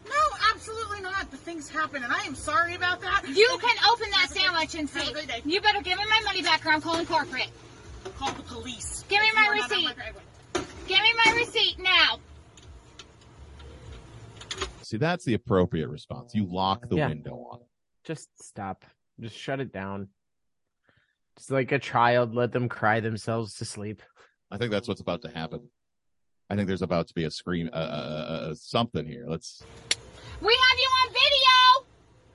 no, 0.06 0.12
absolutely 0.54 1.00
not. 1.02 1.30
The 1.30 1.36
things 1.36 1.68
happen, 1.68 2.02
and 2.02 2.12
I 2.12 2.24
am 2.24 2.34
sorry 2.34 2.74
about 2.74 3.00
that. 3.02 3.22
You 3.28 3.48
And 3.52 3.60
can 3.60 3.76
open 3.90 4.08
that 4.10 4.20
Have 4.20 4.30
sandwich 4.30 4.74
and 4.74 4.88
have 4.90 5.02
a 5.02 5.06
see. 5.06 5.12
good 5.12 5.28
day. 5.28 5.42
You 5.44 5.60
better 5.60 5.82
give 5.82 5.98
me 5.98 6.04
my 6.08 6.20
money 6.24 6.42
back 6.42 6.64
or 6.64 6.70
I'm 6.70 6.80
calling 6.80 7.04
corporate. 7.06 7.48
Call 8.18 8.32
the 8.32 8.42
police. 8.42 9.04
Give 9.08 9.20
me 9.20 9.28
my 9.34 9.42
are 9.48 9.54
not 9.56 9.70
receipt. 9.70 9.94
Driveway. 10.86 10.88
Give 10.88 11.02
me 11.02 11.14
my 11.24 11.38
receipt 11.38 11.78
now. 11.78 12.18
See, 14.82 14.96
that's 14.98 15.24
the 15.24 15.34
appropriate 15.34 15.88
response. 15.88 16.34
You 16.34 16.46
lock 16.46 16.88
the 16.88 16.96
Yeah. 16.96 17.08
window 17.08 17.36
on 17.50 17.60
it. 17.60 17.66
Just 18.04 18.28
stop. 18.42 18.84
Just 19.20 19.36
shut 19.36 19.60
it 19.60 19.72
down. 19.72 20.08
Just 21.36 21.50
like 21.50 21.72
a 21.72 21.78
child, 21.78 22.34
let 22.34 22.52
them 22.52 22.68
cry 22.68 23.00
themselves 23.00 23.54
to 23.54 23.64
sleep. 23.64 24.02
I 24.50 24.58
think 24.58 24.70
that's 24.70 24.86
what's 24.86 25.00
about 25.00 25.22
to 25.22 25.28
happen. 25.30 25.68
I 26.50 26.54
think 26.56 26.68
there's 26.68 26.82
about 26.82 27.08
to 27.08 27.14
be 27.14 27.24
a 27.24 27.30
scream, 27.30 27.70
uh, 27.72 27.76
uh, 27.76 28.54
something 28.54 29.06
here. 29.06 29.24
Let's. 29.26 29.62
We 30.40 30.54
have 30.54 30.78
you 30.78 30.88
on 31.02 31.08
video. 31.12 31.86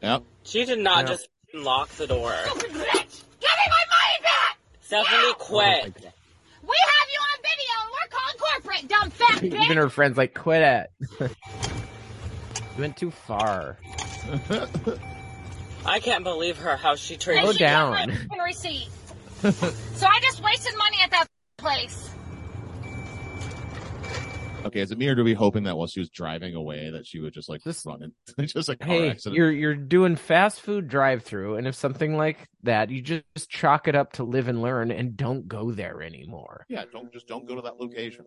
Yep. 0.02 0.24
She 0.44 0.66
did 0.66 0.80
not 0.80 1.06
No. 1.06 1.12
just 1.12 1.30
lock 1.54 1.90
the 1.92 2.08
door. 2.08 2.34
Stupid 2.48 2.72
bitch. 2.72 3.24
Give 3.40 3.52
me 3.52 3.68
my 3.70 3.86
money 3.90 4.24
back. 4.24 4.60
Stephanie, 4.82 5.34
quit. 5.38 5.84
We 5.84 6.78
have 6.88 7.10
you 7.14 7.22
on 7.22 7.40
video 7.44 7.76
and 7.84 7.92
we're 7.92 8.10
calling 8.10 8.38
corporate, 8.40 8.88
dumb 8.90 9.12
fat 9.12 9.29
Even 9.44 9.78
her 9.78 9.90
friends 9.90 10.18
like, 10.18 10.34
quit 10.34 10.62
it. 10.62 10.90
you 11.22 11.30
went 12.78 12.98
too 12.98 13.12
far. 13.12 13.78
I 15.86 16.00
can't 16.00 16.24
believe 16.24 16.58
her 16.58 16.76
how 16.76 16.96
she 16.96 17.16
treated 17.18 17.42
Slow 17.42 17.50
And 17.52 17.58
she 17.58 17.64
got 17.64 17.96
down. 17.96 18.10
my 18.10 18.16
fucking 18.16 18.40
receipt. 18.40 18.88
so 19.42 20.08
I 20.08 20.20
just 20.22 20.44
wasted 20.44 20.74
money 20.78 20.98
at 21.04 21.12
that 21.12 21.28
place. 21.58 22.06
Okay, 24.66 24.82
is 24.82 24.92
it 24.92 24.98
me 24.98 25.08
or 25.08 25.16
do 25.16 25.24
we 25.24 25.34
hoping 25.34 25.64
that 25.64 25.78
while 25.78 25.88
she 25.88 26.02
was 26.02 26.10
driving 26.10 26.54
away 26.54 26.90
that 26.92 27.08
she 27.08 27.22
would 27.22 27.34
just 27.34 27.48
like 27.48 27.64
this 27.64 27.86
run 27.86 28.04
in, 28.04 28.46
just 28.46 28.68
a 28.68 28.76
car 28.76 28.88
Hey, 28.90 29.10
accident? 29.12 29.38
you're 29.38 29.52
you're 29.52 29.74
doing 29.74 30.18
fast 30.18 30.60
food 30.60 30.90
drive 30.90 31.24
through, 31.24 31.56
and 31.56 31.66
if 31.66 31.76
something 31.76 32.18
like 32.18 32.46
that, 32.64 32.90
you 32.90 33.02
just 33.02 33.24
chalk 33.50 33.88
it 33.88 33.96
up 33.96 34.12
to 34.14 34.26
live 34.26 34.50
and 34.50 34.62
learn, 34.62 34.92
and 34.92 35.16
don't 35.16 35.48
go 35.48 35.72
there 35.72 36.02
anymore. 36.02 36.66
Yeah, 36.68 36.84
don't 36.92 37.12
just 37.14 37.26
don't 37.26 37.48
go 37.48 37.56
to 37.56 37.62
that 37.62 37.80
location. 37.80 38.26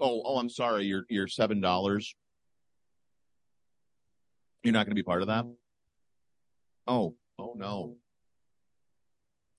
Oh, 0.00 0.22
oh, 0.24 0.38
I'm 0.38 0.48
sorry. 0.48 0.84
You're 0.84 1.04
you're 1.08 1.28
seven 1.28 1.60
dollars. 1.60 2.14
You're 4.62 4.72
not 4.72 4.86
going 4.86 4.92
to 4.92 4.94
be 4.98 5.02
part 5.04 5.22
of 5.22 5.28
that. 5.28 5.46
Oh, 6.86 7.14
oh 7.38 7.54
no. 7.56 7.96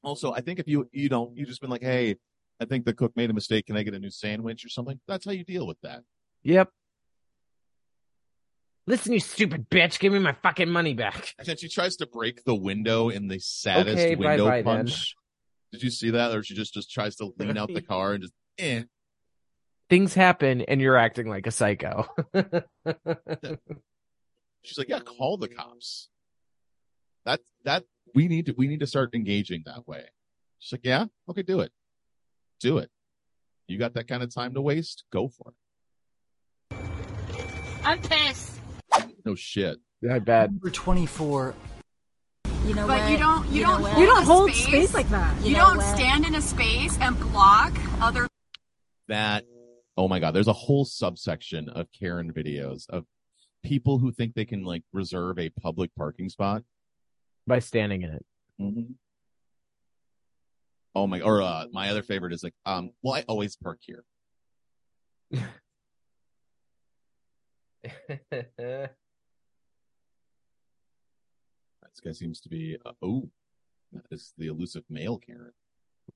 Also, 0.04 0.34
I 0.34 0.42
think 0.42 0.60
if 0.60 0.68
you 0.68 0.90
you 0.92 1.10
don't 1.10 1.36
you 1.36 1.46
just 1.46 1.62
been 1.62 1.70
like, 1.70 1.84
hey, 1.84 2.16
I 2.60 2.66
think 2.66 2.86
the 2.86 2.94
cook 2.94 3.14
made 3.16 3.30
a 3.30 3.34
mistake. 3.34 3.68
Can 3.68 3.78
I 3.78 3.84
get 3.84 3.94
a 3.94 4.00
new 4.00 4.12
sandwich 4.12 4.66
or 4.66 4.70
something? 4.70 5.00
That's 5.08 5.26
how 5.26 5.32
you 5.32 5.44
deal 5.44 5.68
with 5.68 5.80
that. 5.82 6.04
Yep. 6.44 6.70
Listen, 8.88 9.14
you 9.14 9.20
stupid 9.20 9.70
bitch, 9.70 10.00
give 10.00 10.12
me 10.14 10.18
my 10.20 10.36
fucking 10.42 10.70
money 10.70 10.96
back. 10.96 11.36
And 11.38 11.48
then 11.48 11.58
she 11.58 11.70
tries 11.70 11.96
to 11.98 12.08
break 12.08 12.44
the 12.44 12.56
window 12.56 13.10
in 13.10 13.28
the 13.28 13.38
saddest 13.38 14.00
Okay, 14.00 14.16
window 14.16 14.46
bye-bye 14.46 14.62
then. 14.64 14.86
punch. 14.86 15.16
Did 15.72 15.84
you 15.84 15.92
see 15.92 16.10
that? 16.10 16.36
Or 16.36 16.42
she 16.42 16.56
just 16.56 16.74
just 16.74 16.92
tries 16.92 17.16
to 17.18 17.32
lean 17.38 17.56
out 17.58 17.72
the 17.72 17.82
car 17.84 18.14
and 18.14 18.24
just 18.24 18.34
eh. 18.58 18.84
Things 19.90 20.14
happen, 20.14 20.62
and 20.62 20.80
you're 20.80 20.98
acting 20.98 21.28
like 21.28 21.48
a 21.48 21.52
psycho. 21.52 22.08
She's 24.64 24.78
like, 24.78 24.90
yeah, 24.90 25.00
call 25.00 25.38
the 25.38 25.48
cops. 25.48 26.10
That 27.26 27.40
that 27.66 27.86
we 28.14 28.28
need 28.28 28.46
to 28.48 28.54
we 28.58 28.68
need 28.68 28.82
to 28.82 28.88
start 28.88 29.16
engaging 29.16 29.64
that 29.66 29.88
way. 29.88 30.06
She's 30.60 30.74
like, 30.74 30.82
yeah, 30.86 31.06
okay, 31.30 31.42
do 31.42 31.62
it, 31.62 31.72
do 32.60 32.78
it. 32.78 32.90
You 33.68 33.78
got 33.78 33.94
that 33.96 34.08
kind 34.08 34.22
of 34.24 34.34
time 34.34 34.54
to 34.56 34.62
waste? 34.62 35.04
Go 35.12 35.28
for 35.28 35.54
it. 36.72 36.76
I'm 37.84 38.00
pissed. 38.02 38.60
it. 38.96 39.06
No 39.26 39.36
shit. 39.36 39.80
I 40.10 40.20
bet. 40.20 40.52
Number 40.52 40.70
24. 40.70 41.54
You 42.66 42.74
know 42.76 42.88
But 42.88 43.02
what? 43.02 43.12
you 43.12 43.18
don't 43.18 43.48
you, 43.50 43.60
You 43.60 43.66
don't 43.66 43.82
what? 43.82 43.92
hold 43.92 44.00
You 44.02 44.06
don't 44.08 44.24
hold 44.24 44.52
space, 44.52 44.66
space 44.68 44.94
like 44.94 45.10
that. 45.10 45.36
You, 45.42 45.50
You 45.50 45.54
know 45.58 45.68
don't 45.68 45.78
what? 45.78 45.96
stand 45.98 46.26
in 46.26 46.36
a 46.36 46.42
space 46.42 46.98
and 47.00 47.20
block 47.32 47.74
other 48.02 48.28
That 49.08 49.46
oh 50.00 50.08
my 50.08 50.18
god, 50.18 50.34
there's 50.34 50.47
a 50.47 50.54
whole 50.54 50.86
subsection 50.86 51.68
of 51.68 51.91
Karen 51.91 52.32
videos 52.32 52.89
of 52.89 53.04
people 53.64 54.00
who 54.00 54.14
think 54.14 54.34
they 54.34 54.45
can 54.45 54.64
like 54.64 54.84
reserve 54.93 55.38
a 55.38 55.50
public 55.50 55.93
parking 55.93 56.30
spot. 56.30 56.64
By 57.45 57.60
standing 57.60 58.04
in 58.04 58.12
it. 58.12 58.26
Mm-hmm. 58.62 58.93
Oh 60.95 61.06
my, 61.06 61.20
or 61.20 61.41
uh, 61.41 61.66
my 61.74 61.89
other 61.89 62.02
favorite 62.02 62.32
is 62.32 62.43
like, 62.43 62.54
um, 62.66 62.91
well, 63.04 63.16
I 63.16 63.26
always 63.28 63.58
park 63.58 63.80
here. 63.82 64.06
This 71.91 72.02
guy 72.06 72.12
seems 72.18 72.39
to 72.41 72.50
be, 72.50 72.78
uh, 72.86 72.93
oh, 73.02 73.30
that 73.91 74.06
is 74.12 74.34
the 74.38 74.47
elusive 74.47 74.84
male 74.89 75.18
Karen. 75.18 75.52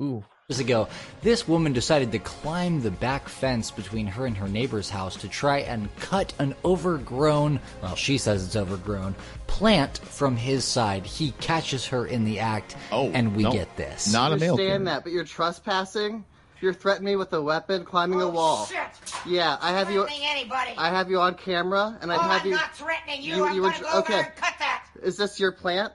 Ooh. 0.01 0.23
Years 0.49 0.59
ago, 0.59 0.87
this 1.21 1.47
woman 1.47 1.71
decided 1.71 2.11
to 2.11 2.19
climb 2.19 2.81
the 2.81 2.91
back 2.91 3.29
fence 3.29 3.71
between 3.71 4.07
her 4.07 4.25
and 4.25 4.35
her 4.37 4.47
neighbor's 4.47 4.89
house 4.89 5.15
to 5.17 5.29
try 5.29 5.59
and 5.59 5.93
cut 5.97 6.33
an 6.39 6.53
overgrown, 6.65 7.59
well, 7.81 7.95
she 7.95 8.17
says 8.17 8.45
it's 8.45 8.55
overgrown, 8.55 9.15
plant 9.47 9.99
from 9.99 10.35
his 10.35 10.65
side. 10.65 11.05
He 11.05 11.31
catches 11.39 11.87
her 11.87 12.05
in 12.05 12.25
the 12.25 12.39
act, 12.39 12.75
Oh, 12.91 13.09
and 13.11 13.35
we 13.35 13.43
no. 13.43 13.51
get 13.51 13.75
this. 13.77 14.11
Not 14.11 14.33
a 14.33 14.37
male. 14.37 14.51
understand 14.51 14.87
that, 14.87 15.03
but 15.03 15.13
you're 15.13 15.23
trespassing. 15.23 16.25
You're 16.59 16.73
threatening 16.73 17.13
me 17.13 17.15
with 17.17 17.33
a 17.33 17.41
weapon, 17.41 17.83
climbing 17.83 18.21
a 18.21 18.25
oh, 18.25 18.29
wall. 18.29 18.65
Shit. 18.65 18.77
Yeah, 19.25 19.57
I 19.61 19.71
have 19.71 19.91
you. 19.91 20.07
anybody. 20.09 20.71
I 20.77 20.89
have 20.89 21.09
you 21.09 21.19
on 21.19 21.35
camera, 21.35 21.97
and 22.01 22.11
I'd 22.11 22.17
oh, 22.17 22.21
have 22.21 22.41
I'm 22.41 22.47
you. 22.47 22.55
not 22.55 22.75
threatening 22.75 23.21
you. 23.21 23.35
you- 23.35 23.45
I'm 23.45 23.55
you 23.55 23.61
were 23.61 23.67
gonna 23.69 23.79
tr- 23.79 23.91
go 23.91 23.99
okay. 23.99 24.13
there 24.13 24.23
and 24.25 24.35
cut 24.35 24.53
that. 24.59 24.85
Is 25.01 25.17
this 25.17 25.39
your 25.39 25.51
plant? 25.51 25.93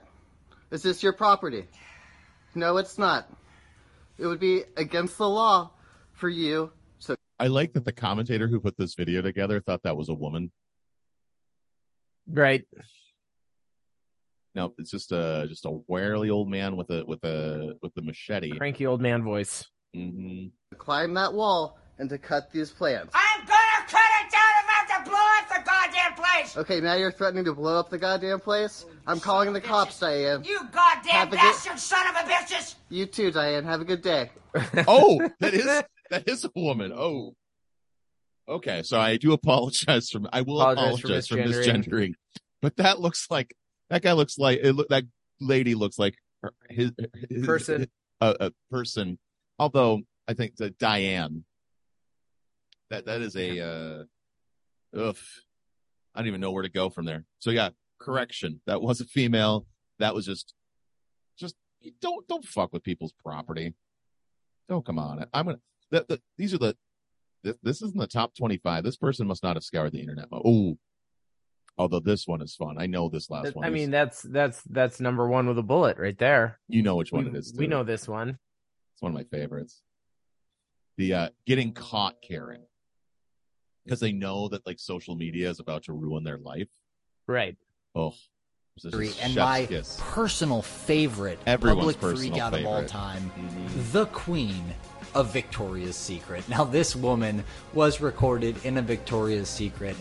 Is 0.71 0.83
this 0.83 1.01
your 1.01 1.13
property? 1.13 1.65
No, 2.55 2.77
it's 2.77 2.97
not. 2.97 3.27
It 4.19 4.25
would 4.25 4.39
be 4.39 4.63
against 4.75 5.17
the 5.17 5.29
law 5.29 5.71
for 6.11 6.29
you. 6.29 6.71
So 6.99 7.15
I 7.39 7.47
like 7.47 7.73
that 7.73 7.85
the 7.85 7.93
commentator 7.93 8.47
who 8.47 8.59
put 8.59 8.77
this 8.77 8.93
video 8.95 9.21
together 9.21 9.61
thought 9.61 9.83
that 9.83 9.95
was 9.95 10.09
a 10.09 10.13
woman. 10.13 10.51
Right. 12.27 12.65
No, 14.55 14.73
it's 14.77 14.91
just 14.91 15.11
a 15.11 15.45
just 15.47 15.65
a 15.65 15.79
wily 15.87 16.29
old 16.29 16.49
man 16.49 16.75
with 16.75 16.89
a 16.89 17.05
with 17.05 17.23
a 17.23 17.75
with 17.81 17.93
a 17.97 18.01
machete. 18.01 18.57
Cranky 18.57 18.85
old 18.85 19.01
man 19.01 19.23
voice. 19.23 19.65
hmm 19.93 20.47
climb 20.77 21.13
that 21.13 21.33
wall 21.33 21.77
and 21.97 22.09
to 22.09 22.17
cut 22.17 22.51
these 22.51 22.71
plants. 22.71 23.13
I'm 23.13 23.45
gonna 23.45 23.58
place. 26.41 26.57
Okay, 26.57 26.79
now 26.81 26.95
you're 26.95 27.11
threatening 27.11 27.45
to 27.45 27.53
blow 27.53 27.79
up 27.79 27.89
the 27.89 27.97
goddamn 27.97 28.39
place. 28.39 28.85
I'm 29.07 29.19
calling 29.19 29.53
the 29.53 29.61
cops, 29.61 29.99
Diane. 29.99 30.43
You 30.43 30.59
goddamn 30.71 31.11
Have 31.11 31.27
a 31.29 31.31
good- 31.31 31.37
bastard 31.37 31.79
son 31.79 32.07
of 32.07 32.15
a 32.15 32.29
bitches. 32.29 32.75
You 32.89 33.05
too, 33.05 33.31
Diane. 33.31 33.63
Have 33.65 33.81
a 33.81 33.85
good 33.85 34.01
day. 34.01 34.31
Oh, 34.87 35.19
that 35.39 35.53
is 35.53 35.65
that 36.09 36.27
is 36.27 36.43
a 36.45 36.49
woman. 36.55 36.91
Oh, 36.95 37.35
okay. 38.47 38.81
So 38.83 38.99
I 38.99 39.17
do 39.17 39.33
apologize 39.33 40.09
for 40.09 40.21
I 40.33 40.41
will 40.41 40.59
Apologize 40.61 40.99
for 40.99 41.07
apologize 41.07 41.27
for 41.27 41.35
misgendering. 41.37 41.85
misgendering, 41.85 42.13
but 42.61 42.75
that 42.77 42.99
looks 42.99 43.27
like 43.29 43.55
that 43.91 44.01
guy 44.01 44.13
looks 44.13 44.37
like 44.39 44.59
it. 44.63 44.73
Look 44.73 44.89
that 44.89 45.03
lady 45.39 45.75
looks 45.75 45.99
like 45.99 46.15
her, 46.41 46.51
his, 46.69 46.91
his 47.29 47.45
Person. 47.45 47.87
a, 48.21 48.35
a 48.39 48.51
person. 48.71 49.19
Although 49.59 50.01
I 50.27 50.33
think 50.33 50.55
that 50.57 50.77
Diane, 50.79 51.43
that 52.89 53.05
that 53.05 53.21
is 53.21 53.35
a 53.35 53.59
uh, 53.59 54.03
ugh. 54.99 55.15
I 56.19 56.21
don't 56.21 56.27
even 56.27 56.41
know 56.41 56.51
where 56.51 56.63
to 56.63 56.69
go 56.69 56.89
from 56.89 57.05
there. 57.05 57.23
So 57.39 57.49
yeah, 57.49 57.69
correction. 57.97 58.59
That 58.67 58.81
was 58.81 58.99
a 58.99 59.05
female. 59.05 59.65
That 59.99 60.13
was 60.13 60.25
just, 60.25 60.53
just 61.37 61.55
don't 62.01 62.27
don't 62.27 62.43
fuck 62.43 62.73
with 62.73 62.83
people's 62.83 63.13
property. 63.23 63.73
Don't 64.67 64.85
come 64.85 64.99
on. 64.99 65.25
I'm 65.33 65.45
gonna. 65.45 65.59
The, 65.91 66.05
the, 66.09 66.21
these 66.37 66.53
are 66.53 66.57
the. 66.57 66.75
This, 67.41 67.55
this 67.63 67.81
isn't 67.81 67.97
the 67.97 68.05
top 68.05 68.35
twenty-five. 68.35 68.83
This 68.83 68.97
person 68.97 69.27
must 69.27 69.43
not 69.43 69.55
have 69.55 69.63
scoured 69.63 69.93
the 69.93 70.01
internet. 70.01 70.25
Oh, 70.33 70.77
although 71.77 72.01
this 72.01 72.27
one 72.27 72.41
is 72.41 72.53
fun. 72.53 72.75
I 72.77 72.85
know 72.85 73.07
this 73.07 73.29
last 73.29 73.55
one. 73.55 73.63
I 73.63 73.69
is- 73.69 73.73
mean, 73.73 73.89
that's 73.89 74.21
that's 74.23 74.61
that's 74.63 74.99
number 74.99 75.25
one 75.25 75.47
with 75.47 75.57
a 75.57 75.63
bullet 75.63 75.97
right 75.97 76.17
there. 76.17 76.59
you 76.67 76.83
know 76.83 76.97
which 76.97 77.13
one 77.13 77.23
we, 77.23 77.29
it 77.29 77.35
is. 77.37 77.55
we 77.57 77.65
know 77.67 77.83
this 77.83 78.09
one. 78.09 78.37
It's 78.93 79.01
one 79.01 79.13
of 79.13 79.15
my 79.15 79.23
favorites. 79.23 79.81
The 80.97 81.13
uh 81.13 81.29
getting 81.45 81.71
caught 81.71 82.21
Karen. 82.21 82.63
Because 83.85 83.99
they 83.99 84.11
know 84.11 84.47
that 84.49 84.65
like 84.65 84.79
social 84.79 85.15
media 85.15 85.49
is 85.49 85.59
about 85.59 85.83
to 85.83 85.93
ruin 85.93 86.23
their 86.23 86.37
life. 86.37 86.67
Right. 87.27 87.57
Oh. 87.95 88.13
this 88.81 89.19
and 89.21 89.35
my 89.35 89.65
kiss. 89.65 89.97
personal 89.99 90.61
favorite 90.61 91.37
Everyone's 91.45 91.79
public 91.79 91.97
freak 91.97 92.31
personal 92.31 92.41
out 92.41 92.53
of 92.53 92.65
all 92.65 92.73
favorite. 92.75 92.87
time, 92.89 93.31
Mhm. 93.37 93.91
the 93.91 94.05
Queen 94.07 94.63
of 95.13 95.33
Victoria's 95.33 95.97
Secret. 95.97 96.47
Now, 96.47 96.63
this 96.63 96.95
woman 96.95 97.43
was 97.73 97.99
recorded 97.99 98.63
in 98.65 98.77
a 98.77 98.81
Victoria's 98.81 99.49
Secret 99.49 99.97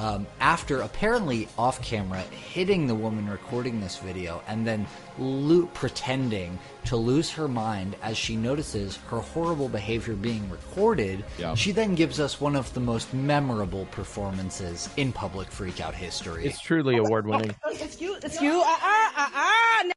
um, 0.00 0.26
after 0.40 0.80
apparently 0.80 1.46
off 1.58 1.82
camera 1.82 2.20
hitting 2.20 2.86
the 2.86 2.94
woman 2.94 3.28
recording 3.28 3.80
this 3.80 3.98
video 3.98 4.42
and 4.48 4.66
then 4.66 4.86
lo- 5.18 5.66
pretending 5.74 6.58
to 6.86 6.96
lose 6.96 7.30
her 7.30 7.46
mind 7.46 7.94
as 8.02 8.16
she 8.16 8.34
notices 8.34 8.96
her 9.08 9.18
horrible 9.18 9.68
behavior 9.68 10.14
being 10.14 10.48
recorded. 10.48 11.22
Yeah. 11.38 11.54
She 11.54 11.70
then 11.72 11.94
gives 11.94 12.18
us 12.18 12.40
one 12.40 12.56
of 12.56 12.72
the 12.72 12.80
most 12.80 13.12
memorable 13.12 13.84
performances 13.90 14.88
in 14.96 15.12
public 15.12 15.50
freakout 15.50 15.92
history. 15.92 16.46
It's 16.46 16.60
truly 16.60 16.96
award 16.96 17.26
winning. 17.26 17.54
It's 17.72 18.00
you. 18.00 18.16
It's 18.22 18.40
you. 18.40 18.52
Uh 18.52 18.78
uh 18.82 19.10
uh 19.16 19.28
uh. 19.34 19.90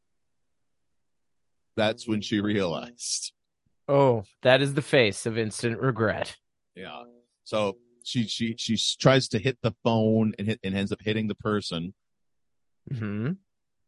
That's 1.78 2.08
when 2.08 2.22
she 2.22 2.42
realized. 2.42 3.32
Oh, 3.88 4.24
that 4.42 4.62
is 4.62 4.74
the 4.74 4.82
face 4.82 5.26
of 5.26 5.38
instant 5.38 5.80
regret. 5.80 6.36
Yeah. 6.76 7.04
So 7.44 7.78
she 8.04 8.28
she 8.28 8.56
she 8.58 8.78
tries 9.00 9.28
to 9.30 9.40
hit 9.40 9.58
the 9.62 9.74
phone 9.84 10.34
and 10.38 10.48
hit 10.48 10.60
and 10.64 10.76
ends 10.76 10.92
up 10.92 11.02
hitting 11.02 11.28
the 11.28 11.36
person. 11.36 11.94
hmm 12.92 13.32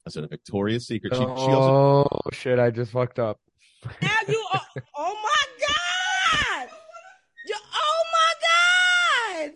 I 0.08 0.12
said 0.12 0.24
a 0.24 0.28
Victoria's 0.28 0.88
Secret. 0.88 1.14
She, 1.16 1.20
she 1.20 1.26
also 1.52 1.72
Oh 1.72 2.30
shit! 2.32 2.60
I 2.60 2.70
just 2.72 2.92
fucked 2.92 3.20
up. 3.20 3.40
Now 4.02 4.10
you. 4.28 4.46
Are, 4.54 4.62
oh 4.98 5.16
my 5.24 5.68
god. 5.68 6.70
You, 7.48 7.56
oh 7.74 8.04
my 8.14 8.34
god. 9.42 9.52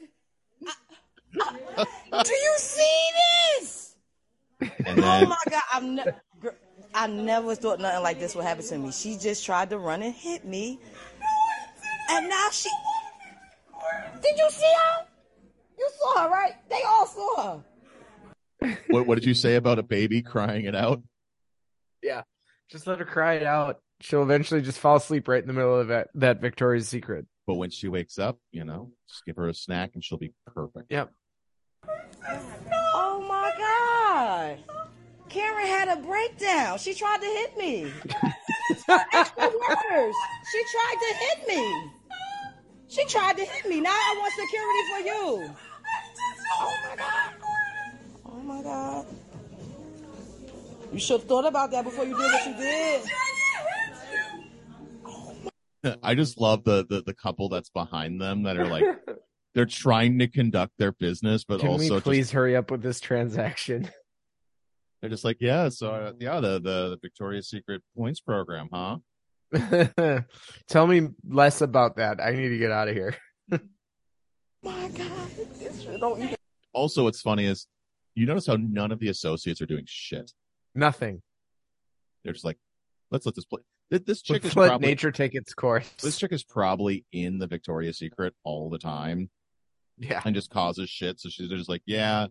Uh, 1.77 2.23
do 2.23 2.33
you 2.33 2.53
see 2.57 3.07
this? 3.59 3.95
and 4.85 4.99
Oh 4.99 5.25
my 5.25 5.37
god. 5.49 5.61
I've 5.73 5.83
ne- 5.83 6.03
gr- 6.39 6.49
I 6.93 7.07
never 7.07 7.55
thought 7.55 7.79
nothing 7.79 8.01
like 8.03 8.19
this 8.19 8.35
would 8.35 8.43
happen 8.45 8.65
to 8.65 8.77
me. 8.77 8.91
She 8.91 9.17
just 9.17 9.45
tried 9.45 9.69
to 9.69 9.77
run 9.77 10.01
and 10.01 10.13
hit 10.13 10.45
me, 10.45 10.79
and 12.09 12.27
now 12.27 12.47
she. 12.51 12.69
Did 14.21 14.37
you 14.37 14.49
see 14.49 14.65
her? 14.65 15.05
You 15.77 15.89
saw 15.99 16.23
her, 16.23 16.29
right? 16.29 16.53
They 16.69 16.81
all 16.85 17.07
saw 17.07 17.63
her. 18.61 18.75
what 18.89 19.07
what 19.07 19.15
did 19.15 19.25
you 19.25 19.33
say 19.33 19.55
about 19.55 19.79
a 19.79 19.83
baby 19.83 20.21
crying 20.21 20.65
it 20.65 20.75
out? 20.75 21.01
Yeah, 22.03 22.23
just 22.69 22.87
let 22.87 22.99
her 22.99 23.05
cry 23.05 23.35
it 23.35 23.43
out. 23.43 23.79
She'll 24.01 24.23
eventually 24.23 24.61
just 24.61 24.79
fall 24.79 24.97
asleep 24.97 25.27
right 25.27 25.41
in 25.41 25.47
the 25.47 25.53
middle 25.53 25.79
of 25.79 25.87
that 25.89 26.09
that 26.15 26.41
Victoria's 26.41 26.87
Secret. 26.87 27.25
But 27.47 27.55
when 27.55 27.69
she 27.69 27.87
wakes 27.87 28.19
up, 28.19 28.37
you 28.51 28.63
know, 28.63 28.91
just 29.09 29.25
give 29.25 29.37
her 29.37 29.47
a 29.47 29.53
snack 29.53 29.91
and 29.93 30.03
she'll 30.03 30.17
be 30.17 30.33
perfect. 30.45 30.91
Yep. 30.91 31.11
Oh 32.93 33.25
my 33.27 33.51
god. 33.57 34.59
Karen 35.29 35.67
had 35.67 35.87
a 35.87 36.01
breakdown. 36.01 36.77
She 36.77 36.93
tried 36.93 37.21
to 37.21 37.25
hit 37.25 37.57
me. 37.57 37.83
Extra 39.13 39.47
words. 39.47 40.17
She 40.51 40.63
tried 40.71 40.97
to 40.99 41.15
hit 41.15 41.47
me. 41.47 41.91
She 42.89 43.05
tried 43.05 43.37
to 43.37 43.45
hit 43.45 43.69
me. 43.69 43.79
Now 43.81 43.91
I 43.91 44.15
want 44.17 44.33
security 44.33 44.81
for 44.91 44.99
you. 45.05 45.55
Oh 46.61 46.75
my 46.89 46.95
god. 46.95 47.33
Oh 48.25 48.39
my 48.39 48.63
god. 48.63 49.05
You 50.91 50.99
should 50.99 51.19
have 51.19 51.29
thought 51.29 51.45
about 51.45 51.69
that 51.71 51.83
before 51.83 52.03
you 52.03 52.17
did 52.17 52.31
what 52.31 52.47
you 52.47 52.55
did. 52.57 53.01
I 56.03 56.15
just 56.15 56.41
love 56.41 56.63
the, 56.63 56.85
the 56.89 57.03
the 57.03 57.13
couple 57.13 57.47
that's 57.47 57.69
behind 57.69 58.19
them 58.19 58.43
that 58.43 58.57
are 58.57 58.67
like 58.67 58.83
they're 59.53 59.65
trying 59.65 60.19
to 60.19 60.27
conduct 60.27 60.73
their 60.77 60.91
business, 60.91 61.43
but 61.43 61.59
Can 61.59 61.69
also 61.69 61.95
we 61.95 62.01
please 62.01 62.25
just, 62.25 62.33
hurry 62.33 62.55
up 62.55 62.71
with 62.71 62.81
this 62.81 62.99
transaction? 62.99 63.89
they're 64.99 65.09
just 65.09 65.23
like, 65.23 65.37
yeah, 65.39 65.69
so 65.69 65.91
uh, 65.91 66.11
yeah, 66.19 66.39
the, 66.39 66.59
the 66.59 66.89
the 66.89 66.99
Victoria's 67.01 67.49
Secret 67.49 67.81
points 67.95 68.19
program, 68.19 68.67
huh? 68.73 68.97
Tell 70.67 70.87
me 70.87 71.09
less 71.27 71.61
about 71.61 71.97
that. 71.97 72.21
I 72.21 72.31
need 72.31 72.49
to 72.49 72.57
get 72.57 72.71
out 72.71 72.87
of 72.87 72.95
here. 72.95 73.15
My 74.63 74.89
god. 74.89 75.29
This 75.57 75.85
don't 75.99 76.21
even 76.21 76.35
Also, 76.73 77.03
what's 77.03 77.21
funny 77.21 77.45
is 77.45 77.67
you 78.15 78.25
notice 78.25 78.47
how 78.47 78.57
none 78.59 78.91
of 78.91 78.99
the 78.99 79.09
associates 79.09 79.61
are 79.61 79.65
doing 79.65 79.85
shit. 79.87 80.31
Nothing. 80.75 81.21
They're 82.23 82.33
just 82.33 82.45
like, 82.45 82.57
let's 83.11 83.25
let 83.25 83.35
this 83.35 83.45
play. 83.45 83.61
This, 83.89 84.01
this 84.01 84.21
chick 84.21 84.43
Let's 84.43 84.53
is 84.53 84.55
let 84.55 84.67
probably 84.67 84.87
nature 84.87 85.11
take 85.11 85.33
its 85.33 85.53
course. 85.53 85.89
this 86.03 86.17
chick 86.17 86.31
is 86.31 86.43
probably 86.43 87.05
in 87.11 87.39
the 87.39 87.47
Victoria's 87.47 87.97
Secret 87.97 88.35
all 88.43 88.69
the 88.69 88.77
time 88.77 89.31
yeah. 89.97 90.21
and 90.25 90.35
just 90.35 90.51
causes 90.51 90.89
shit. 90.89 91.19
So 91.19 91.29
she's 91.29 91.49
just 91.49 91.69
like, 91.69 91.81
yeah, 91.85 92.27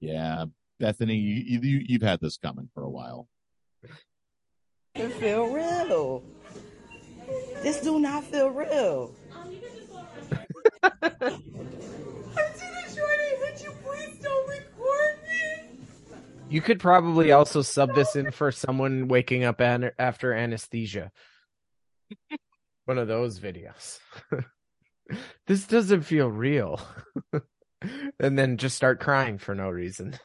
yeah, 0.00 0.44
Bethany, 0.78 1.16
you, 1.16 1.60
you 1.60 1.84
you've 1.88 2.02
had 2.02 2.20
this 2.20 2.36
coming 2.36 2.68
for 2.74 2.82
a 2.82 2.90
while. 2.90 3.26
feel 4.94 5.46
real. 5.46 6.22
This 7.62 7.80
do 7.80 7.98
not 7.98 8.24
feel 8.24 8.50
real. 8.50 9.14
You 16.50 16.62
could 16.62 16.80
probably 16.80 17.32
also 17.32 17.60
sub 17.60 17.94
this 17.94 18.16
in 18.16 18.30
for 18.30 18.50
someone 18.50 19.08
waking 19.08 19.44
up 19.44 19.60
an- 19.60 19.90
after 19.98 20.32
anesthesia. 20.32 21.10
One 22.86 22.96
of 22.96 23.06
those 23.06 23.38
videos. 23.38 23.98
this 25.46 25.66
doesn't 25.66 26.02
feel 26.02 26.28
real. 26.28 26.80
and 28.18 28.38
then 28.38 28.56
just 28.56 28.76
start 28.76 28.98
crying 29.00 29.36
for 29.36 29.54
no 29.54 29.68
reason. 29.68 30.18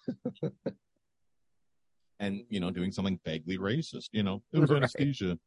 and 2.20 2.43
you 2.49 2.62
know 2.62 2.72
doing 2.72 2.93
something 2.93 3.20
vaguely 3.26 3.58
racist. 3.58 4.08
You 4.14 4.24
know, 4.24 4.41
it 4.54 4.60
was 4.62 4.70
Right. 4.70 4.78
anesthesia. 4.78 5.38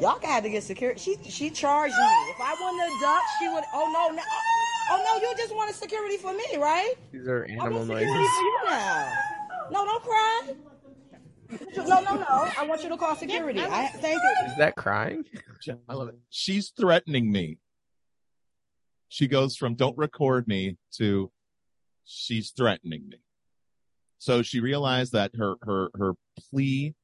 Y'all 0.00 0.18
got 0.18 0.42
to 0.42 0.50
get 0.50 0.62
security. 0.62 1.00
She 1.00 1.16
she 1.30 1.50
charged 1.50 1.94
me. 1.94 2.04
If 2.30 2.40
I 2.40 2.54
wouldn't 2.60 2.80
have 2.80 3.00
ducked, 3.00 3.26
she 3.38 3.48
would. 3.48 3.64
Oh 3.72 3.90
no, 3.92 4.14
no. 4.14 4.22
Oh 4.90 5.02
no, 5.02 5.28
you 5.28 5.34
just 5.36 5.54
wanted 5.54 5.74
security 5.74 6.16
for 6.16 6.32
me, 6.32 6.44
right? 6.58 6.94
These 7.12 7.26
are 7.26 7.46
I 7.48 7.52
animal 7.52 7.78
want 7.78 7.84
security 7.86 8.06
noises. 8.12 8.30
for 8.30 8.42
you 8.42 8.58
now. 8.68 9.12
No, 9.70 9.84
don't 9.84 10.02
cry. 10.02 10.54
No, 11.76 12.00
no, 12.00 12.16
no. 12.16 12.50
I 12.58 12.66
want 12.68 12.82
you 12.82 12.88
to 12.88 12.96
call 12.96 13.14
security. 13.16 13.60
I 13.60 13.86
thank 13.86 14.20
you. 14.20 14.50
Is 14.50 14.56
that 14.58 14.74
crying? 14.76 15.24
I 15.88 15.94
love 15.94 16.08
it. 16.08 16.18
She's 16.28 16.70
threatening 16.70 17.30
me. 17.30 17.58
She 19.08 19.28
goes 19.28 19.56
from 19.56 19.74
don't 19.74 19.96
record 19.96 20.48
me 20.48 20.76
to 20.96 21.30
she's 22.04 22.50
threatening 22.50 23.08
me. 23.08 23.18
So 24.18 24.42
she 24.42 24.60
realized 24.60 25.12
that 25.12 25.36
her 25.36 25.54
her 25.62 25.90
her 25.94 26.14
plea, 26.50 26.94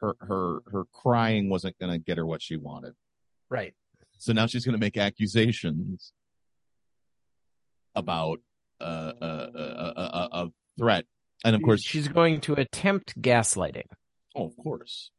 her 0.00 0.16
her 0.20 0.60
her 0.70 0.84
crying 0.92 1.48
wasn't 1.48 1.78
going 1.78 1.92
to 1.92 1.98
get 1.98 2.18
her 2.18 2.26
what 2.26 2.42
she 2.42 2.56
wanted. 2.56 2.94
Right. 3.50 3.74
So 4.18 4.32
now 4.32 4.46
she's 4.46 4.64
going 4.64 4.74
to 4.74 4.80
make 4.80 4.96
accusations 4.96 6.12
about 7.94 8.40
uh, 8.80 9.12
uh, 9.20 9.50
uh, 9.54 9.92
uh, 9.96 10.00
uh, 10.00 10.28
a 10.32 10.48
threat, 10.78 11.04
and 11.44 11.56
of 11.56 11.62
course, 11.62 11.82
she's 11.82 12.08
going 12.08 12.40
to 12.42 12.54
attempt 12.54 13.20
gaslighting. 13.20 13.86
oh, 14.36 14.46
of 14.46 14.56
course, 14.56 15.10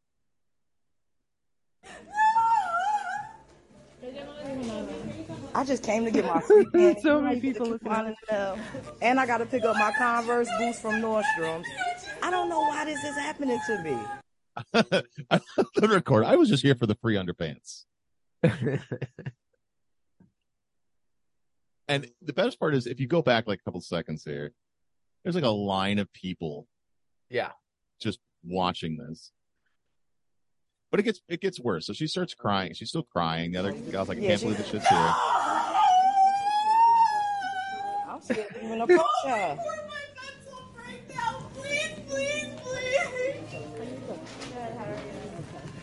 I 5.56 5.64
just 5.66 5.84
came 5.84 6.06
to 6.06 6.12
get 6.12 6.26
my 6.26 6.40
free 6.48 6.66
candy. 6.66 7.02
So 7.02 7.22
many 7.22 7.38
I 7.38 7.40
get 7.40 7.54
the 7.54 7.60
people 7.60 7.80
coupon 7.80 8.08
in 8.08 8.16
the. 8.30 8.58
And 9.02 9.20
I 9.20 9.26
got 9.26 9.40
to 9.40 9.46
pick 9.46 9.64
up 9.64 9.76
my 9.76 9.92
Converse 9.98 10.50
boots 10.58 10.80
from 10.80 11.02
Nordstrom. 11.02 11.64
I 12.22 12.32
don't 12.32 12.50
know 12.50 12.62
why 12.62 12.86
this 12.86 13.04
is 13.04 13.16
happening 13.16 13.60
to 13.68 13.84
me. 13.84 13.98
I 14.74 15.40
love 15.58 15.68
the 15.76 15.88
record. 15.88 16.26
I 16.26 16.36
was 16.36 16.50
just 16.50 16.64
here 16.64 16.76
for 16.76 16.86
the 16.88 16.96
free 16.96 17.16
underpants. 17.16 17.86
And 21.88 22.08
the 22.22 22.34
best 22.34 22.60
part 22.60 22.76
is 22.76 22.86
if 22.86 23.00
you 23.00 23.08
go 23.08 23.24
back 23.24 23.48
like 23.48 23.62
a 23.62 23.64
couple 23.64 23.82
seconds 23.82 24.24
here, 24.24 24.54
there's 25.24 25.34
like 25.34 25.44
a 25.44 25.50
line 25.50 25.98
of 25.98 26.14
people 26.14 26.68
Yeah. 27.32 27.50
just 28.00 28.20
watching 28.44 28.96
this. 28.96 29.32
But 30.92 31.00
it 31.00 31.04
gets 31.04 31.22
it 31.28 31.42
gets 31.42 31.60
worse. 31.60 31.88
So 31.88 31.94
she 31.94 32.06
starts 32.06 32.36
crying. 32.36 32.76
She's 32.76 32.90
still 32.90 33.02
crying. 33.02 33.54
The 33.54 33.60
other 33.60 33.72
guy's 33.72 34.08
like, 34.08 34.20
I 34.20 34.22
Yeah, 34.22 34.28
can't 34.30 34.42
believe 34.42 34.58
this 34.60 34.68
shit's 34.70 34.88
here. 34.88 35.14
I'm 38.08 38.22
scared 38.22 38.50
to 38.54 38.66
even 38.66 38.82
approach 38.82 39.02
her. 39.26 39.58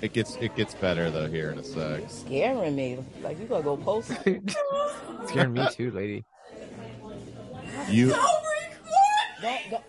It 0.02 0.12
gets 0.12 0.36
it 0.36 0.54
gets 0.54 0.74
better 0.74 1.10
though 1.10 1.28
here 1.28 1.50
in 1.50 1.58
a 1.58 1.64
sec. 1.64 2.02
Scaring 2.08 2.76
me. 2.76 2.98
Like, 3.22 3.38
you 3.38 3.46
gonna 3.46 3.62
go 3.62 3.76
post. 3.76 4.12
It. 4.26 4.54
Scaring 5.26 5.54
me 5.54 5.66
too, 5.72 5.90
lady. 5.90 6.24
You 7.88 8.10
Don't, 8.10 8.20
don't. 9.70 9.82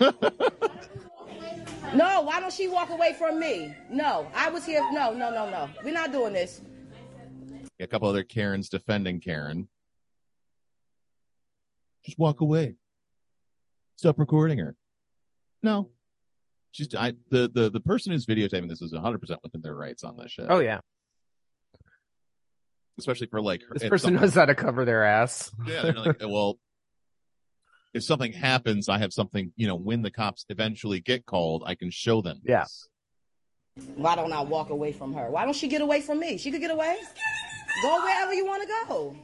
no, 1.94 2.22
why 2.22 2.40
don't 2.40 2.52
she 2.52 2.68
walk 2.68 2.90
away 2.90 3.14
from 3.14 3.38
me? 3.38 3.74
No, 3.90 4.26
I 4.34 4.50
was 4.50 4.64
here. 4.64 4.80
No, 4.92 5.12
no, 5.12 5.30
no, 5.30 5.48
no. 5.48 5.68
We're 5.84 5.92
not 5.92 6.12
doing 6.12 6.32
this. 6.32 6.60
a 7.80 7.86
couple 7.86 8.08
other 8.08 8.24
Karens 8.24 8.68
defending 8.68 9.20
Karen. 9.20 9.68
Just 12.04 12.18
walk 12.18 12.40
away. 12.40 12.76
Stop 13.96 14.18
recording 14.18 14.58
her. 14.58 14.74
No. 15.62 15.90
She's 16.72 16.94
I 16.94 17.12
the 17.30 17.50
the 17.52 17.70
the 17.70 17.80
person 17.80 18.12
who's 18.12 18.26
videotaping 18.26 18.68
this 18.68 18.82
is 18.82 18.92
100 18.92 19.20
percent 19.20 19.40
within 19.42 19.60
their 19.62 19.74
rights 19.74 20.02
on 20.04 20.16
this 20.16 20.32
shit. 20.32 20.46
Oh 20.48 20.58
yeah. 20.58 20.80
especially 22.98 23.26
for 23.28 23.40
like 23.40 23.62
This 23.72 23.88
person 23.88 24.14
knows 24.14 24.34
how 24.34 24.46
to 24.46 24.54
cover 24.54 24.84
their 24.84 25.04
ass. 25.04 25.50
Yeah, 25.66 25.82
they're 25.82 25.92
like, 25.92 26.20
well, 26.20 26.58
if 27.94 28.02
something 28.02 28.32
happens, 28.32 28.88
I 28.88 28.98
have 28.98 29.12
something. 29.12 29.52
You 29.56 29.66
know, 29.66 29.76
when 29.76 30.02
the 30.02 30.10
cops 30.10 30.46
eventually 30.48 31.00
get 31.00 31.26
called, 31.26 31.62
I 31.66 31.74
can 31.74 31.90
show 31.90 32.22
them. 32.22 32.40
Yeah. 32.44 32.64
Why 33.96 34.16
don't 34.16 34.32
I 34.32 34.40
walk 34.42 34.70
away 34.70 34.92
from 34.92 35.14
her? 35.14 35.30
Why 35.30 35.44
don't 35.44 35.56
she 35.56 35.68
get 35.68 35.80
away 35.80 36.00
from 36.00 36.20
me? 36.20 36.36
She 36.38 36.50
could 36.50 36.60
get 36.60 36.70
away. 36.70 36.96
Go 37.82 38.02
wherever 38.02 38.32
you 38.34 38.46
want 38.46 38.62
to 38.62 38.68
go. 38.86 39.16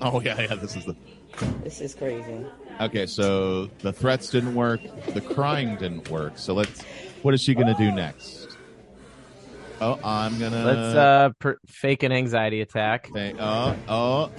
Oh 0.00 0.20
yeah, 0.20 0.40
yeah. 0.40 0.54
This 0.54 0.76
is 0.76 0.84
the 0.84 0.96
This 1.62 1.80
is 1.80 1.94
crazy. 1.94 2.44
Okay. 2.84 3.06
So 3.06 3.66
the 3.80 3.92
threats 3.92 4.30
didn't 4.30 4.54
work. 4.54 4.80
The 5.14 5.20
crying 5.20 5.76
didn't 5.76 6.08
work. 6.10 6.34
So 6.36 6.54
let's. 6.54 6.82
What 7.22 7.34
is 7.34 7.40
she 7.42 7.54
gonna 7.54 7.76
do 7.76 7.90
next? 7.92 8.56
Oh, 9.80 9.98
I'm 10.04 10.38
gonna. 10.38 10.64
Let's 10.64 10.94
uh 10.96 11.30
per- 11.38 11.58
fake 11.66 12.02
an 12.02 12.12
anxiety 12.12 12.60
attack. 12.60 13.08
Say, 13.12 13.34
oh, 13.38 13.76
oh, 13.88 14.30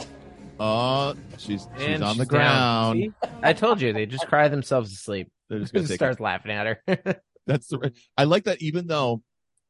oh. 0.60 1.16
She's 1.38 1.68
she's 1.78 1.86
And 1.88 2.04
on 2.04 2.18
the 2.18 2.24
she's 2.24 2.30
down. 2.30 2.98
ground. 2.98 3.00
See? 3.00 3.30
I 3.42 3.54
told 3.54 3.82
you 3.82 3.94
they 3.94 4.06
just 4.06 4.28
cry 4.28 4.48
themselves 4.48 4.92
to 4.92 4.96
sleep. 4.98 5.30
They're 5.50 5.60
just 5.60 5.74
gonna 5.74 5.88
take 5.88 5.96
starts 5.96 6.20
laughing 6.20 6.52
at 6.52 6.68
her. 6.68 7.22
That's 7.48 7.68
the. 7.68 7.78
right- 7.80 7.94
I 8.18 8.24
like 8.24 8.46
that. 8.46 8.62
Even 8.62 8.88
though 8.88 9.22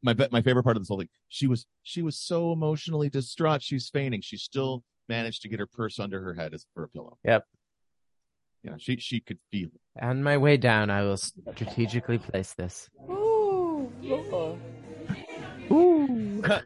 my 0.04 0.14
be- 0.14 0.28
my 0.32 0.42
favorite 0.42 0.64
part 0.64 0.78
of 0.78 0.84
this 0.84 0.90
whole 0.90 1.00
thing, 1.00 1.10
she 1.28 1.48
was 1.48 1.66
she 1.82 2.02
was 2.02 2.18
so 2.20 2.52
emotionally 2.52 3.10
distraught. 3.10 3.62
She's 3.64 3.90
fainting. 3.90 4.22
She 4.22 4.38
still 4.38 4.84
managed 5.10 5.42
to 5.42 5.50
get 5.50 5.60
her 5.60 5.68
purse 5.68 6.00
under 6.00 6.22
her 6.22 6.34
head 6.34 6.54
as 6.54 6.66
for 6.74 6.84
a 6.84 6.90
pillow. 6.90 7.18
Yep. 7.26 7.46
Yeah, 8.64 8.76
she 8.78 8.98
she 8.98 9.20
could 9.20 9.40
feel 9.52 9.68
it. 9.68 10.04
On 10.04 10.24
my 10.24 10.38
way 10.38 10.56
down, 10.58 10.90
I 10.90 11.02
will 11.04 11.18
strategically 11.18 12.18
place 12.18 12.54
this. 12.54 12.90
Ooh, 13.10 13.92
Lord. 14.02 14.60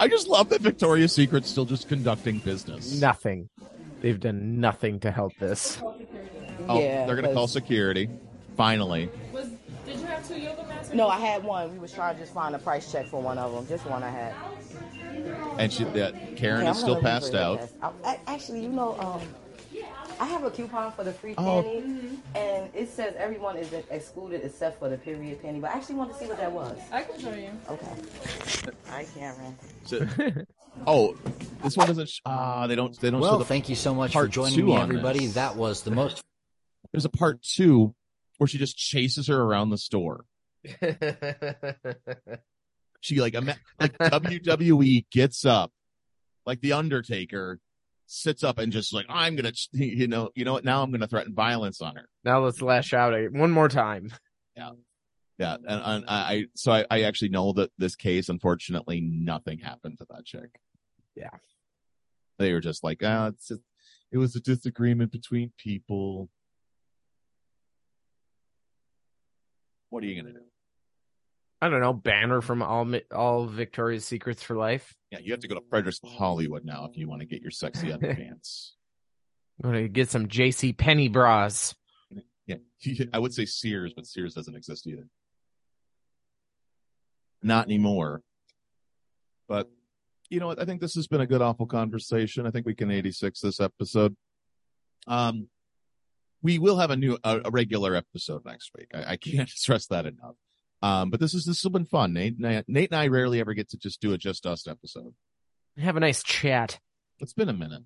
I 0.00 0.08
just 0.08 0.28
love 0.28 0.48
that 0.50 0.60
Victoria's 0.60 1.12
Secret's 1.12 1.48
still 1.50 1.64
just 1.64 1.88
conducting 1.88 2.38
business. 2.38 3.00
Nothing. 3.00 3.48
They've 4.00 4.18
done 4.18 4.60
nothing 4.60 5.00
to 5.00 5.10
help 5.10 5.32
this. 5.38 5.80
Oh, 6.68 6.80
Yeah, 6.80 7.06
they're 7.06 7.16
gonna 7.16 7.32
call 7.34 7.48
security. 7.48 8.08
Finally, 8.56 9.08
Was, 9.32 9.48
Did 9.86 10.00
you 10.00 10.06
have 10.06 10.26
two 10.26 10.36
yoga 10.38 10.64
mats? 10.66 10.92
No, 10.92 11.08
I 11.08 11.18
had 11.18 11.44
one. 11.44 11.72
We 11.72 11.78
was 11.78 11.92
trying 11.92 12.14
to 12.16 12.20
just 12.20 12.34
find 12.34 12.54
a 12.54 12.58
price 12.58 12.90
check 12.90 13.06
for 13.06 13.22
one 13.22 13.38
of 13.38 13.52
them. 13.52 13.66
Just 13.68 13.86
one 13.88 14.02
I 14.02 14.10
had. 14.10 14.34
and 15.58 15.72
she 15.72 15.84
that 15.84 16.36
Karen 16.36 16.64
Yeah, 16.64 16.70
is 16.72 16.78
still 16.78 17.00
passed 17.00 17.34
out. 17.34 17.68
I- 17.82 17.90
I- 18.04 18.18
Actually, 18.26 18.62
you 18.62 18.68
know, 18.68 18.98
um, 18.98 19.20
I 20.20 20.26
have 20.26 20.42
a 20.44 20.50
coupon 20.50 20.92
for 20.92 21.04
the 21.04 21.12
free 21.12 21.34
Oh. 21.38 21.62
panty, 21.62 22.18
and 22.34 22.68
it 22.74 22.88
says 22.88 23.14
everyone 23.16 23.56
is 23.56 23.72
excluded 23.90 24.42
except 24.44 24.78
for 24.78 24.88
the 24.88 24.96
period 24.98 25.40
panty. 25.42 25.60
But 25.60 25.70
I 25.70 25.74
actually 25.74 25.94
want 25.96 26.12
to 26.12 26.18
see 26.18 26.26
what 26.26 26.38
that 26.38 26.50
was. 26.52 26.78
I 26.90 27.02
can 27.02 27.20
show 27.20 27.32
you. 27.32 27.50
Okay. 27.70 28.72
Hi, 28.88 29.04
Cameron. 29.14 29.56
So- 29.84 30.06
oh, 30.86 31.16
this 31.62 31.76
one 31.76 31.86
doesn't. 31.86 32.08
sh- 32.08 32.20
Ah, 32.26 32.66
they 32.66 32.74
don't. 32.76 32.98
They 33.00 33.10
don't. 33.10 33.20
show 33.20 33.28
Well, 33.28 33.38
the 33.38 33.44
thank 33.44 33.68
you 33.68 33.76
so 33.76 33.94
much 33.94 34.12
for 34.12 34.26
joining 34.26 34.66
me, 34.66 34.74
everybody. 34.76 35.20
this. 35.26 35.34
That 35.34 35.56
was 35.56 35.82
the 35.82 35.90
most 35.92 36.22
There's 36.92 37.04
a 37.04 37.10
part 37.10 37.42
two 37.42 37.94
where 38.38 38.46
she 38.48 38.58
just 38.58 38.76
chases 38.76 39.28
her 39.28 39.40
around 39.40 39.70
the 39.70 39.78
store. 39.78 40.24
She 43.00 43.20
like 43.20 43.34
ima- 43.34 43.56
like 43.78 43.96
WWE 43.96 45.06
gets 45.12 45.44
up, 45.44 45.70
like 46.44 46.60
the 46.60 46.72
Undertaker 46.72 47.60
sits 48.08 48.42
up 48.42 48.58
and 48.58 48.72
just 48.72 48.92
like 48.92 49.06
I'm 49.08 49.36
gonna, 49.36 49.52
you 49.72 50.08
know, 50.08 50.30
you 50.34 50.44
know 50.44 50.54
what? 50.54 50.64
Now 50.64 50.82
I'm 50.82 50.90
gonna 50.90 51.06
threaten 51.06 51.34
violence 51.34 51.80
on 51.80 51.94
her. 51.94 52.08
now 52.24 52.40
let's 52.40 52.60
lash 52.60 52.92
out 52.92 53.14
at 53.14 53.32
one 53.32 53.52
more 53.52 53.68
time. 53.68 54.12
Yeah, 54.56 54.72
yeah, 55.38 55.54
and, 55.54 55.82
and 55.84 56.04
I, 56.08 56.16
I 56.16 56.44
so 56.56 56.72
I, 56.72 56.84
I 56.90 57.02
actually 57.02 57.28
know 57.28 57.52
that 57.52 57.70
this 57.78 57.94
case, 57.94 58.28
unfortunately, 58.28 59.00
nothing 59.00 59.58
happened 59.60 59.98
to 59.98 60.06
that 60.10 60.24
chick. 60.24 60.58
Yeah. 61.14 61.30
They 62.38 62.52
were 62.52 62.60
just 62.60 62.82
like, 62.82 63.00
ah, 63.04 63.28
it's 63.28 63.48
just, 63.48 63.62
it 64.10 64.18
was 64.18 64.34
a 64.34 64.40
disagreement 64.40 65.12
between 65.12 65.52
people. 65.56 66.28
What 69.90 70.02
are 70.02 70.06
you 70.06 70.20
gonna 70.20 70.34
do? 70.34 70.47
I 71.60 71.68
don't 71.68 71.80
know. 71.80 71.92
Banner 71.92 72.40
from 72.40 72.62
all 72.62 72.88
all 73.12 73.46
Victoria's 73.46 74.04
Secrets 74.04 74.42
for 74.42 74.56
life. 74.56 74.94
Yeah, 75.10 75.18
you 75.18 75.32
have 75.32 75.40
to 75.40 75.48
go 75.48 75.56
to 75.56 75.64
Fredericks 75.68 76.00
Hollywood 76.04 76.64
now 76.64 76.88
if 76.90 76.96
you 76.96 77.08
want 77.08 77.20
to 77.20 77.26
get 77.26 77.42
your 77.42 77.50
sexy 77.50 77.88
underpants. 77.92 78.70
I'm 79.62 79.70
gonna 79.70 79.88
get 79.88 80.08
some 80.08 80.28
J.C. 80.28 80.72
Penney 80.72 81.08
bras. 81.08 81.74
Yeah, 82.46 82.56
I 83.12 83.18
would 83.18 83.34
say 83.34 83.44
Sears, 83.44 83.92
but 83.94 84.06
Sears 84.06 84.34
doesn't 84.34 84.54
exist 84.54 84.86
either. 84.86 85.06
Not 87.42 87.66
anymore. 87.66 88.22
But 89.48 89.68
you 90.28 90.40
know 90.40 90.48
what? 90.48 90.60
I 90.60 90.64
think 90.64 90.80
this 90.80 90.94
has 90.94 91.06
been 91.06 91.20
a 91.20 91.26
good, 91.26 91.42
awful 91.42 91.66
conversation. 91.66 92.46
I 92.46 92.50
think 92.50 92.66
we 92.66 92.74
can 92.74 92.90
86 92.90 93.40
this 93.40 93.60
episode. 93.60 94.14
Um, 95.06 95.48
we 96.42 96.58
will 96.58 96.78
have 96.78 96.90
a 96.90 96.96
new, 96.96 97.18
a, 97.24 97.40
a 97.46 97.50
regular 97.50 97.94
episode 97.94 98.44
next 98.44 98.70
week. 98.76 98.88
I, 98.94 99.12
I 99.12 99.16
can't 99.16 99.48
stress 99.48 99.86
that 99.86 100.06
enough. 100.06 100.34
Um, 100.80 101.10
but 101.10 101.20
this 101.20 101.34
is 101.34 101.44
this 101.44 101.62
has 101.62 101.72
been 101.72 101.86
fun. 101.86 102.12
Nate, 102.12 102.38
Nate, 102.38 102.64
Nate 102.68 102.90
and 102.90 103.00
I 103.00 103.08
rarely 103.08 103.40
ever 103.40 103.54
get 103.54 103.70
to 103.70 103.76
just 103.76 104.00
do 104.00 104.12
a 104.12 104.18
just 104.18 104.46
us 104.46 104.66
episode. 104.68 105.14
Have 105.76 105.96
a 105.96 106.00
nice 106.00 106.22
chat. 106.22 106.78
It's 107.20 107.32
been 107.32 107.48
a 107.48 107.52
minute. 107.52 107.82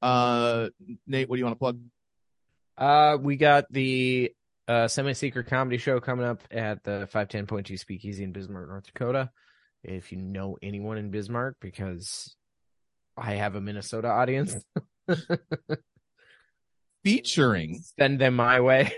Uh, 0.00 0.68
Nate, 1.06 1.28
what 1.28 1.36
do 1.36 1.38
you 1.38 1.44
want 1.44 1.56
to 1.56 1.58
plug? 1.58 1.80
Uh, 2.76 3.18
we 3.20 3.36
got 3.36 3.66
the 3.70 4.32
a 4.68 4.88
semi 4.88 5.12
secret 5.12 5.46
comedy 5.46 5.78
show 5.78 6.00
coming 6.00 6.26
up 6.26 6.42
at 6.50 6.82
the 6.84 7.08
510.2 7.12 7.78
Speakeasy 7.78 8.24
in 8.24 8.32
Bismarck, 8.32 8.68
North 8.68 8.86
Dakota. 8.86 9.30
If 9.84 10.12
you 10.12 10.18
know 10.18 10.58
anyone 10.62 10.98
in 10.98 11.10
Bismarck, 11.10 11.56
because 11.60 12.34
I 13.16 13.34
have 13.34 13.54
a 13.54 13.60
Minnesota 13.60 14.08
audience, 14.08 14.56
Featuring, 17.04 17.82
send 17.98 18.20
them 18.20 18.34
my 18.36 18.60
way. 18.60 18.92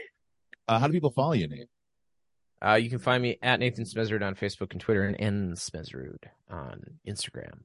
uh, 0.68 0.78
how 0.78 0.86
do 0.86 0.92
people 0.92 1.10
follow 1.10 1.32
you, 1.32 1.48
Nate? 1.48 1.68
Uh, 2.64 2.74
you 2.76 2.88
can 2.88 2.98
find 2.98 3.22
me 3.22 3.38
at 3.42 3.60
Nathan 3.60 3.84
Smezrud 3.84 4.26
on 4.26 4.34
Facebook 4.34 4.72
and 4.72 4.80
Twitter 4.80 5.04
and 5.04 5.16
N 5.18 5.52
Smezrud 5.54 6.24
on 6.50 6.98
Instagram. 7.06 7.60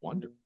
Wonderful. 0.00 0.36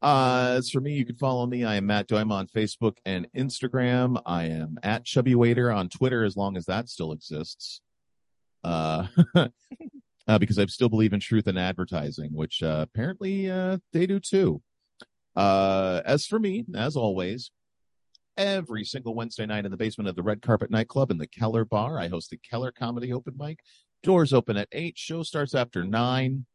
Uh, 0.00 0.54
as 0.56 0.70
for 0.70 0.80
me, 0.80 0.94
you 0.94 1.04
can 1.04 1.16
follow 1.16 1.46
me. 1.46 1.64
I 1.64 1.76
am 1.76 1.86
Matt 1.86 2.08
Doima 2.08 2.32
on 2.32 2.46
Facebook 2.48 2.96
and 3.04 3.28
Instagram. 3.36 4.20
I 4.26 4.46
am 4.46 4.78
at 4.82 5.04
Chubby 5.04 5.34
Waiter 5.34 5.70
on 5.70 5.88
Twitter 5.88 6.24
as 6.24 6.36
long 6.36 6.56
as 6.56 6.66
that 6.66 6.88
still 6.88 7.12
exists. 7.12 7.82
Uh, 8.64 9.06
uh, 9.34 10.38
because 10.38 10.58
I 10.58 10.66
still 10.66 10.88
believe 10.88 11.12
in 11.12 11.20
truth 11.20 11.46
in 11.46 11.58
advertising, 11.58 12.32
which 12.32 12.62
uh, 12.62 12.86
apparently 12.88 13.50
uh, 13.50 13.78
they 13.92 14.06
do 14.06 14.18
too. 14.18 14.62
Uh, 15.36 16.00
as 16.04 16.26
for 16.26 16.38
me, 16.38 16.64
as 16.74 16.96
always, 16.96 17.52
every 18.36 18.84
single 18.84 19.14
Wednesday 19.14 19.46
night 19.46 19.64
in 19.64 19.70
the 19.70 19.76
basement 19.76 20.08
of 20.08 20.16
the 20.16 20.22
Red 20.22 20.42
Carpet 20.42 20.70
Nightclub 20.70 21.10
in 21.10 21.18
the 21.18 21.26
Keller 21.26 21.64
Bar, 21.64 21.98
I 21.98 22.08
host 22.08 22.30
the 22.30 22.38
Keller 22.38 22.72
Comedy 22.72 23.12
Open 23.12 23.34
Mic. 23.36 23.60
Doors 24.02 24.32
open 24.32 24.56
at 24.56 24.68
eight. 24.72 24.98
Show 24.98 25.22
starts 25.22 25.54
after 25.54 25.84
nine. 25.84 26.46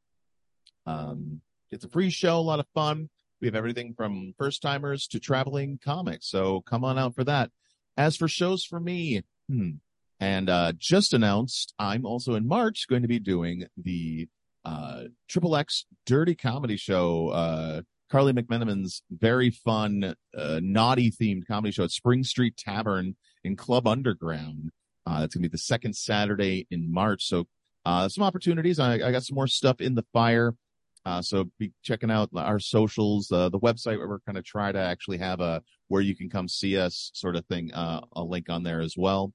Um, 0.85 1.41
it's 1.71 1.85
a 1.85 1.89
free 1.89 2.09
show, 2.09 2.37
a 2.37 2.41
lot 2.41 2.59
of 2.59 2.67
fun. 2.73 3.09
We 3.41 3.47
have 3.47 3.55
everything 3.55 3.93
from 3.95 4.33
first 4.37 4.61
timers 4.61 5.07
to 5.07 5.19
traveling 5.19 5.79
comics. 5.83 6.29
So 6.29 6.61
come 6.61 6.83
on 6.83 6.97
out 6.97 7.15
for 7.15 7.23
that. 7.25 7.51
As 7.95 8.15
for 8.17 8.27
shows 8.27 8.63
for 8.63 8.79
me, 8.79 9.23
hmm, 9.49 9.71
and 10.19 10.49
uh, 10.49 10.73
just 10.77 11.13
announced, 11.13 11.73
I'm 11.77 12.05
also 12.05 12.33
in 12.35 12.47
March 12.47 12.87
going 12.89 13.03
to 13.03 13.07
be 13.07 13.19
doing 13.19 13.65
the 13.77 14.27
uh, 14.65 15.03
Triple 15.27 15.55
X 15.55 15.85
Dirty 16.05 16.35
Comedy 16.35 16.77
Show. 16.77 17.29
Uh, 17.29 17.81
Carly 18.09 18.33
McMenamin's 18.33 19.01
very 19.11 19.49
fun, 19.49 20.15
uh, 20.37 20.59
naughty 20.63 21.11
themed 21.11 21.45
comedy 21.47 21.71
show 21.71 21.83
at 21.83 21.91
Spring 21.91 22.23
Street 22.23 22.55
Tavern 22.57 23.15
in 23.43 23.55
Club 23.55 23.87
Underground. 23.87 24.71
Uh, 25.05 25.21
that's 25.21 25.35
going 25.35 25.43
to 25.43 25.49
be 25.49 25.51
the 25.51 25.57
second 25.57 25.95
Saturday 25.95 26.67
in 26.71 26.91
March. 26.91 27.25
So, 27.25 27.47
uh, 27.85 28.09
some 28.09 28.23
opportunities. 28.23 28.79
I, 28.79 28.95
I 28.95 29.11
got 29.11 29.23
some 29.23 29.35
more 29.35 29.47
stuff 29.47 29.81
in 29.81 29.95
the 29.95 30.05
fire. 30.13 30.55
Uh, 31.05 31.21
so 31.21 31.45
be 31.57 31.71
checking 31.83 32.11
out 32.11 32.29
our 32.35 32.59
socials, 32.59 33.31
uh, 33.31 33.47
the 33.47 33.59
website 33.59 33.97
where 33.97 34.09
we're 34.09 34.17
going 34.25 34.35
to 34.35 34.41
try 34.41 34.73
to 34.73 34.79
actually 34.79 35.17
have 35.17 35.39
a 35.39 35.61
where 35.87 36.01
you 36.01 36.13
can 36.13 36.29
come 36.29 36.49
see 36.49 36.77
us 36.77 37.11
sort 37.13 37.37
of 37.37 37.45
thing. 37.45 37.73
Uh, 37.73 38.01
a 38.13 38.21
link 38.21 38.49
on 38.49 38.63
there 38.63 38.81
as 38.81 38.95
well. 38.97 39.33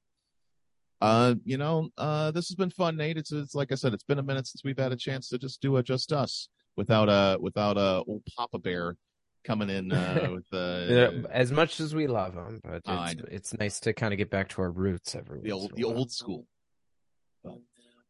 You 1.01 1.57
know, 1.57 1.89
this 2.33 2.49
has 2.49 2.55
been 2.57 2.71
fun, 2.71 2.97
Nate. 2.97 3.17
It's, 3.17 3.33
it's 3.33 3.55
like 3.55 3.73
I 3.73 3.75
said, 3.75 3.95
it's 3.95 4.05
been 4.05 4.19
a 4.19 4.23
minute 4.23 4.47
since 4.47 4.63
we've 4.63 4.79
had 4.79 4.93
a 4.93 4.97
chance 4.97 5.29
to 5.31 5.39
just 5.39 5.63
do 5.63 5.79
a 5.79 5.83
just 5.83 6.13
us 6.13 6.49
without 6.77 7.09
a 7.09 7.39
without 7.41 7.77
a 7.77 8.03
old 8.07 8.23
Papa 8.37 8.59
Bear 8.59 8.97
coming 9.45 9.71
in 9.71 9.93
uh, 9.93 10.29
with 10.33 10.47
uh, 10.53 11.29
as 11.31 11.53
much 11.53 11.81
as 11.81 11.95
we 11.95 12.07
love 12.07 12.35
them, 12.35 12.61
but 12.63 12.83
I 12.87 13.13
it's, 13.13 13.23
it's 13.31 13.59
nice 13.59 13.81
to 13.81 13.93
kind 13.93 14.13
of 14.13 14.19
get 14.19 14.31
back 14.31 14.49
to 14.51 14.63
our 14.63 14.71
roots 14.71 15.15
every 15.15 15.41
the 15.41 15.53
old 15.53 15.73
the 15.75 15.85
old 15.85 16.11
school. 16.11 16.47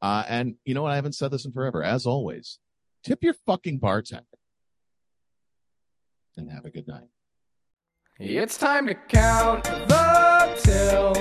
Uh, 0.00 0.24
and 0.28 0.56
you 0.64 0.74
know 0.74 0.82
what? 0.82 0.92
I 0.92 0.96
haven't 0.96 1.14
said 1.14 1.30
this 1.30 1.44
in 1.44 1.52
forever. 1.52 1.82
As 1.82 2.06
always, 2.06 2.58
tip 3.04 3.22
your 3.22 3.34
fucking 3.46 3.78
bartender, 3.78 4.24
and 6.36 6.50
have 6.50 6.64
a 6.64 6.70
good 6.70 6.88
night. 6.88 7.08
It's 8.18 8.58
time 8.58 8.86
to 8.86 8.94
count 8.94 9.64
the 9.64 10.60
till. 10.62 11.14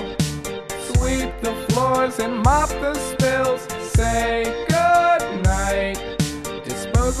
Sweep 0.94 1.32
the 1.40 1.54
floors 1.68 2.18
and 2.18 2.38
mop 2.38 2.68
the 2.68 2.94
spills. 2.94 3.62
Say 3.92 4.44
good 4.44 4.68
night. 4.68 4.71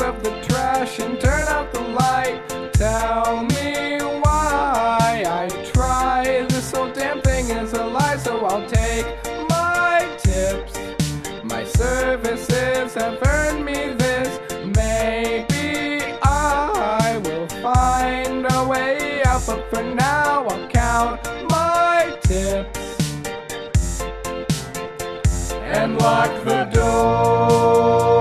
Of 0.02 0.20
the 0.24 0.30
trash 0.48 0.98
and 0.98 1.20
turn 1.20 1.46
out 1.46 1.72
the 1.72 1.80
light. 1.80 2.42
Tell 2.72 3.44
me 3.44 4.00
why 4.00 5.22
I 5.24 5.48
try. 5.72 6.44
This 6.48 6.72
whole 6.72 6.90
damn 6.90 7.20
thing 7.20 7.48
is 7.50 7.72
a 7.72 7.84
lie, 7.84 8.16
so 8.16 8.44
I'll 8.44 8.68
take 8.68 9.06
my 9.48 10.04
tips. 10.18 10.76
My 11.44 11.62
services 11.64 12.94
have 12.94 13.22
earned 13.24 13.64
me 13.64 13.94
this. 13.94 14.40
Maybe 14.76 16.02
I 16.22 17.20
will 17.24 17.46
find 17.62 18.44
a 18.50 18.64
way 18.68 19.22
out, 19.22 19.46
but 19.46 19.70
for 19.70 19.84
now 19.84 20.46
I'll 20.48 20.68
count 20.68 21.22
my 21.48 22.18
tips 22.22 24.02
and 25.62 25.96
lock 25.98 26.44
the 26.44 26.64
door. 26.74 28.11